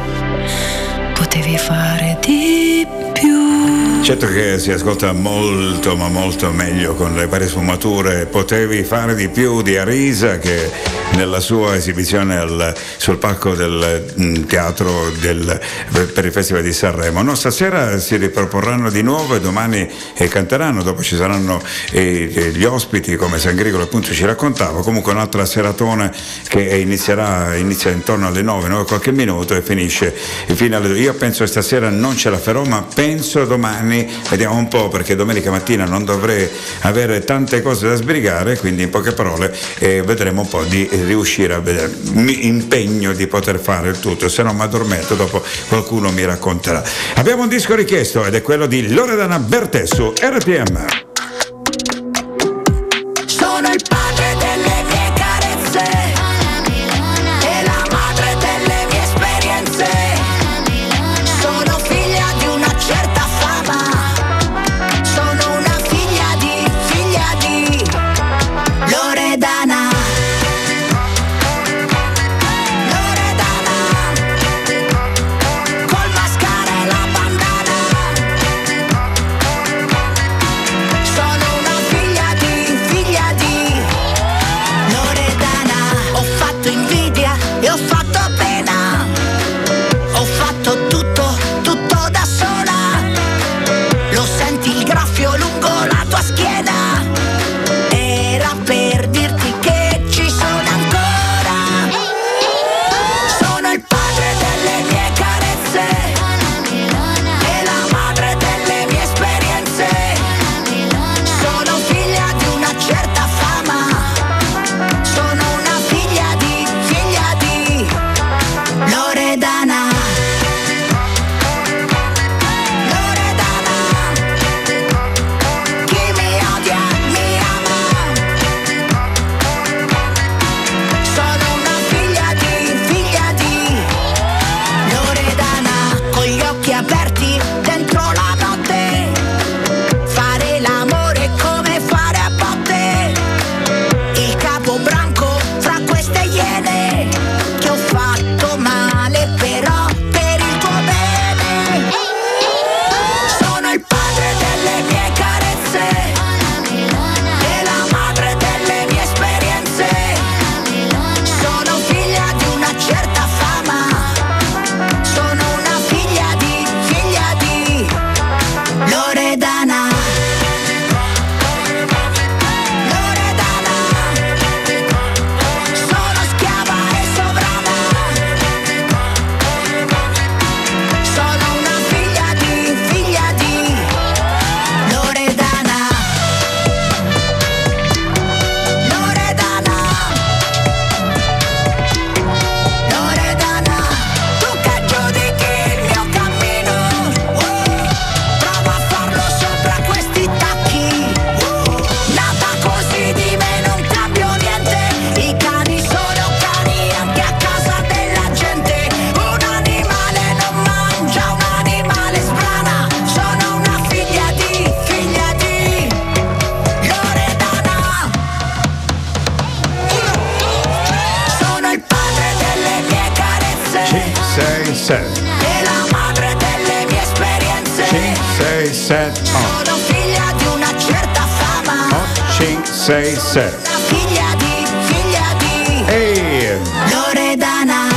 Potevi 1.12 1.58
fare 1.58 2.18
di 2.22 2.86
più. 3.12 4.02
Certo 4.02 4.26
che 4.28 4.58
si 4.58 4.72
ascolta 4.72 5.12
molto 5.12 5.94
ma 5.94 6.08
molto 6.08 6.50
meglio 6.50 6.94
con 6.94 7.14
le 7.14 7.26
varie 7.26 7.46
sfumature. 7.46 8.24
Potevi 8.24 8.82
fare 8.82 9.14
di 9.14 9.28
più 9.28 9.60
di 9.60 9.76
Arisa 9.76 10.38
che 10.38 10.70
nella 11.14 11.40
sua 11.40 11.76
esibizione 11.76 12.36
al- 12.36 12.74
sul 12.96 13.18
palco 13.18 13.54
del 13.54 14.12
mm, 14.18 14.42
teatro 14.44 15.10
del- 15.20 15.60
per 16.12 16.24
il 16.24 16.32
Festival 16.32 16.62
di 16.62 16.72
Sanremo. 16.72 17.22
No, 17.22 17.34
stasera 17.34 17.98
si 17.98 18.16
riproporranno 18.16 18.90
di 18.90 19.02
nuovo 19.02 19.34
e 19.36 19.40
domani 19.40 19.88
eh, 20.16 20.28
canteranno, 20.28 20.82
dopo 20.82 21.02
ci 21.02 21.16
saranno 21.16 21.62
eh, 21.92 22.52
gli 22.54 22.64
ospiti 22.64 23.16
come 23.16 23.38
Sangrigolo 23.38 23.84
appunto 23.84 24.12
ci 24.12 24.24
raccontava. 24.24 24.82
Comunque 24.82 25.12
un'altra 25.12 25.44
seratona 25.44 26.12
che 26.48 26.60
inizierà 26.60 27.54
inizia 27.56 27.90
intorno 27.90 28.26
alle 28.26 28.42
9, 28.42 28.68
9 28.68 28.84
qualche 28.84 29.12
minuto 29.12 29.54
e 29.54 29.62
finisce 29.62 30.12
fino 30.12 30.76
alle 30.76 30.88
2. 30.88 30.98
Io 30.98 31.14
penso 31.14 31.44
che 31.44 31.50
stasera 31.50 31.90
non 31.90 32.16
ce 32.16 32.30
la 32.30 32.38
farò, 32.38 32.64
ma 32.64 32.82
penso 32.82 33.44
domani, 33.44 34.08
vediamo 34.30 34.56
un 34.56 34.68
po' 34.68 34.88
perché 34.88 35.14
domenica 35.14 35.50
mattina 35.50 35.84
non 35.84 36.04
dovrei 36.04 36.48
avere 36.80 37.22
tante 37.24 37.62
cose 37.62 37.88
da 37.88 37.94
sbrigare, 37.94 38.58
quindi 38.58 38.82
in 38.82 38.90
poche 38.90 39.12
parole 39.12 39.54
eh, 39.78 40.02
vedremo 40.02 40.42
un 40.42 40.48
po' 40.48 40.62
di 40.64 40.86
eh, 40.88 41.03
riuscire 41.04 41.54
a 41.54 41.60
vedere. 41.60 41.92
Mi 42.12 42.46
impegno 42.46 43.12
di 43.12 43.26
poter 43.26 43.58
fare 43.58 43.88
il 43.88 44.00
tutto, 44.00 44.28
se 44.28 44.42
no 44.42 44.52
mi 44.52 44.62
addormento, 44.62 45.14
dopo 45.14 45.42
qualcuno 45.68 46.10
mi 46.10 46.24
racconterà. 46.24 46.82
Abbiamo 47.14 47.42
un 47.42 47.48
disco 47.48 47.74
richiesto 47.74 48.24
ed 48.24 48.34
è 48.34 48.42
quello 48.42 48.66
di 48.66 48.92
Loredana 48.92 49.38
Bertè 49.38 49.86
su 49.86 50.12
RPM. 50.16 51.13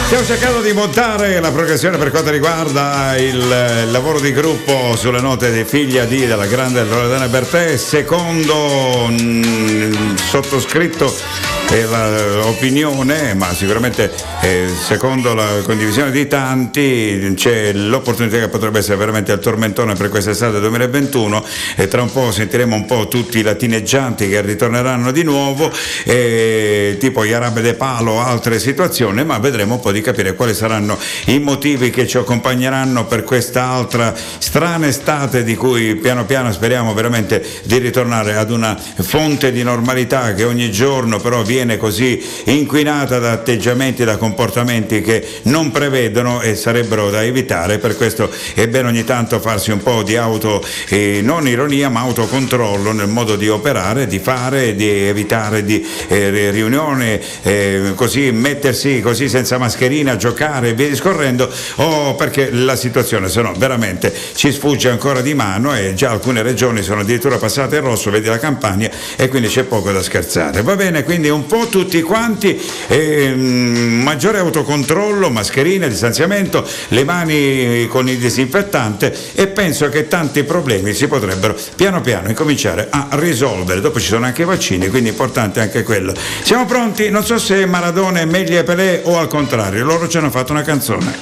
Stiamo 0.07 0.23
cercando 0.23 0.61
di 0.61 0.71
montare 0.71 1.37
la 1.41 1.51
progressione 1.51 1.97
per 1.97 2.11
quanto 2.11 2.31
riguarda 2.31 3.17
il 3.17 3.91
lavoro 3.91 4.21
di 4.21 4.31
gruppo 4.31 4.95
sulle 4.95 5.19
note 5.19 5.51
di 5.51 5.65
figlia 5.65 6.05
di 6.05 6.25
della 6.25 6.45
grande 6.45 6.85
Loredana 6.85 7.27
Bertè, 7.27 7.75
secondo 7.75 9.09
mm, 9.09 10.15
sottoscritto 10.15 11.56
eh, 11.69 11.85
la- 11.85 12.35
l'opinione, 12.35 13.33
ma 13.33 13.53
sicuramente 13.53 14.11
eh, 14.41 14.67
secondo 14.67 15.33
la 15.33 15.61
condivisione 15.63 16.11
di 16.11 16.27
tanti 16.27 17.33
c'è 17.35 17.73
l'opportunità 17.73 18.37
che 18.39 18.47
potrebbe 18.47 18.79
essere 18.79 18.95
veramente 18.95 19.33
il 19.33 19.39
tormentone 19.39 19.93
per 19.95 20.09
quest'estate 20.09 20.59
2021 20.61 21.43
e 21.75 21.87
tra 21.87 22.01
un 22.01 22.11
po' 22.11 22.31
sentiremo 22.31 22.73
un 22.73 22.85
po' 22.85 23.07
tutti 23.09 23.39
i 23.39 23.41
latineggianti 23.41 24.29
che 24.29 24.41
ritorneranno 24.41 25.11
di 25.11 25.23
nuovo, 25.23 25.69
eh, 26.05 26.95
tipo 26.99 27.25
gli 27.25 27.33
arabe 27.33 27.61
de 27.61 27.73
palo, 27.73 28.21
altre 28.21 28.59
situazioni, 28.59 29.25
ma 29.25 29.37
vedremo 29.39 29.75
un 29.75 29.79
po' 29.81 29.91
di 29.91 30.01
capire 30.01 30.35
quali 30.35 30.53
saranno 30.53 30.97
i 31.25 31.39
motivi 31.39 31.89
che 31.89 32.07
ci 32.07 32.17
accompagneranno 32.17 33.05
per 33.05 33.23
questa 33.23 33.65
altra 33.65 34.13
strana 34.15 34.87
estate 34.87 35.43
di 35.43 35.55
cui 35.55 35.95
piano 35.95 36.25
piano 36.25 36.51
speriamo 36.53 36.93
veramente 36.93 37.45
di 37.63 37.77
ritornare 37.77 38.35
ad 38.37 38.51
una 38.51 38.77
fonte 39.01 39.51
di 39.51 39.63
normalità 39.63 40.33
che 40.33 40.45
ogni 40.45 40.71
giorno 40.71 41.19
però 41.19 41.41
viene 41.41 41.56
così 41.77 42.23
inquinata 42.45 43.19
da 43.19 43.31
atteggiamenti, 43.31 44.03
da 44.03 44.17
comportamenti 44.17 45.01
che 45.01 45.25
non 45.43 45.71
prevedono 45.71 46.41
e 46.41 46.55
sarebbero 46.55 47.09
da 47.09 47.23
evitare, 47.23 47.79
per 47.79 47.95
questo 47.95 48.29
è 48.53 48.67
bene 48.67 48.89
ogni 48.89 49.03
tanto 49.03 49.39
farsi 49.39 49.71
un 49.71 49.81
po' 49.81 50.03
di 50.03 50.15
auto, 50.15 50.63
eh, 50.89 51.21
non 51.23 51.47
ironia 51.47 51.89
ma 51.89 52.01
autocontrollo 52.01 52.91
nel 52.91 53.07
modo 53.07 53.35
di 53.35 53.49
operare, 53.49 54.05
di 54.05 54.19
fare, 54.19 54.75
di 54.75 54.87
evitare 54.89 55.63
di 55.63 55.85
eh, 56.07 56.51
riunioni, 56.51 57.19
eh, 57.41 57.93
così 57.95 58.31
mettersi 58.31 59.01
così 59.01 59.27
senza 59.29 59.57
mascherina, 59.57 60.15
giocare 60.15 60.69
e 60.69 60.73
via 60.73 60.89
discorrendo, 60.89 61.49
o 61.77 62.13
perché 62.15 62.51
la 62.51 62.75
situazione 62.75 63.29
se 63.29 63.41
no 63.41 63.53
veramente 63.57 64.13
ci 64.35 64.51
sfugge 64.51 64.89
ancora 64.89 65.21
di 65.21 65.33
mano 65.33 65.75
e 65.75 65.93
già 65.95 66.11
alcune 66.11 66.41
regioni 66.43 66.83
sono 66.83 67.01
addirittura 67.01 67.37
passate 67.37 67.77
in 67.77 67.81
rosso, 67.81 68.11
vedi 68.11 68.27
la 68.27 68.37
campagna 68.37 68.89
e 69.15 69.27
quindi 69.27 69.47
c'è 69.47 69.63
poco 69.63 69.91
da 69.91 70.01
scherzare. 70.03 70.61
Va 70.61 70.75
bene, 70.75 71.03
quindi 71.03 71.29
un 71.29 71.45
po' 71.47 71.67
tutti 71.67 72.01
quanti, 72.01 72.59
ehm, 72.87 74.01
maggiore 74.03 74.39
autocontrollo, 74.39 75.29
mascherine, 75.29 75.89
distanziamento, 75.89 76.67
le 76.89 77.03
mani 77.03 77.87
con 77.87 78.07
il 78.07 78.17
disinfettante 78.17 79.15
e 79.33 79.47
penso 79.47 79.89
che 79.89 80.07
tanti 80.07 80.43
problemi 80.43 80.93
si 80.93 81.07
potrebbero 81.07 81.55
piano 81.75 82.01
piano 82.01 82.29
incominciare 82.29 82.87
a 82.89 83.07
risolvere. 83.11 83.81
Dopo 83.81 83.99
ci 83.99 84.07
sono 84.07 84.25
anche 84.25 84.43
i 84.43 84.45
vaccini, 84.45 84.89
quindi 84.89 85.09
è 85.09 85.11
importante 85.11 85.61
anche 85.61 85.83
quello. 85.83 86.13
Siamo 86.43 86.65
pronti? 86.65 87.09
Non 87.09 87.23
so 87.23 87.39
se 87.39 87.65
Maradona 87.65 88.19
è 88.19 88.25
meglio 88.25 88.63
Pelé 88.63 89.01
o 89.03 89.17
al 89.17 89.27
contrario, 89.27 89.83
loro 89.83 90.07
ci 90.07 90.17
hanno 90.17 90.29
fatto 90.29 90.51
una 90.51 90.61
canzone. 90.61 91.15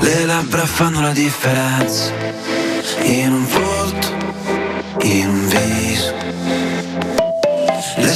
Le 0.00 0.24
labbra 0.24 0.64
fanno 0.64 1.00
la 1.00 1.12
differenza 1.12 2.12
in 3.02 3.32
un 3.32 3.46
volto, 3.46 4.08
in 5.02 5.28
un. 5.28 5.37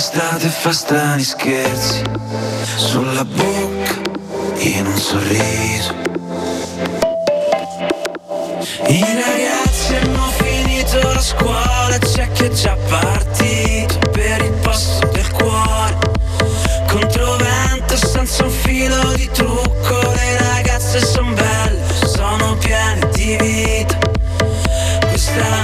L'estate 0.03 0.48
fa 0.48 0.72
strani 0.72 1.22
scherzi 1.22 2.03
sulla 2.74 3.24
bocca, 3.24 4.00
in 4.59 4.84
un 4.84 4.98
sorriso. 4.98 5.94
I 8.88 9.00
ragazzi 9.00 9.94
hanno 9.94 10.26
finito 10.38 11.00
la 11.12 11.20
scuola, 11.20 11.98
c'è 12.00 12.32
chi 12.32 12.46
è 12.46 12.48
già 12.48 12.76
partito 12.88 13.96
per 14.11 14.42
il 14.42 14.53
posto 14.61 15.07
del 15.07 15.30
cuore. 15.30 15.96
Controvento 16.88 17.96
senza 17.96 18.42
un 18.42 18.50
filo 18.50 19.12
di 19.12 19.30
trucco, 19.30 20.00
le 20.16 20.38
ragazze 20.53 20.98
son 20.98 21.32
belle, 21.32 21.80
sono 22.07 22.57
piene 22.57 23.09
di 23.12 23.36
vita. 23.36 23.98
Questa 24.98 25.61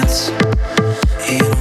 differenza 0.00 0.32
in 1.26 1.60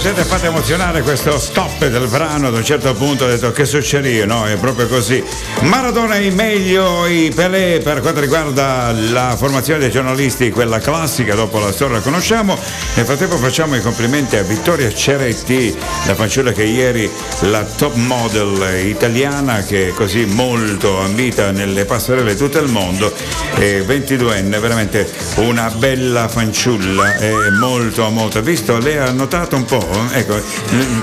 gente 0.00 0.22
è 0.22 0.24
fatta 0.24 0.46
emozionare 0.46 1.02
questo 1.02 1.38
stop 1.38 1.86
del 1.86 2.08
brano, 2.08 2.46
ad 2.46 2.54
un 2.54 2.64
certo 2.64 2.94
punto 2.94 3.24
ho 3.24 3.28
detto 3.28 3.52
che 3.52 3.66
succede, 3.66 4.24
no? 4.24 4.46
È 4.46 4.56
proprio 4.56 4.88
così. 4.88 5.22
Maradona 5.60 6.14
è 6.14 6.30
meglio 6.30 7.06
i 7.06 7.30
Pelé 7.34 7.80
per 7.82 8.00
quanto 8.00 8.18
riguarda 8.18 8.92
la 8.92 9.36
formazione 9.36 9.78
dei 9.78 9.90
giornalisti, 9.90 10.50
quella 10.50 10.78
classica, 10.78 11.34
dopo 11.34 11.58
la 11.58 11.70
storia 11.70 11.96
la 11.96 12.02
conosciamo. 12.02 12.58
Nel 13.00 13.08
frattempo 13.08 13.38
facciamo 13.38 13.76
i 13.76 13.80
complimenti 13.80 14.36
a 14.36 14.42
Vittoria 14.42 14.92
Ceretti, 14.92 15.74
la 16.06 16.14
fanciulla 16.14 16.52
che 16.52 16.64
ieri 16.64 17.10
la 17.44 17.64
top 17.64 17.94
model 17.94 18.84
italiana 18.84 19.62
che 19.62 19.88
è 19.88 19.92
così 19.92 20.26
molto 20.26 20.98
ambita 20.98 21.50
nelle 21.50 21.86
passerelle 21.86 22.32
di 22.34 22.38
tutto 22.38 22.58
il 22.58 22.68
mondo, 22.68 23.10
è 23.54 23.80
22enne, 23.86 24.60
veramente 24.60 25.10
una 25.36 25.70
bella 25.70 26.28
fanciulla, 26.28 27.16
è 27.16 27.32
molto 27.58 28.06
molto. 28.10 28.42
Visto, 28.42 28.76
lei 28.78 28.98
ha 28.98 29.10
notato 29.12 29.56
un 29.56 29.64
po', 29.64 29.88
ecco, 30.12 30.38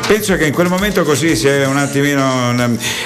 penso 0.05 0.35
che 0.35 0.45
in 0.45 0.53
quel 0.53 0.67
momento 0.67 1.03
così 1.03 1.35
sia 1.35 1.67
un 1.67 1.77
attimino 1.77 2.53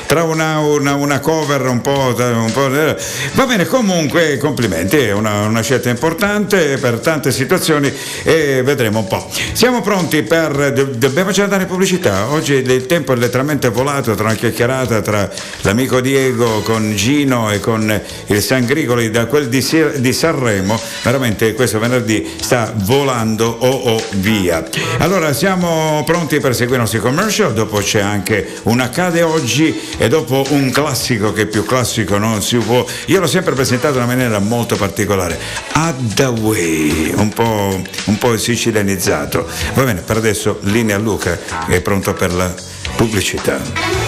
tra 0.06 0.24
una, 0.24 0.60
una- 0.60 0.96
una 0.96 1.22
cover 1.22 1.62
un 1.62 1.80
po', 1.80 2.14
un 2.18 2.52
po'- 2.52 2.70
Va 2.70 3.46
bene, 3.46 3.66
comunque 3.68 4.38
complimenti, 4.38 4.98
è 4.98 5.14
una, 5.14 5.46
una 5.46 5.62
scelta 5.62 5.88
importante 5.88 6.78
per 6.78 7.00
tante 7.00 7.32
situazioni 7.32 7.90
e 8.24 8.62
vedremo 8.64 8.80
un 8.88 9.08
po'. 9.08 9.30
Siamo 9.54 9.82
pronti 9.82 10.24
per. 10.24 10.74
do- 10.74 10.90
Dobbiamo 11.02 11.32
già 11.32 11.44
andare 11.44 11.64
in 11.64 11.68
pubblicità. 11.70 12.30
Oggi 12.30 12.54
il 12.54 12.86
tempo 12.86 13.14
è 13.14 13.16
letteralmente 13.16 13.70
volato 13.70 14.14
tra 14.16 14.26
una 14.26 14.36
chiacchierata 14.36 15.02
tra 15.02 15.30
l'amico 15.62 16.00
Diego 16.02 16.62
con 16.62 16.96
Gino 16.96 17.52
e 17.52 17.60
con 17.60 18.02
il 18.28 18.42
Sangrigoli 18.42 19.10
da 19.10 19.26
quel 19.26 19.50
di, 19.50 19.66
di 19.98 20.14
Sanremo. 20.14 20.80
Veramente 21.04 21.54
questo 21.54 21.80
venerdì 21.80 22.28
sta 22.40 22.74
volando 22.76 23.46
o 23.48 23.70
o 23.70 24.04
via. 24.16 24.64
Allora 25.00 25.34
siamo 25.34 26.04
pronti 26.06 26.40
per 26.40 26.54
seguire 26.54 26.78
i 26.78 26.82
nostri 26.82 27.00
commercial. 27.00 27.54
Dopo 27.54 27.80
c'è 27.80 28.00
anche 28.00 28.48
un 28.64 28.80
accade 28.80 29.22
oggi 29.22 29.80
e 29.98 30.08
dopo 30.08 30.46
un 30.50 30.72
classico 30.72 31.34
che 31.34 31.46
più 31.46 31.66
classico 31.66 32.18
non 32.18 32.42
si 32.42 32.58
può. 32.58 32.86
Io 33.08 33.20
l'ho 33.20 33.28
sempre 33.28 33.54
presentato 33.54 33.98
in 33.98 34.04
una 34.04 34.14
maniera 34.14 34.40
molto 34.40 34.76
particolare. 34.76 35.40
Adaway, 35.72 37.14
un 37.16 37.30
po', 37.30 37.82
un 38.06 38.18
po' 38.18 38.32
sicilianizzato. 38.62 39.48
Va 39.74 39.84
bene, 39.84 40.02
per 40.02 40.18
adesso 40.18 40.60
linea 40.62 40.98
a 40.98 41.00
Luca 41.00 41.36
che 41.66 41.76
è 41.76 41.82
pronto 41.82 42.14
per 42.14 42.32
la 42.32 42.54
pubblicità. 42.96 44.01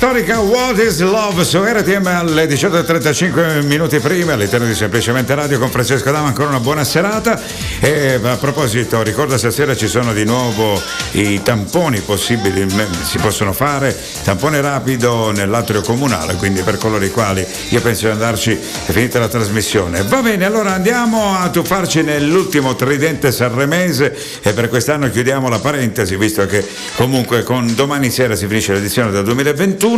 Storica 0.00 0.40
What 0.40 0.78
is 0.78 0.98
Love? 1.00 1.44
Su 1.44 1.62
RTM 1.62 2.06
alle 2.06 2.46
18.35 2.46 3.62
minuti 3.66 3.98
prima 3.98 4.32
all'interno 4.32 4.64
di 4.64 4.74
Semplicemente 4.74 5.34
Radio 5.34 5.58
con 5.58 5.68
Francesco 5.68 6.10
Dama 6.10 6.28
ancora 6.28 6.48
una 6.48 6.58
buona 6.58 6.84
serata. 6.84 7.38
E 7.80 8.18
a 8.22 8.36
proposito 8.36 9.02
ricorda 9.02 9.36
stasera 9.36 9.76
ci 9.76 9.88
sono 9.88 10.14
di 10.14 10.24
nuovo 10.24 10.80
i 11.12 11.42
tamponi 11.42 12.00
possibili 12.00 12.66
si 13.02 13.18
possono 13.18 13.52
fare 13.52 13.94
tampone 14.24 14.62
rapido 14.62 15.32
nell'atrio 15.32 15.82
comunale 15.82 16.34
quindi 16.36 16.62
per 16.62 16.78
coloro 16.78 17.04
i 17.04 17.10
quali 17.10 17.44
io 17.68 17.80
penso 17.82 18.06
di 18.06 18.12
andarci 18.12 18.52
è 18.52 18.92
finita 18.92 19.18
la 19.18 19.28
trasmissione. 19.28 20.02
Va 20.04 20.22
bene 20.22 20.46
allora 20.46 20.72
andiamo 20.72 21.36
a 21.36 21.50
tuffarci 21.50 22.02
nell'ultimo 22.02 22.74
tridente 22.74 23.30
sanremese 23.30 24.16
e 24.40 24.54
per 24.54 24.70
quest'anno 24.70 25.10
chiudiamo 25.10 25.50
la 25.50 25.58
parentesi 25.58 26.16
visto 26.16 26.46
che 26.46 26.66
comunque 26.96 27.42
con 27.42 27.74
domani 27.74 28.10
sera 28.10 28.34
si 28.34 28.46
finisce 28.46 28.72
l'edizione 28.72 29.10
del 29.10 29.24
2021 29.24 29.88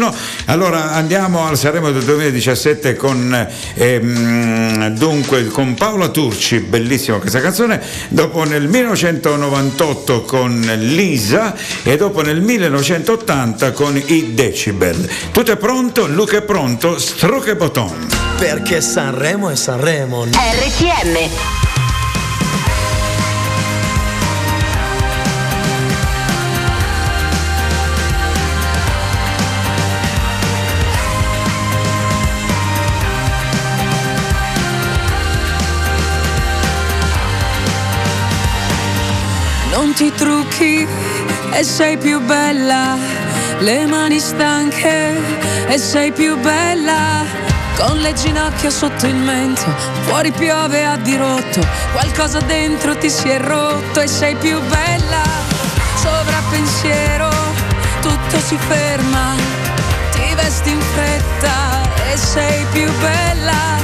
allora 0.47 0.93
andiamo 0.93 1.47
al 1.47 1.59
Sanremo 1.59 1.91
del 1.91 2.05
2017 2.05 2.97
con 2.97 3.49
ehm, 3.75 4.89
dunque 4.97 5.47
con 5.49 5.75
Paola 5.75 6.09
Turci 6.09 6.61
bellissima 6.61 7.19
questa 7.19 7.41
canzone 7.41 7.81
dopo 8.09 8.45
nel 8.45 8.69
1998 8.69 10.23
con 10.23 10.61
Lisa 10.79 11.55
e 11.83 11.97
dopo 11.97 12.23
nel 12.23 12.41
1980 12.41 13.73
con 13.73 14.01
i 14.07 14.35
Decibel. 14.35 15.09
Tutto 15.33 15.53
è 15.53 15.57
pronto 15.57 16.07
Luca 16.07 16.39
è 16.39 16.43
pronto 16.43 16.99
stroke 16.99 17.51
e 17.51 17.57
botton 17.57 18.07
Perché 18.39 18.81
Sanremo 18.81 19.51
è 19.51 19.57
Sanremo. 19.57 20.25
RTM 20.25 21.72
tutti 40.03 40.07
i 40.07 40.15
trucchi 40.15 40.89
e 41.53 41.63
sei 41.63 41.97
più 41.97 42.21
bella. 42.21 42.97
Le 43.59 43.87
mani 43.87 44.19
stanche 44.19 45.17
e 45.69 45.79
sei 45.79 46.11
più 46.11 46.37
bella. 46.39 47.25
Con 47.77 47.99
le 47.99 48.13
ginocchia 48.13 48.71
sotto 48.71 49.07
il 49.07 49.15
mento, 49.15 49.65
fuori 50.07 50.33
piove 50.33 50.85
a 50.85 50.97
dirotto. 50.97 51.61
Qualcosa 51.93 52.41
dentro 52.41 52.97
ti 52.97 53.09
si 53.09 53.29
è 53.29 53.41
rotto 53.41 54.01
e 54.01 54.09
sei 54.09 54.35
più 54.37 54.61
bella. 54.63 55.23
Sovrappensiero, 55.97 57.31
tutto 58.01 58.41
si 58.41 58.57
ferma. 58.57 59.35
Ti 60.13 60.35
vesti 60.35 60.71
in 60.71 60.81
fretta 60.81 61.83
e 62.13 62.17
sei 62.17 62.67
più 62.73 62.91
bella. 62.99 63.77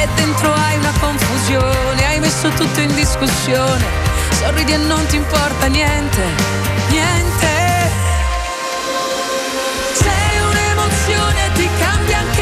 E 0.00 0.08
dentro 0.14 0.52
hai 0.52 0.76
una 0.76 0.92
confusione, 1.00 2.06
hai 2.06 2.20
messo 2.20 2.48
tutto 2.50 2.80
in 2.80 2.94
discussione. 2.94 4.13
Sorridi 4.38 4.72
e 4.72 4.76
non 4.76 5.06
ti 5.06 5.16
importa 5.16 5.66
niente, 5.66 6.22
niente. 6.88 7.52
Sei 9.92 10.38
un'emozione, 10.50 11.50
ti 11.54 11.68
cambia 11.78 12.18
anche 12.18 12.33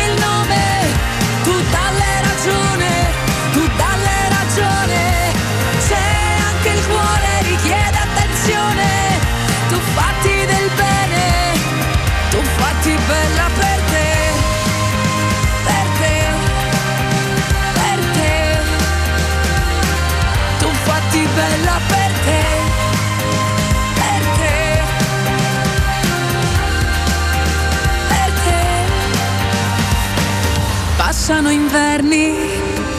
Passano 31.25 31.51
inverni 31.51 32.35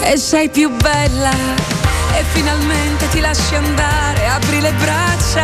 e 0.01 0.15
sei 0.15 0.47
più 0.47 0.69
bella. 0.69 1.29
E 2.13 2.23
finalmente 2.31 3.09
ti 3.09 3.19
lasci 3.19 3.53
andare, 3.53 4.29
apri 4.29 4.61
le 4.61 4.71
braccia, 4.79 5.43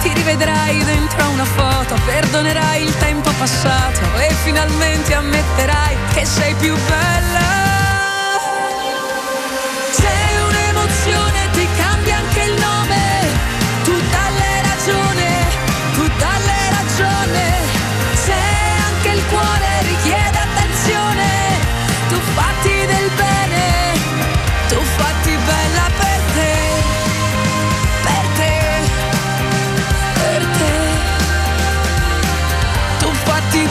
ti 0.00 0.12
rivedrai 0.14 0.84
dentro 0.84 1.28
una 1.30 1.44
foto, 1.44 1.96
perdonerai 2.06 2.84
il 2.84 2.96
tempo 2.98 3.32
passato. 3.36 4.02
E 4.20 4.32
finalmente 4.44 5.14
ammetterai 5.14 5.96
che 6.14 6.24
sei 6.24 6.54
più 6.54 6.76
bella. 6.76 7.49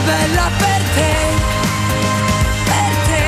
Bella 0.04 0.50
per 0.58 0.82
te, 0.96 1.14
per 2.64 2.92
te. 3.06 3.26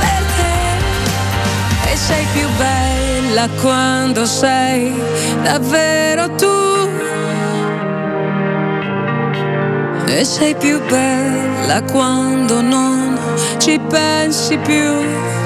per 0.00 0.22
te. 0.36 1.90
E 1.90 1.96
sei 1.96 2.26
più 2.32 2.48
bella 2.56 3.48
quando 3.60 4.26
sei 4.26 4.92
davvero 5.42 6.30
tu. 6.34 6.60
E 10.06 10.24
sei 10.24 10.54
più 10.54 10.80
bella 10.88 11.82
quando 11.82 12.60
non 12.60 13.18
ci 13.58 13.80
pensi 13.88 14.58
più 14.58 15.41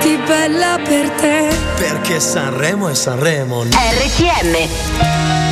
fatti 0.00 0.16
bella 0.26 0.80
per 0.82 1.10
te. 1.10 1.48
Perché 1.76 2.20
Sanremo 2.20 2.88
è 2.88 2.94
Sanremo. 2.94 3.64
RTM 3.64 5.49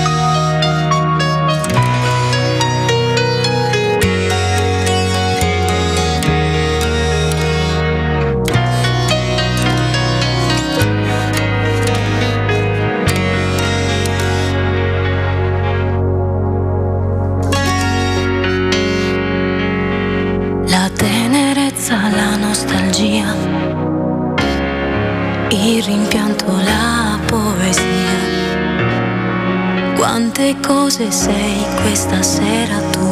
rimpianto, 25.89 26.45
la 26.47 27.19
poesia. 27.27 28.17
Quante 29.97 30.55
cose 30.61 31.11
sei 31.11 31.65
questa 31.81 32.23
sera 32.23 32.79
tu, 32.93 33.09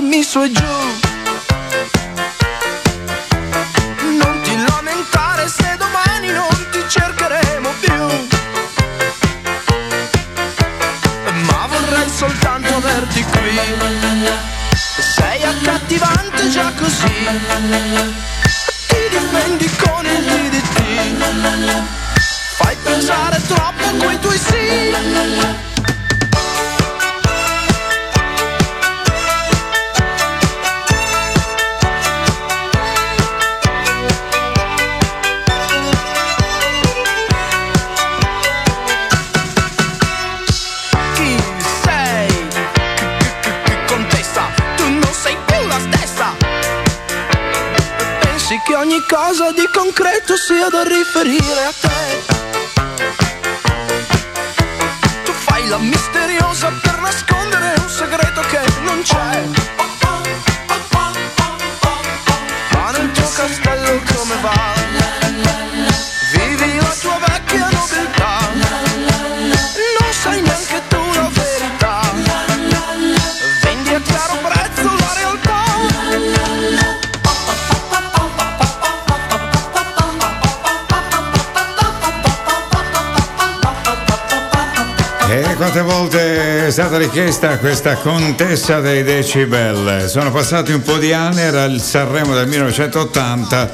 me 0.00 0.22
soy 0.22 0.48
yo. 0.54 0.71
vista 87.42 87.58
questa 87.58 87.96
contessa 87.96 88.78
dei 88.78 89.02
decibel. 89.02 90.08
Sono 90.08 90.30
passati 90.30 90.70
un 90.70 90.80
po' 90.80 90.98
di 90.98 91.12
anni, 91.12 91.40
era 91.40 91.64
il 91.64 91.80
Sanremo 91.80 92.36
del 92.36 92.46
1980 92.46 93.68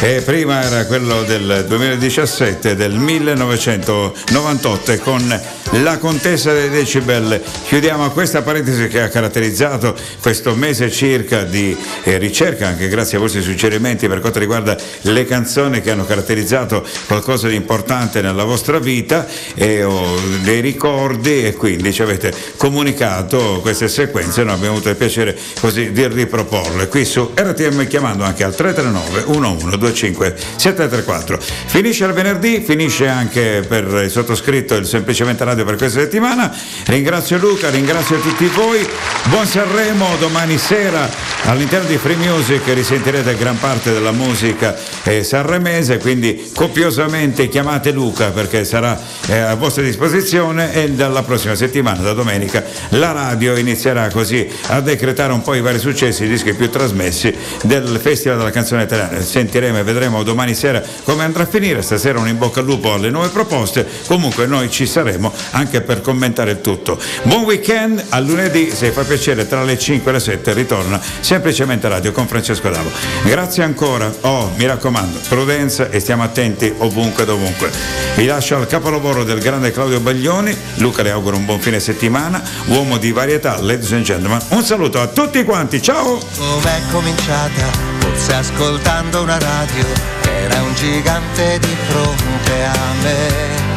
e 0.00 0.22
prima 0.24 0.62
era 0.62 0.86
quello 0.86 1.24
del 1.24 1.64
2017, 1.66 2.76
del 2.76 2.92
1998 2.92 4.98
con 4.98 5.40
la 5.82 5.98
contessa 5.98 6.52
dei 6.52 6.68
decibel 6.68 7.42
Chiudiamo 7.70 8.10
questa 8.10 8.42
parentesi 8.42 8.88
che 8.88 9.00
ha 9.00 9.08
caratterizzato 9.08 9.94
questo 10.20 10.56
mese 10.56 10.90
circa 10.90 11.44
di 11.44 11.76
eh, 12.02 12.18
ricerca, 12.18 12.66
anche 12.66 12.88
grazie 12.88 13.16
ai 13.16 13.22
vostri 13.22 13.42
suggerimenti 13.42 14.08
per 14.08 14.18
quanto 14.18 14.40
riguarda 14.40 14.76
le 15.02 15.24
canzoni 15.24 15.80
che 15.80 15.92
hanno 15.92 16.04
caratterizzato 16.04 16.84
qualcosa 17.06 17.46
di 17.46 17.54
importante 17.54 18.22
nella 18.22 18.42
vostra 18.42 18.80
vita 18.80 19.24
e 19.54 19.84
oh, 19.84 20.18
dei 20.42 20.60
ricordi 20.60 21.44
e 21.44 21.54
quindi 21.54 21.92
ci 21.92 22.02
avete 22.02 22.34
comunicato 22.56 23.60
queste 23.60 23.86
sequenze, 23.86 24.42
noi 24.42 24.54
abbiamo 24.54 24.74
avuto 24.74 24.88
il 24.88 24.96
piacere 24.96 25.38
così 25.60 25.92
di 25.92 26.08
riproporle 26.08 26.88
qui 26.88 27.04
su 27.04 27.30
RTM 27.32 27.86
chiamando 27.86 28.24
anche 28.24 28.42
al 28.42 28.52
339 28.52 29.32
1125 29.32 30.34
734. 30.56 31.38
Finisce 31.66 32.04
il 32.04 32.14
venerdì, 32.14 32.64
finisce 32.66 33.06
anche 33.06 33.64
per 33.64 33.84
il 34.02 34.10
sottoscritto 34.10 34.74
il 34.74 34.86
semplicemente 34.86 35.44
radio 35.44 35.64
per 35.64 35.76
questa 35.76 36.00
settimana. 36.00 36.52
Ringrazio 36.86 37.38
Luca 37.38 37.58
ringrazio 37.68 38.18
tutti 38.20 38.46
voi. 38.46 38.86
Buon 39.24 39.46
Sanremo 39.46 40.16
domani 40.18 40.56
sera 40.56 41.08
all'interno 41.44 41.88
di 41.88 41.98
Free 41.98 42.16
Music 42.16 42.62
risentirete 42.66 43.36
gran 43.36 43.58
parte 43.58 43.92
della 43.92 44.12
musica 44.12 44.74
eh, 45.02 45.22
sanremese, 45.22 45.98
quindi 45.98 46.50
copiosamente 46.54 47.48
chiamate 47.48 47.90
Luca 47.90 48.30
perché 48.30 48.64
sarà 48.64 48.98
eh, 49.26 49.38
a 49.38 49.54
vostra 49.56 49.82
disposizione 49.82 50.72
e 50.72 50.90
dalla 50.92 51.22
prossima 51.22 51.54
settimana, 51.54 52.00
da 52.00 52.12
domenica, 52.12 52.64
la 52.90 53.12
radio 53.12 53.56
inizierà 53.56 54.08
così 54.08 54.48
a 54.68 54.80
decretare 54.80 55.32
un 55.32 55.42
po' 55.42 55.54
i 55.54 55.60
vari 55.60 55.78
successi, 55.78 56.24
i 56.24 56.28
dischi 56.28 56.54
più 56.54 56.70
trasmessi 56.70 57.34
del 57.62 57.98
Festival 58.00 58.38
della 58.38 58.50
Canzone 58.50 58.84
Italiana. 58.84 59.20
Sentiremo 59.20 59.78
e 59.78 59.82
vedremo 59.82 60.22
domani 60.22 60.54
sera 60.54 60.82
come 61.04 61.24
andrà 61.24 61.42
a 61.42 61.46
finire, 61.46 61.82
stasera 61.82 62.18
un 62.18 62.28
in 62.28 62.38
bocca 62.38 62.60
al 62.60 62.66
lupo 62.66 62.92
alle 62.92 63.10
nuove 63.10 63.28
proposte, 63.28 63.86
comunque 64.06 64.46
noi 64.46 64.70
ci 64.70 64.86
saremo 64.86 65.32
anche 65.50 65.82
per 65.82 66.00
commentare 66.00 66.52
il 66.52 66.60
tutto. 66.60 66.98
Buon 67.24 67.44
weekend, 67.50 68.04
a 68.10 68.20
lunedì 68.20 68.70
se 68.70 68.92
fa 68.92 69.02
piacere 69.02 69.44
tra 69.44 69.64
le 69.64 69.76
5 69.76 70.08
e 70.08 70.14
le 70.14 70.20
7 70.20 70.52
ritorna 70.52 71.00
semplicemente 71.18 71.88
radio 71.88 72.12
con 72.12 72.28
Francesco 72.28 72.68
Davo. 72.70 72.90
Grazie 73.24 73.64
ancora, 73.64 74.08
oh 74.20 74.52
mi 74.56 74.66
raccomando, 74.66 75.18
prudenza 75.28 75.90
e 75.90 75.98
stiamo 75.98 76.22
attenti 76.22 76.72
ovunque 76.78 77.24
dovunque. 77.24 77.72
Vi 78.14 78.24
lascio 78.24 78.54
al 78.54 78.68
capolavoro 78.68 79.24
del 79.24 79.40
grande 79.40 79.72
Claudio 79.72 79.98
Baglioni, 79.98 80.56
Luca 80.76 81.02
le 81.02 81.10
auguro 81.10 81.36
un 81.36 81.44
buon 81.44 81.58
fine 81.58 81.80
settimana, 81.80 82.40
uomo 82.66 82.98
di 82.98 83.10
varietà, 83.10 83.60
ladies 83.60 83.92
and 83.92 84.04
gentlemen, 84.04 84.38
un 84.50 84.62
saluto 84.62 85.00
a 85.00 85.08
tutti 85.08 85.42
quanti, 85.42 85.82
ciao! 85.82 86.20
Com'è 86.36 86.80
cominciata? 86.92 87.66
Forse 87.98 88.32
ascoltando 88.32 89.22
una 89.22 89.38
radio, 89.38 89.86
era 90.22 90.62
un 90.62 90.72
gigante 90.74 91.58
di 91.58 91.76
fronte 91.88 92.62
a 92.62 92.92
me. 93.02 93.69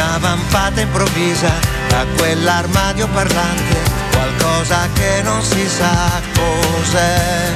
Una 0.00 0.16
vampata 0.16 0.80
improvvisa 0.80 1.52
da 1.88 2.06
quell'armadio 2.16 3.06
parlante, 3.08 3.76
qualcosa 4.10 4.88
che 4.94 5.20
non 5.22 5.42
si 5.42 5.68
sa 5.68 6.22
cos'è. 6.32 7.52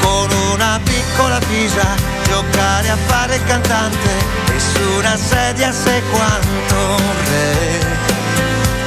Con 0.00 0.28
una 0.52 0.80
piccola 0.82 1.38
pisa, 1.38 1.86
giocare 2.26 2.90
a 2.90 2.96
fare 2.96 3.36
il 3.36 3.44
cantante, 3.44 4.08
e 4.56 4.58
su 4.58 4.98
una 4.98 5.16
sedia 5.16 5.70
sei 5.70 6.02
quanto 6.10 6.74
un 6.74 7.14
re 7.28 7.96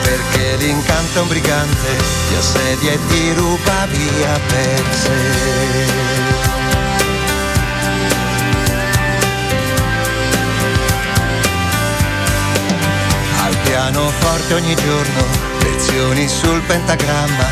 perché 0.03 0.55
l'incanto 0.57 1.19
è 1.19 1.21
un 1.21 1.27
brigante, 1.29 1.95
ti 2.27 2.35
assedia 2.35 2.91
e 2.91 2.99
ti 3.07 3.33
ruba 3.35 3.85
via 3.85 4.39
per 4.47 4.83
sé. 4.95 6.18
Pianoforte 13.89 14.53
ogni 14.53 14.75
giorno, 14.75 15.25
lezioni 15.63 16.27
sul 16.27 16.61
pentagramma, 16.61 17.47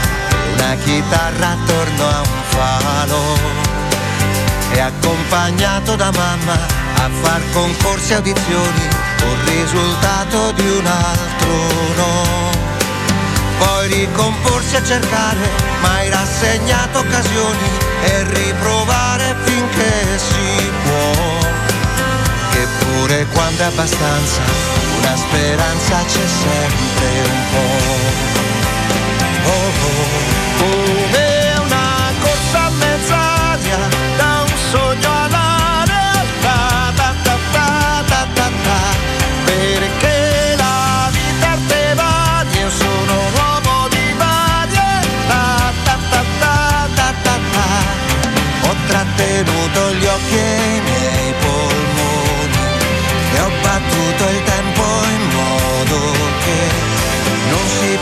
una 0.54 0.76
chitarra 0.84 1.50
attorno 1.50 2.08
a 2.08 2.22
un 2.22 2.42
falo. 2.46 3.22
E 4.72 4.80
accompagnato 4.80 5.96
da 5.96 6.12
mamma 6.12 6.54
a 6.54 7.10
far 7.22 7.42
concorsi 7.54 8.12
e 8.12 8.16
audizioni, 8.16 8.88
col 9.20 9.38
risultato 9.46 10.52
di 10.52 10.70
un 10.70 10.86
altro 10.86 11.54
no. 11.96 12.52
Poi 13.58 13.88
ricomporsi 13.88 14.76
a 14.76 14.84
cercare, 14.84 15.50
mai 15.82 16.10
rassegnato 16.10 17.00
occasioni 17.00 17.70
e 18.04 18.24
riprovare 18.26 19.36
finché 19.44 20.20
si 20.20 20.72
può. 20.84 21.47
Pure 23.00 23.28
quando 23.32 23.62
è 23.62 23.66
abbastanza, 23.66 24.42
una 24.98 25.16
speranza 25.16 26.04
c'è 26.06 26.28
sempre 26.28 27.30
un 27.30 27.44
po'. 27.52 28.27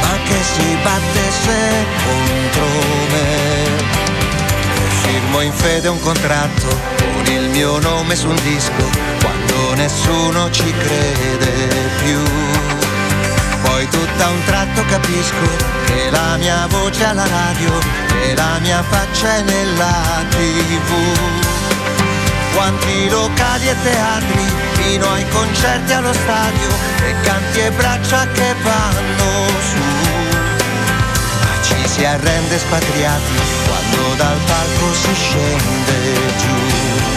ma 0.00 0.12
che 0.24 0.42
si 0.42 0.76
battesse 0.82 1.86
contro 2.04 2.66
me. 3.12 3.94
Firmo 5.02 5.40
in 5.40 5.52
fede 5.52 5.88
un 5.88 6.00
contratto 6.00 6.68
con 7.14 7.26
il 7.32 7.48
mio 7.50 7.78
nome 7.78 8.14
su 8.16 8.28
un 8.28 8.40
disco 8.42 8.90
quando 9.20 9.74
nessuno 9.74 10.50
ci 10.50 10.72
crede 10.72 11.68
più. 12.02 12.22
Poi 13.62 13.88
tutto 13.88 14.22
a 14.22 14.28
un 14.28 14.44
tratto 14.44 14.84
capisco 14.88 15.74
che 15.86 16.10
la 16.10 16.36
mia 16.36 16.66
voce 16.68 17.04
alla 17.04 17.26
radio 17.26 17.78
e 18.22 18.34
la 18.34 18.58
mia 18.60 18.82
faccia 18.82 19.36
è 19.36 19.42
nella 19.42 20.24
tv. 20.30 20.90
Quanti 22.54 23.08
locali 23.08 23.68
e 23.68 23.76
teatri, 23.82 24.44
fino 24.86 25.10
ai 25.10 25.28
concerti 25.28 25.92
allo 25.92 26.12
stadio, 26.12 26.68
e 27.04 27.14
canti 27.22 27.58
e 27.58 27.70
braccia 27.72 28.26
che 28.32 28.54
vanno 28.62 29.48
su. 29.68 29.78
Ma 31.42 31.62
ci 31.62 31.88
si 31.88 32.04
arrende 32.04 32.58
spatriati 32.58 33.36
quando 33.66 34.14
dal 34.16 34.38
palco 34.46 34.94
si 34.94 35.14
scende 35.14 36.14
giù. 36.38 37.15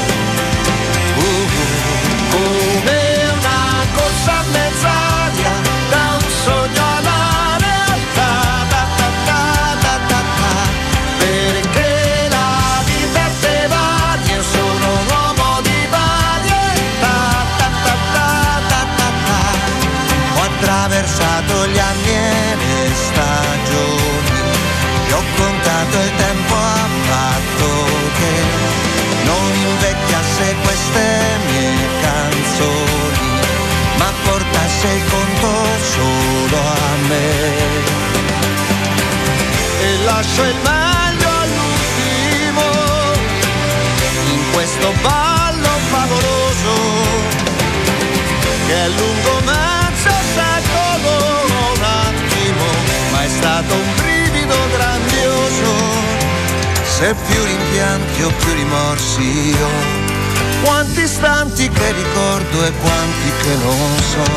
Ricordo 62.60 62.65
e 62.65 62.72
quanti 62.72 63.31
che 63.41 63.56
non 63.56 63.98
so. 63.99 64.27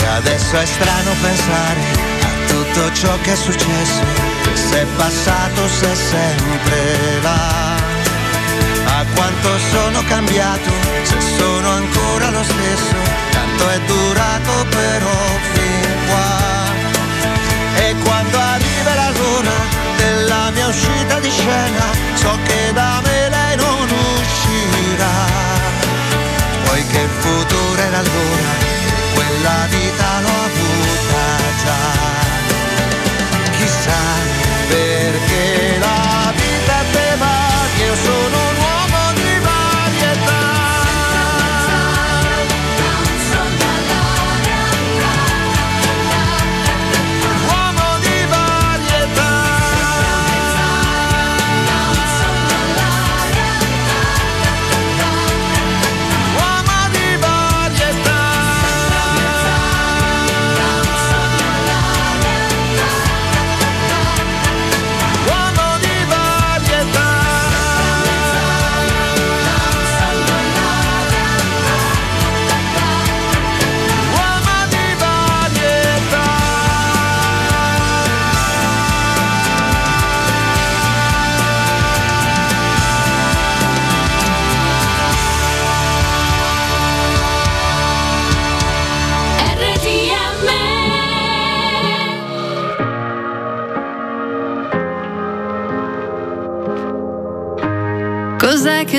E 0.00 0.06
adesso 0.06 0.56
è 0.58 0.66
strano 0.66 1.12
pensare 1.20 1.80
a 2.22 2.48
tutto 2.48 2.92
ciò 2.92 3.18
che 3.22 3.32
è 3.32 3.36
successo, 3.36 4.02
se 4.54 4.82
è 4.82 4.86
passato 4.96 5.68
sei 5.68 5.96
sempre 5.96 7.20
là. 7.22 7.80
A 8.84 9.04
quanto 9.14 9.58
sono 9.70 10.02
cambiato, 10.04 10.70
se 11.02 11.20
sono 11.38 11.68
ancora 11.70 12.30
lo 12.30 12.42
stesso, 12.42 12.96
tanto 13.30 13.68
è 13.68 13.80
durato 13.86 14.66
però 14.68 15.16
fin 15.52 16.06
qua. 16.08 16.40
E 17.76 17.94
quando 18.04 18.38
arriverà 18.38 19.10
l'ora 19.10 19.58
della 19.96 20.50
mia 20.50 20.66
uscita 20.68 21.20
di 21.20 21.30
scena, 21.30 21.86
so 22.14 22.38
che 22.44 22.72
da 22.72 23.00
me 23.02 23.28
lei 23.28 23.56
non 23.56 23.88
uscirà. 23.90 25.51
Poiché 26.72 27.00
il 27.00 27.10
futuro 27.18 27.82
era 27.82 27.98
allora, 27.98 28.52
quella 29.12 29.66
vita 29.68 30.20
l'ho 30.20 30.38
avuta 30.48 31.24
già. 31.62 31.82
Chissà 33.58 34.02
perché 34.68 35.76
la 35.78 36.32
vita 36.34 36.76
te 36.92 37.16
va, 37.18 37.38
io 37.84 37.94
sono 37.94 38.36
un 38.48 38.61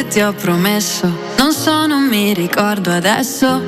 ti 0.07 0.21
ho 0.21 0.33
promesso. 0.33 1.11
Non 1.37 1.51
so, 1.51 1.85
non 1.85 2.03
mi 2.03 2.33
ricordo 2.33 2.91
adesso. 2.91 3.61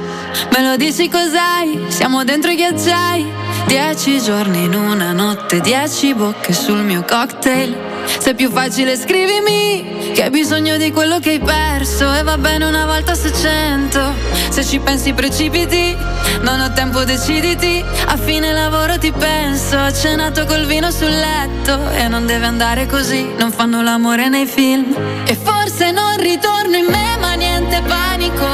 Me 0.51 0.61
lo 0.61 0.75
dici 0.75 1.09
cos'hai? 1.09 1.85
Siamo 1.87 2.23
dentro 2.23 2.51
i 2.51 2.55
ghiacciai. 2.55 3.25
Dieci 3.67 4.21
giorni 4.21 4.63
in 4.63 4.73
una 4.73 5.11
notte, 5.11 5.59
dieci 5.59 6.13
bocche 6.13 6.53
sul 6.53 6.83
mio 6.83 7.03
cocktail. 7.07 7.75
Se 8.19 8.31
è 8.31 8.35
più 8.35 8.51
facile 8.51 8.95
scrivimi 8.95 10.11
che 10.13 10.23
hai 10.23 10.29
bisogno 10.29 10.77
di 10.77 10.91
quello 10.91 11.19
che 11.19 11.31
hai 11.31 11.39
perso 11.39 12.13
e 12.13 12.21
va 12.21 12.37
bene 12.37 12.65
una 12.65 12.85
volta 12.85 13.15
su 13.15 13.29
cento. 13.31 14.13
Se 14.49 14.63
ci 14.63 14.79
pensi 14.79 15.13
precipiti, 15.13 15.95
non 16.41 16.59
ho 16.59 16.71
tempo 16.73 17.03
deciditi. 17.03 17.83
A 18.07 18.15
fine 18.17 18.53
lavoro 18.53 18.97
ti 18.99 19.11
penso, 19.11 19.77
ho 19.77 19.91
cenato 19.91 20.45
col 20.45 20.65
vino 20.65 20.91
sul 20.91 21.09
letto 21.09 21.89
e 21.91 22.07
non 22.07 22.25
deve 22.25 22.45
andare 22.45 22.85
così, 22.85 23.25
non 23.37 23.51
fanno 23.51 23.81
l'amore 23.81 24.29
nei 24.29 24.45
film. 24.45 24.95
E 25.25 25.35
forse 25.65 25.89
non 25.89 26.15
ritorno 26.17 26.75
in 26.75 26.85
me, 26.85 27.17
ma 27.19 27.33
niente 27.33 27.81
panico. 27.81 28.45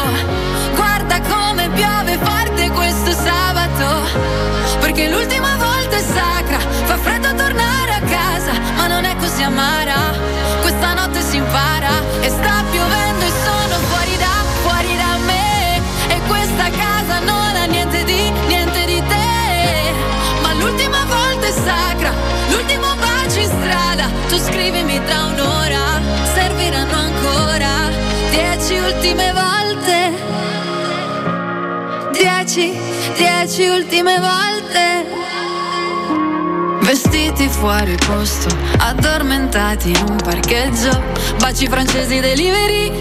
Guarda 0.76 1.20
come 1.20 1.70
piove 1.72 2.18
forte 2.18 2.70
questo 2.70 3.12
sabato. 3.12 4.08
Perché 4.80 5.10
l'ultima 5.10 5.58
volta 5.58 5.98
è 5.98 6.02
sacra, 6.02 6.58
fa 6.60 6.96
freddo 6.96 7.36
tornare 7.36 7.92
a 7.96 8.02
casa, 8.02 8.54
ma 8.78 8.88
non 8.88 9.04
è 9.04 9.14
così 9.18 9.44
amara. 9.44 10.00
Questa 10.62 10.94
notte 10.94 11.22
si 11.22 11.36
impara 11.36 12.00
e 12.22 12.30
sta 12.30 12.64
piovendo 12.72 13.26
e 13.26 13.32
sono 13.44 13.76
fuori 13.90 14.16
da, 14.18 14.36
fuori 14.64 14.96
da 14.96 15.18
me. 15.26 15.82
E 16.16 16.22
questa 16.28 16.70
casa 16.70 17.20
non 17.20 17.56
ha 17.58 17.66
niente 17.66 18.06
di, 18.06 18.32
niente 18.48 18.86
di 18.86 19.04
te. 19.06 19.94
Ma 20.42 20.54
l'ultima 20.54 21.04
volta 21.04 21.46
è 21.46 21.52
sacra, 21.52 22.14
l'ultimo 22.52 22.88
bacio 22.96 23.40
in 23.40 23.50
strada. 23.50 24.06
Tu 24.30 24.38
scrivimi 24.38 25.02
tra 25.04 25.26
un'ora, 25.26 25.41
dieci 28.72 28.80
ultime 28.80 29.34
volte. 29.34 30.14
Dieci, 32.12 32.80
dieci 33.18 33.68
ultime 33.68 34.18
volte. 34.20 35.06
Vestiti 36.80 37.50
fuori 37.50 37.96
posto, 37.96 38.48
addormentati 38.78 39.90
in 39.90 40.06
un 40.08 40.16
parcheggio. 40.16 41.02
Baci 41.40 41.68
francesi 41.68 42.20
delivery, 42.22 42.92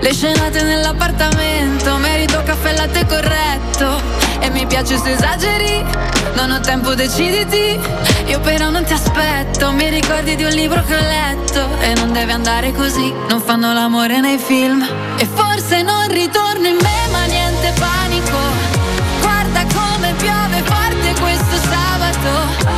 le 0.00 0.12
scenate 0.12 0.62
nell'appartamento. 0.62 1.96
Merito 1.96 2.42
caffè 2.44 2.76
latte 2.76 3.06
corretto. 3.06 4.23
E 4.40 4.50
mi 4.50 4.66
piace 4.66 4.98
se 4.98 5.12
esageri, 5.12 5.84
non 6.34 6.50
ho 6.50 6.60
tempo, 6.60 6.94
deciditi. 6.94 7.78
Io 8.26 8.40
però 8.40 8.70
non 8.70 8.84
ti 8.84 8.92
aspetto, 8.92 9.72
mi 9.72 9.88
ricordi 9.88 10.36
di 10.36 10.44
un 10.44 10.50
libro 10.50 10.82
che 10.84 10.94
ho 10.94 11.00
letto. 11.00 11.68
E 11.80 11.94
non 11.94 12.12
deve 12.12 12.32
andare 12.32 12.72
così, 12.72 13.12
non 13.28 13.40
fanno 13.40 13.72
l'amore 13.72 14.20
nei 14.20 14.38
film. 14.38 14.86
E 15.16 15.26
forse 15.26 15.82
non 15.82 16.08
ritorno 16.08 16.66
in 16.66 16.76
me, 16.80 17.08
ma 17.10 17.24
niente 17.24 17.72
panico. 17.78 18.38
Guarda 19.20 19.64
come 19.72 20.12
piove 20.14 20.62
forte 20.64 21.20
questo 21.20 21.56
sabato. 21.68 22.72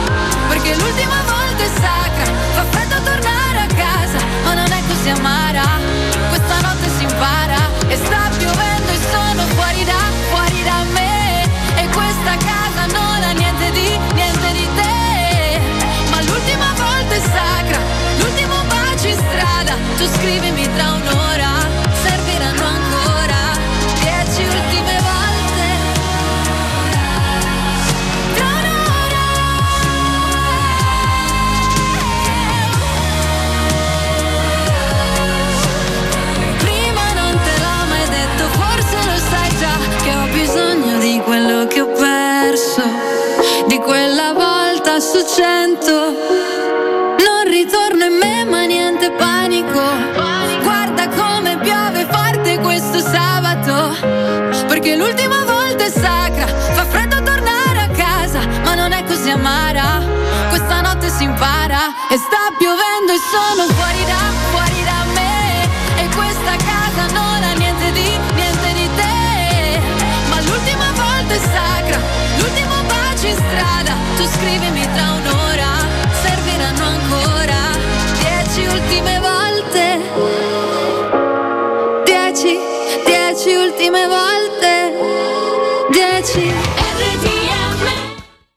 Perché 0.48 0.74
l'ultima 0.76 1.14
volta 1.14 1.25
su 45.00 45.22
cento. 45.26 45.92
Non 45.92 47.44
ritorno 47.44 48.04
in 48.04 48.16
me, 48.18 48.44
ma 48.44 48.64
niente 48.64 49.10
panico. 49.10 49.82
Guarda 50.62 51.08
come 51.08 51.58
piove 51.58 52.06
forte 52.10 52.58
questo 52.60 53.00
sabato. 53.00 53.94
Perché 54.66 54.96
l'ultima 54.96 55.44
volta 55.44 55.84
è 55.84 55.90
sacra, 55.90 56.46
fa 56.46 56.84
freddo 56.84 57.22
tornare 57.22 57.80
a 57.80 57.88
casa, 57.88 58.40
ma 58.64 58.74
non 58.74 58.92
è 58.92 59.04
così 59.04 59.28
amara. 59.30 60.02
Questa 60.48 60.80
notte 60.80 61.10
si 61.10 61.24
impara 61.24 62.08
e 62.08 62.16
sta 62.16 62.50
piovendo 62.56 63.12
e 63.12 63.20
sono 63.30 63.66
fuori 63.74 64.04
da, 64.06 64.22
fuori 64.50 64.82
da 64.82 65.04
me. 65.12 65.68
E 66.02 66.08
questa 66.14 66.56
casa 66.56 67.12
non 67.12 67.42
ha 67.42 67.52
niente 67.52 67.92
di, 67.92 68.18
niente 68.34 68.72
di 68.72 68.88
te. 68.96 69.80
Ma 70.30 70.40
l'ultima 70.40 70.90
volta 70.92 71.34
è 71.34 71.38
sacra, 71.38 71.98
l'ultimo 72.38 72.74
bacio 72.86 73.26
in 73.26 73.34
strada. 73.34 73.94
Tu 74.16 74.24
scrivimi 74.24 74.65